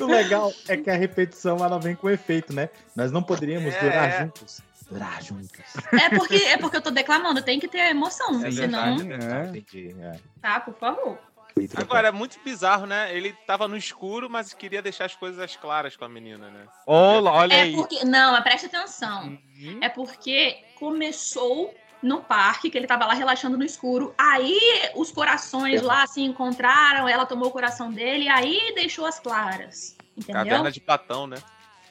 [0.00, 2.70] O legal é que a repetição ela vem com efeito, né?
[2.96, 4.60] Nós não poderíamos É, durar juntos.
[4.90, 5.50] Durar juntos.
[5.92, 8.44] É porque, é porque eu tô declamando, tem que ter emoção.
[8.44, 9.58] É senão, verdade, É.
[9.58, 9.94] Entendi.
[10.00, 10.18] é.
[10.40, 11.18] tá, por favor.
[11.76, 13.14] Agora, é muito bizarro, né?
[13.14, 16.66] Ele tava no escuro, mas queria deixar as coisas claras com a menina, né?
[16.86, 17.74] Olha, olha É aí.
[17.74, 18.04] porque.
[18.04, 19.38] Não, mas presta atenção.
[19.60, 19.78] Uhum.
[19.80, 24.14] É porque começou no parque, que ele tava lá relaxando no escuro.
[24.18, 24.58] Aí
[24.94, 29.96] os corações lá se encontraram, ela tomou o coração dele, aí deixou as claras.
[30.16, 30.44] Entendeu?
[30.44, 31.36] Caverna de Platão, né?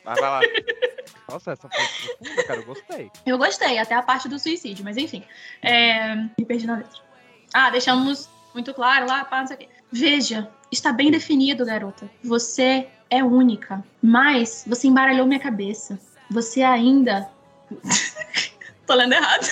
[0.04, 0.42] Mas vai lá.
[1.30, 3.12] Nossa, essa foi profunda, cara, eu gostei.
[3.26, 5.24] Eu gostei, até a parte do suicídio, mas enfim.
[5.62, 6.16] É...
[6.38, 7.00] Me perdi na letra.
[7.54, 9.70] Ah, deixamos muito claro lá, pá, não sei o quê.
[9.92, 12.10] Veja, está bem definido, garota.
[12.24, 13.84] Você é única.
[14.02, 16.00] Mas você embaralhou minha cabeça.
[16.30, 17.30] Você ainda.
[18.88, 19.48] Tô lendo errado.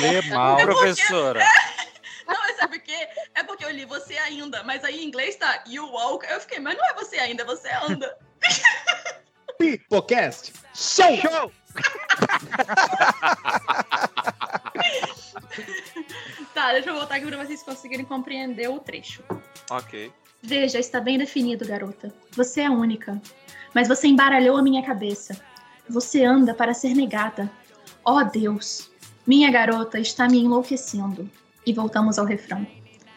[0.00, 0.56] Lê mal.
[0.58, 1.40] Professora.
[2.26, 3.08] Não, mas sabe por quê?
[3.34, 6.26] É porque eu li você ainda, mas aí em inglês tá you walk.
[6.28, 8.18] Eu fiquei, mas não é você ainda, você anda.
[9.58, 10.52] Pipocast.
[10.74, 11.16] Show!
[11.16, 11.52] Show!
[16.56, 19.22] Tá, deixa eu voltar aqui pra vocês conseguirem compreender o trecho.
[19.70, 20.10] ok.
[20.42, 22.14] Veja, está bem definido, garota.
[22.32, 23.20] Você é única.
[23.74, 25.38] Mas você embaralhou a minha cabeça.
[25.86, 27.50] Você anda para ser negada.
[28.02, 28.90] Oh, Deus.
[29.26, 31.30] Minha garota está me enlouquecendo.
[31.66, 32.66] E voltamos ao refrão.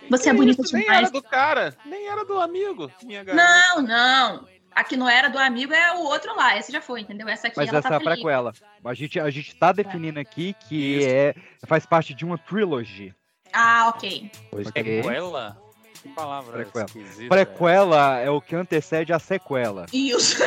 [0.10, 0.74] Você é bonita isso?
[0.74, 1.04] Nem demais.
[1.04, 2.92] era do cara, nem era do amigo.
[3.06, 3.42] Minha garota.
[3.42, 4.48] Não, não.
[4.76, 6.58] A que não era do amigo é o outro lá.
[6.58, 7.30] Esse já foi, entendeu?
[7.30, 8.16] Essa aqui Mas ela essa tá é a feliz.
[8.16, 8.52] prequela.
[8.84, 11.34] A gente, a gente tá definindo aqui que é,
[11.66, 13.16] faz parte de uma trilogy.
[13.54, 14.32] Ah, ok.
[14.52, 15.58] Prequela?
[16.02, 16.86] Que palavra Prequela.
[16.86, 17.30] esquisita.
[17.30, 19.86] Prequela é o que antecede a sequela.
[19.92, 20.38] Isso.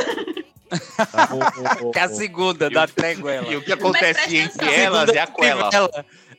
[1.11, 1.29] Tá?
[1.93, 3.49] Que é a segunda da treguela.
[3.49, 5.70] E o que acontece entre elas é a quela.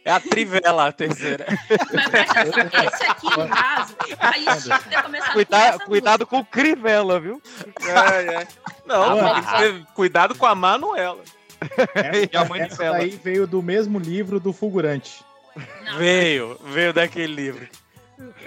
[0.06, 1.46] É a trivela, a terceira.
[1.94, 2.84] Mas presta atenção.
[2.84, 6.46] Esse aqui, no caso, aí tinha que ter começado com Cuidado, essa cuidado com o
[6.46, 7.42] Crivella, viu?
[7.82, 8.48] É, é.
[8.86, 9.62] Não, Ah,
[9.94, 11.24] cuidado com a Manuela.
[12.30, 15.24] E a mãe Essa daí veio do mesmo livro do Fulgurante.
[15.56, 15.98] Não.
[15.98, 17.68] Veio, veio daquele livro.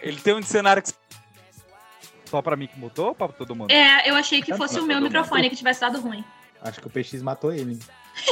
[0.02, 0.92] Ele tem um dicionário que
[2.26, 3.70] Só pra mim que mudou ou pra todo mundo?
[3.70, 6.24] É, eu achei que fosse o meu microfone que tivesse dado ruim.
[6.62, 7.78] Acho que o PX matou ele.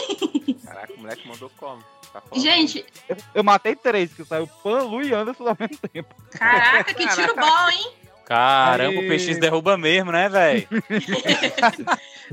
[0.64, 1.82] Caraca, o moleque mandou como?
[2.12, 2.22] Tá.
[2.34, 6.14] Gente, Eu, eu matei três, que saiu Pan, Lu e Anderson ao mesmo tempo.
[6.30, 7.92] caraca, que tiro bom, hein?
[8.24, 9.06] Caramba, Aê.
[9.06, 10.66] o PX derruba mesmo, né, velho?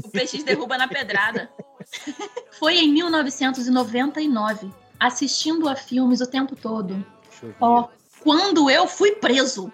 [0.05, 1.49] O PX derruba na pedrada.
[2.57, 4.71] Foi em 1999,
[5.01, 7.03] assistindo a filmes o tempo todo.
[7.59, 7.87] Ó,
[8.23, 9.71] quando eu fui preso.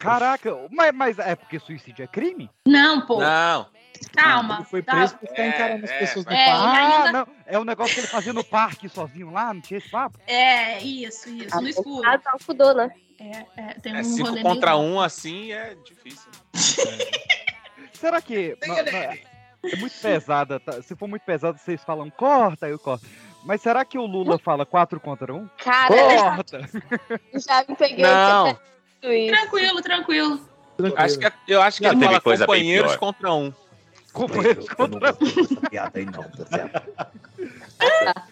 [0.00, 2.50] Caraca, mas, mas é porque suicídio é crime?
[2.66, 3.20] Não, pô.
[3.20, 3.68] Não.
[4.16, 4.56] Calma.
[4.56, 4.92] Ele foi tá.
[4.92, 6.62] preso por ficar encarando as pessoas no é, parque.
[6.64, 7.28] e Ah, ainda- não.
[7.46, 10.18] É o negócio que ele fazia no parque sozinho lá, não tinha esse papo?
[10.26, 12.08] É, isso, isso, no escuro.
[12.08, 12.90] Ah, tá, fudou, né?
[13.20, 16.30] É, é, tem É um cinco rolê contra meio- um assim é difícil.
[17.92, 18.56] Será que.
[18.66, 19.20] não, não, é
[19.62, 20.58] é muito pesada.
[20.60, 20.80] tá?
[20.82, 23.06] Se for muito pesado, vocês falam corta, eu corto.
[23.44, 25.48] Mas será que o Lula fala 4 contra 1?
[25.58, 26.60] Cara, Corta!
[27.34, 28.04] já me peguei.
[28.04, 28.58] Não.
[29.00, 30.40] Tranquilo, tranquilo.
[30.96, 33.52] Acho que, é- eu acho que Já ele fala companheiros contra um.
[34.12, 35.12] Companheiros contra
[35.70, 36.82] Piada aí não, tá certo?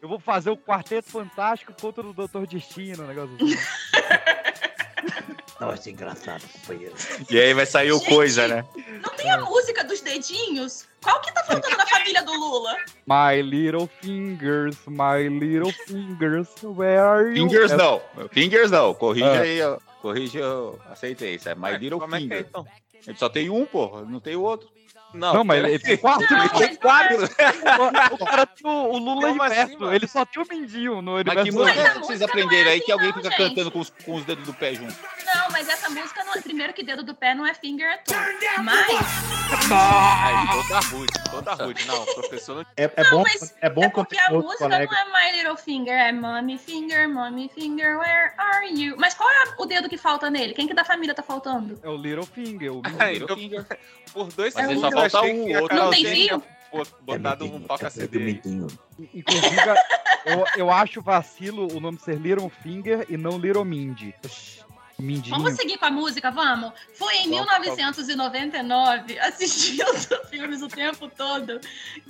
[0.00, 3.56] Eu vou fazer o Quarteto Fantástico contra o Doutor Destino, um negócio assim.
[5.60, 6.94] Não, achei engraçado, companheiro.
[7.30, 8.08] E aí vai sair o Gente.
[8.08, 8.64] coisa, né?
[9.02, 10.86] Não tem a música dos dedinhos?
[11.02, 12.76] Qual que tá faltando na família do Lula?
[13.06, 17.34] My little fingers, my little fingers, where are you?
[17.48, 18.02] Fingers É- não.
[18.32, 18.94] Fingers não.
[18.94, 19.40] Corrige Ah.
[19.40, 19.78] aí, ó.
[20.02, 21.36] Corrige, eu aceitei.
[21.36, 22.46] Isso é My Little Como é que é Finger.
[22.48, 22.66] então?
[23.06, 24.02] Ele só tem um, porra.
[24.02, 24.68] Não tem o outro.
[25.14, 26.26] Não, Não, mas ele tem quatro.
[26.28, 27.24] Não, ele tem quatro.
[28.12, 29.78] O cara tem o, o Lula Como assim, inverso.
[29.78, 29.94] mano?
[29.94, 31.58] ele só tem o mindinho no Mas que universo.
[31.78, 34.44] música vocês aprenderam é aí que alguém assim, fica cantando com os, com os dedos
[34.44, 34.92] do pé junto?
[35.34, 38.64] Não, mas essa música, não, primeiro que dedo do pé não é finger at all.
[38.64, 38.88] Mas,
[39.70, 41.86] Aí, toda rude, toda rude.
[41.86, 42.66] Não, professor não.
[42.76, 44.86] É, é bom, mas é bom é porque a música colega.
[44.90, 48.96] não é my little finger, é mommy finger, mommy finger, where are you?
[48.98, 50.54] Mas qual é o dedo que falta nele?
[50.54, 51.78] Quem que da família tá faltando?
[51.82, 52.72] É o Little Finger.
[52.74, 53.66] O Aí, Little eu- Finger.
[54.12, 56.42] Por dois Mas segundos só falta um, outro Não tem fio?
[57.02, 58.40] botado um toca CD.
[59.14, 59.56] Inclusive,
[60.24, 64.14] eu, eu acho vacilo o nome ser Little Finger e não Little Mindy.
[64.98, 65.36] Mindinho.
[65.36, 66.72] Vamos seguir com a música, vamos?
[66.94, 69.84] Foi em Vamos, 1999, assistindo
[70.28, 71.60] filmes o tempo todo.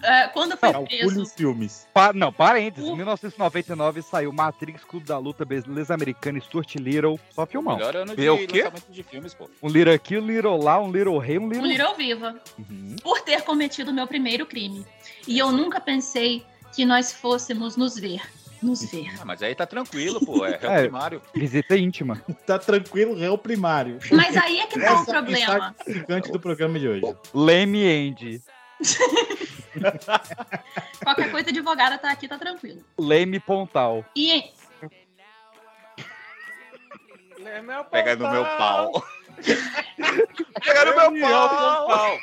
[0.02, 1.22] é, quando foi Calcule preso.
[1.22, 1.86] os filmes.
[1.94, 2.88] Pa- não, parênteses.
[2.88, 2.92] Uh.
[2.92, 7.18] Em 1999 saiu Matrix, Clube da Luta, Beleza Americana, Stuart Little.
[7.30, 7.76] Só filmão.
[7.76, 8.62] Melhor ano de o quê?
[8.64, 9.48] lançamento de filmes, pô.
[9.62, 11.66] Um Little aqui, um Little lá, um Little rei, um Um Little...
[11.66, 12.40] Little Viva.
[12.58, 12.96] Uhum.
[13.02, 14.86] Por ter cometido o meu primeiro crime.
[15.26, 16.44] E eu nunca pensei
[16.74, 18.20] que nós fôssemos nos ver.
[18.64, 19.10] Nos ver.
[19.20, 20.46] Ah, mas aí tá tranquilo, pô.
[20.46, 20.80] É réu É.
[20.82, 21.20] primário.
[21.34, 22.22] Visita íntima.
[22.46, 23.98] Tá tranquilo, réu primário.
[24.10, 25.74] Mas aí é que tá o é problema.
[25.86, 27.02] gigante do programa de hoje.
[27.34, 28.42] Leme Andy.
[31.02, 32.82] Qualquer coisa, advogada tá aqui, tá tranquilo.
[32.98, 34.04] Leme Pontal.
[34.16, 34.44] E
[37.90, 39.04] Pega no meu pau.
[40.64, 42.18] Pega no meu pau!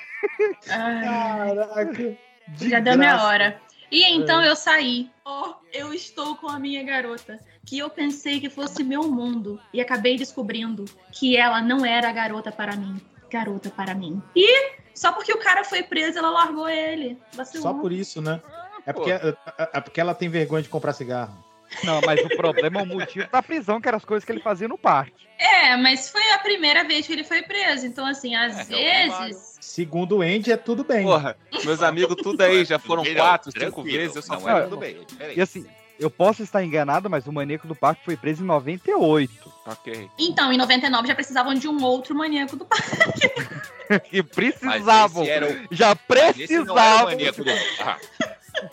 [0.66, 2.18] Caraca.
[2.48, 3.62] de já deu minha hora.
[3.92, 5.12] E então eu saí.
[5.26, 9.60] Oh, eu estou com a minha garota, que eu pensei que fosse meu mundo.
[9.74, 13.00] E acabei descobrindo que ela não era a garota para mim.
[13.30, 14.22] Garota para mim.
[14.36, 17.18] E só porque o cara foi preso, ela largou ele.
[17.34, 17.64] Vacilou.
[17.64, 18.42] Só por isso, né?
[18.86, 19.36] É porque, é,
[19.74, 21.52] é porque ela tem vergonha de comprar cigarro.
[21.84, 24.42] Não, mas o problema é o motivo da prisão, que eram as coisas que ele
[24.42, 25.28] fazia no parque.
[25.38, 27.86] É, mas foi a primeira vez que ele foi preso.
[27.86, 29.51] Então, assim, às É, vezes.
[29.62, 31.04] Segundo o Andy, é tudo bem.
[31.04, 34.78] Porra, meus amigos tudo aí já foram quatro, cinco vezes, eu só Não, é tudo
[34.78, 34.98] bem.
[35.18, 35.38] Peraí.
[35.38, 35.66] E assim,
[36.00, 39.54] eu posso estar enganado, mas o maníaco do parque foi preso em 98.
[39.68, 40.10] Ok.
[40.18, 42.90] Então, em 99 já precisavam de um outro maníaco do parque.
[44.12, 45.24] E Mas precisavam.
[45.24, 47.06] esse era o, Já esse não era o precisavam.
[47.06, 47.52] maníaco do...
[47.82, 47.98] Ah,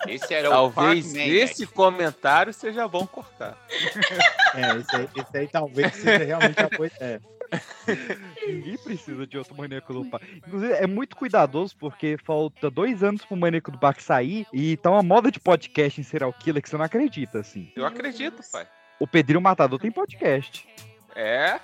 [0.06, 3.59] esse era o Talvez Parkman, esse comentário seja bom cortar.
[4.55, 6.94] É, esse aí, esse aí talvez seja realmente a coisa.
[7.01, 7.20] É.
[8.46, 10.36] Ninguém precisa de outro maníaco do parque.
[10.36, 14.90] Inclusive, é muito cuidadoso porque falta dois anos pro maníaco do parque sair e tá
[14.90, 17.72] uma moda de podcast em serial killer que você não acredita, assim.
[17.74, 18.66] Eu acredito, pai.
[19.00, 20.68] O Pedrinho Matador tem podcast.
[21.14, 21.60] É?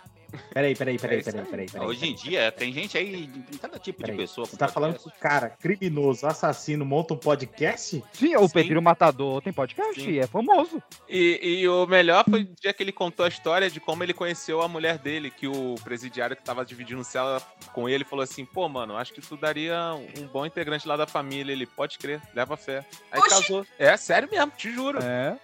[0.53, 1.47] Peraí, peraí, peraí, É peraí, aí.
[1.51, 1.67] peraí.
[1.69, 4.17] peraí, Hoje em dia, tem gente aí, tem cada tipo peraí.
[4.17, 4.47] de pessoa.
[4.47, 8.03] Você tá falando que o cara criminoso, assassino, monta um podcast?
[8.13, 8.49] Sim, o.
[8.49, 10.19] Pedrinho Matador tem podcast, Sim.
[10.19, 10.83] é famoso.
[11.09, 14.13] E, e o melhor foi o dia que ele contou a história de como ele
[14.15, 17.41] conheceu a mulher dele, que o presidiário que tava dividindo cela
[17.73, 19.77] com ele falou assim: pô, mano, acho que tu daria
[20.19, 21.53] um bom integrante lá da família.
[21.53, 22.85] Ele, pode crer, leva fé.
[23.11, 23.31] Aí Oxi.
[23.31, 23.67] casou.
[23.79, 24.99] É sério mesmo, te juro.
[25.03, 25.37] É.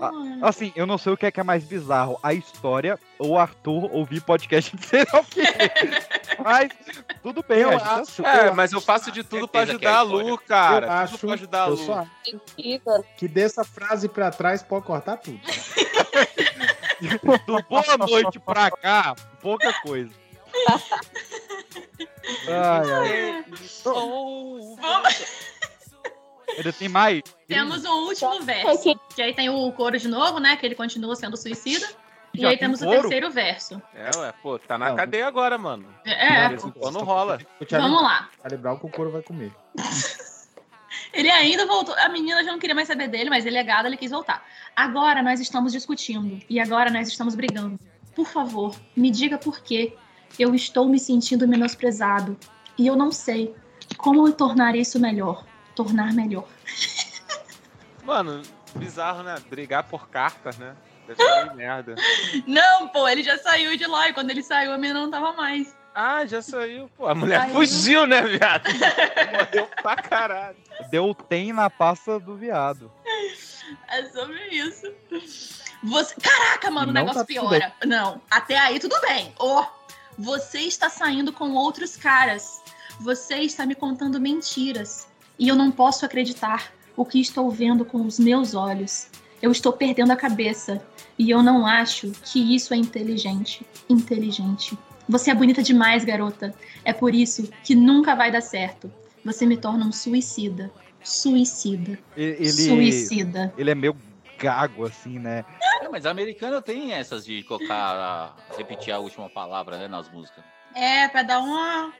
[0.00, 0.48] Ah.
[0.48, 3.38] Assim, eu não sei o que é, que é mais bizarro, a história ou o
[3.38, 6.06] Arthur ouvir podcast de serial killer.
[6.42, 6.70] Mas,
[7.22, 9.78] tudo bem, Eu a gente acho- É, eu mas eu faço de tudo pra certeza
[9.78, 10.30] que é ajudar a história.
[10.30, 10.74] Lu, cara.
[10.74, 11.76] eu tudo acho, pra ajudar a eu Lu.
[11.78, 12.10] só acho
[13.16, 15.40] que dessa frase pra trás pode cortar tudo.
[17.46, 20.10] Do boa noite pra cá, pouca coisa.
[22.48, 23.44] Ai, ai.
[23.84, 24.76] Vamos-
[26.56, 27.22] Ainda tem mais?
[27.46, 28.96] Temos um último verso.
[29.14, 30.56] Que aí tem o coro de novo, né?
[30.56, 31.86] Que ele continua sendo suicida.
[32.34, 33.80] E aí temos o terceiro verso.
[33.94, 35.86] É, ué, pô, tá na cadeia agora, mano.
[36.04, 36.48] É.
[36.48, 37.38] Vez em quando rola.
[37.70, 38.28] Vamos lá.
[38.40, 39.52] Charlie Brown que o couro vai comer.
[41.12, 41.94] Ele ainda voltou.
[41.94, 44.46] A menina já não queria mais saber dele, mas ele é gado, ele quis voltar.
[44.76, 46.40] Agora nós estamos discutindo.
[46.48, 47.78] E agora nós estamos brigando.
[48.14, 49.96] Por favor, me diga por quê.
[50.38, 52.36] Eu estou me sentindo menosprezado.
[52.76, 53.54] E eu não sei
[53.96, 55.44] como tornar isso melhor.
[55.78, 56.44] Tornar melhor.
[58.02, 58.42] Mano,
[58.74, 59.36] bizarro, né?
[59.48, 60.74] Brigar por cartas, né?
[61.06, 61.94] Deve ser merda.
[62.48, 64.08] Não, pô, ele já saiu de lá.
[64.08, 65.76] E quando ele saiu, a menina não tava mais.
[65.94, 66.90] Ah, já saiu.
[66.96, 67.54] Pô, a mulher Saiu.
[67.54, 68.64] fugiu, né, viado?
[69.32, 70.56] Morreu pra caralho.
[70.90, 72.90] Deu tem na pasta do viado.
[73.86, 74.92] É sobre isso.
[75.84, 76.16] Você...
[76.20, 77.72] Caraca, mano, o Não negócio tá piora.
[77.86, 79.32] Não, até aí tudo bem.
[79.38, 79.64] Ó,
[80.18, 82.64] você está saindo com outros caras.
[83.00, 85.06] Você está me contando mentiras.
[85.38, 89.08] E eu não posso acreditar o que estou vendo com os meus olhos.
[89.40, 90.82] Eu estou perdendo a cabeça.
[91.18, 93.64] E eu não acho que isso é inteligente.
[93.88, 94.76] Inteligente.
[95.08, 96.54] Você é bonita demais, garota.
[96.84, 98.92] É por isso que nunca vai dar certo.
[99.24, 100.70] Você me torna um suicida.
[101.02, 101.98] Suicida.
[102.16, 103.54] Ele, Suicida.
[103.56, 103.96] ele é meio
[104.38, 105.44] gago, assim, né?
[105.80, 110.44] É, mas americano tem essas de colocar, repetir a última palavra, né, nas músicas.
[110.74, 111.92] É, pra dar uma.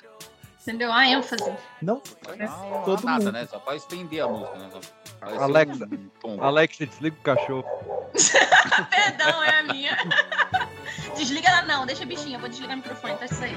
[0.68, 0.92] Entendeu?
[0.92, 1.42] A ênfase.
[1.80, 2.02] Não,
[2.38, 3.32] Não, todo nada, mundo.
[3.32, 3.46] né?
[3.46, 4.68] Só pra estender a música, né?
[5.22, 5.88] Alexa,
[6.24, 6.42] um.
[6.44, 7.64] Alexa, desliga o cachorro.
[8.90, 9.96] Perdão, é a minha.
[11.16, 13.56] Desliga ela não, deixa a bichinha, vou desligar o microfone, tá isso aí.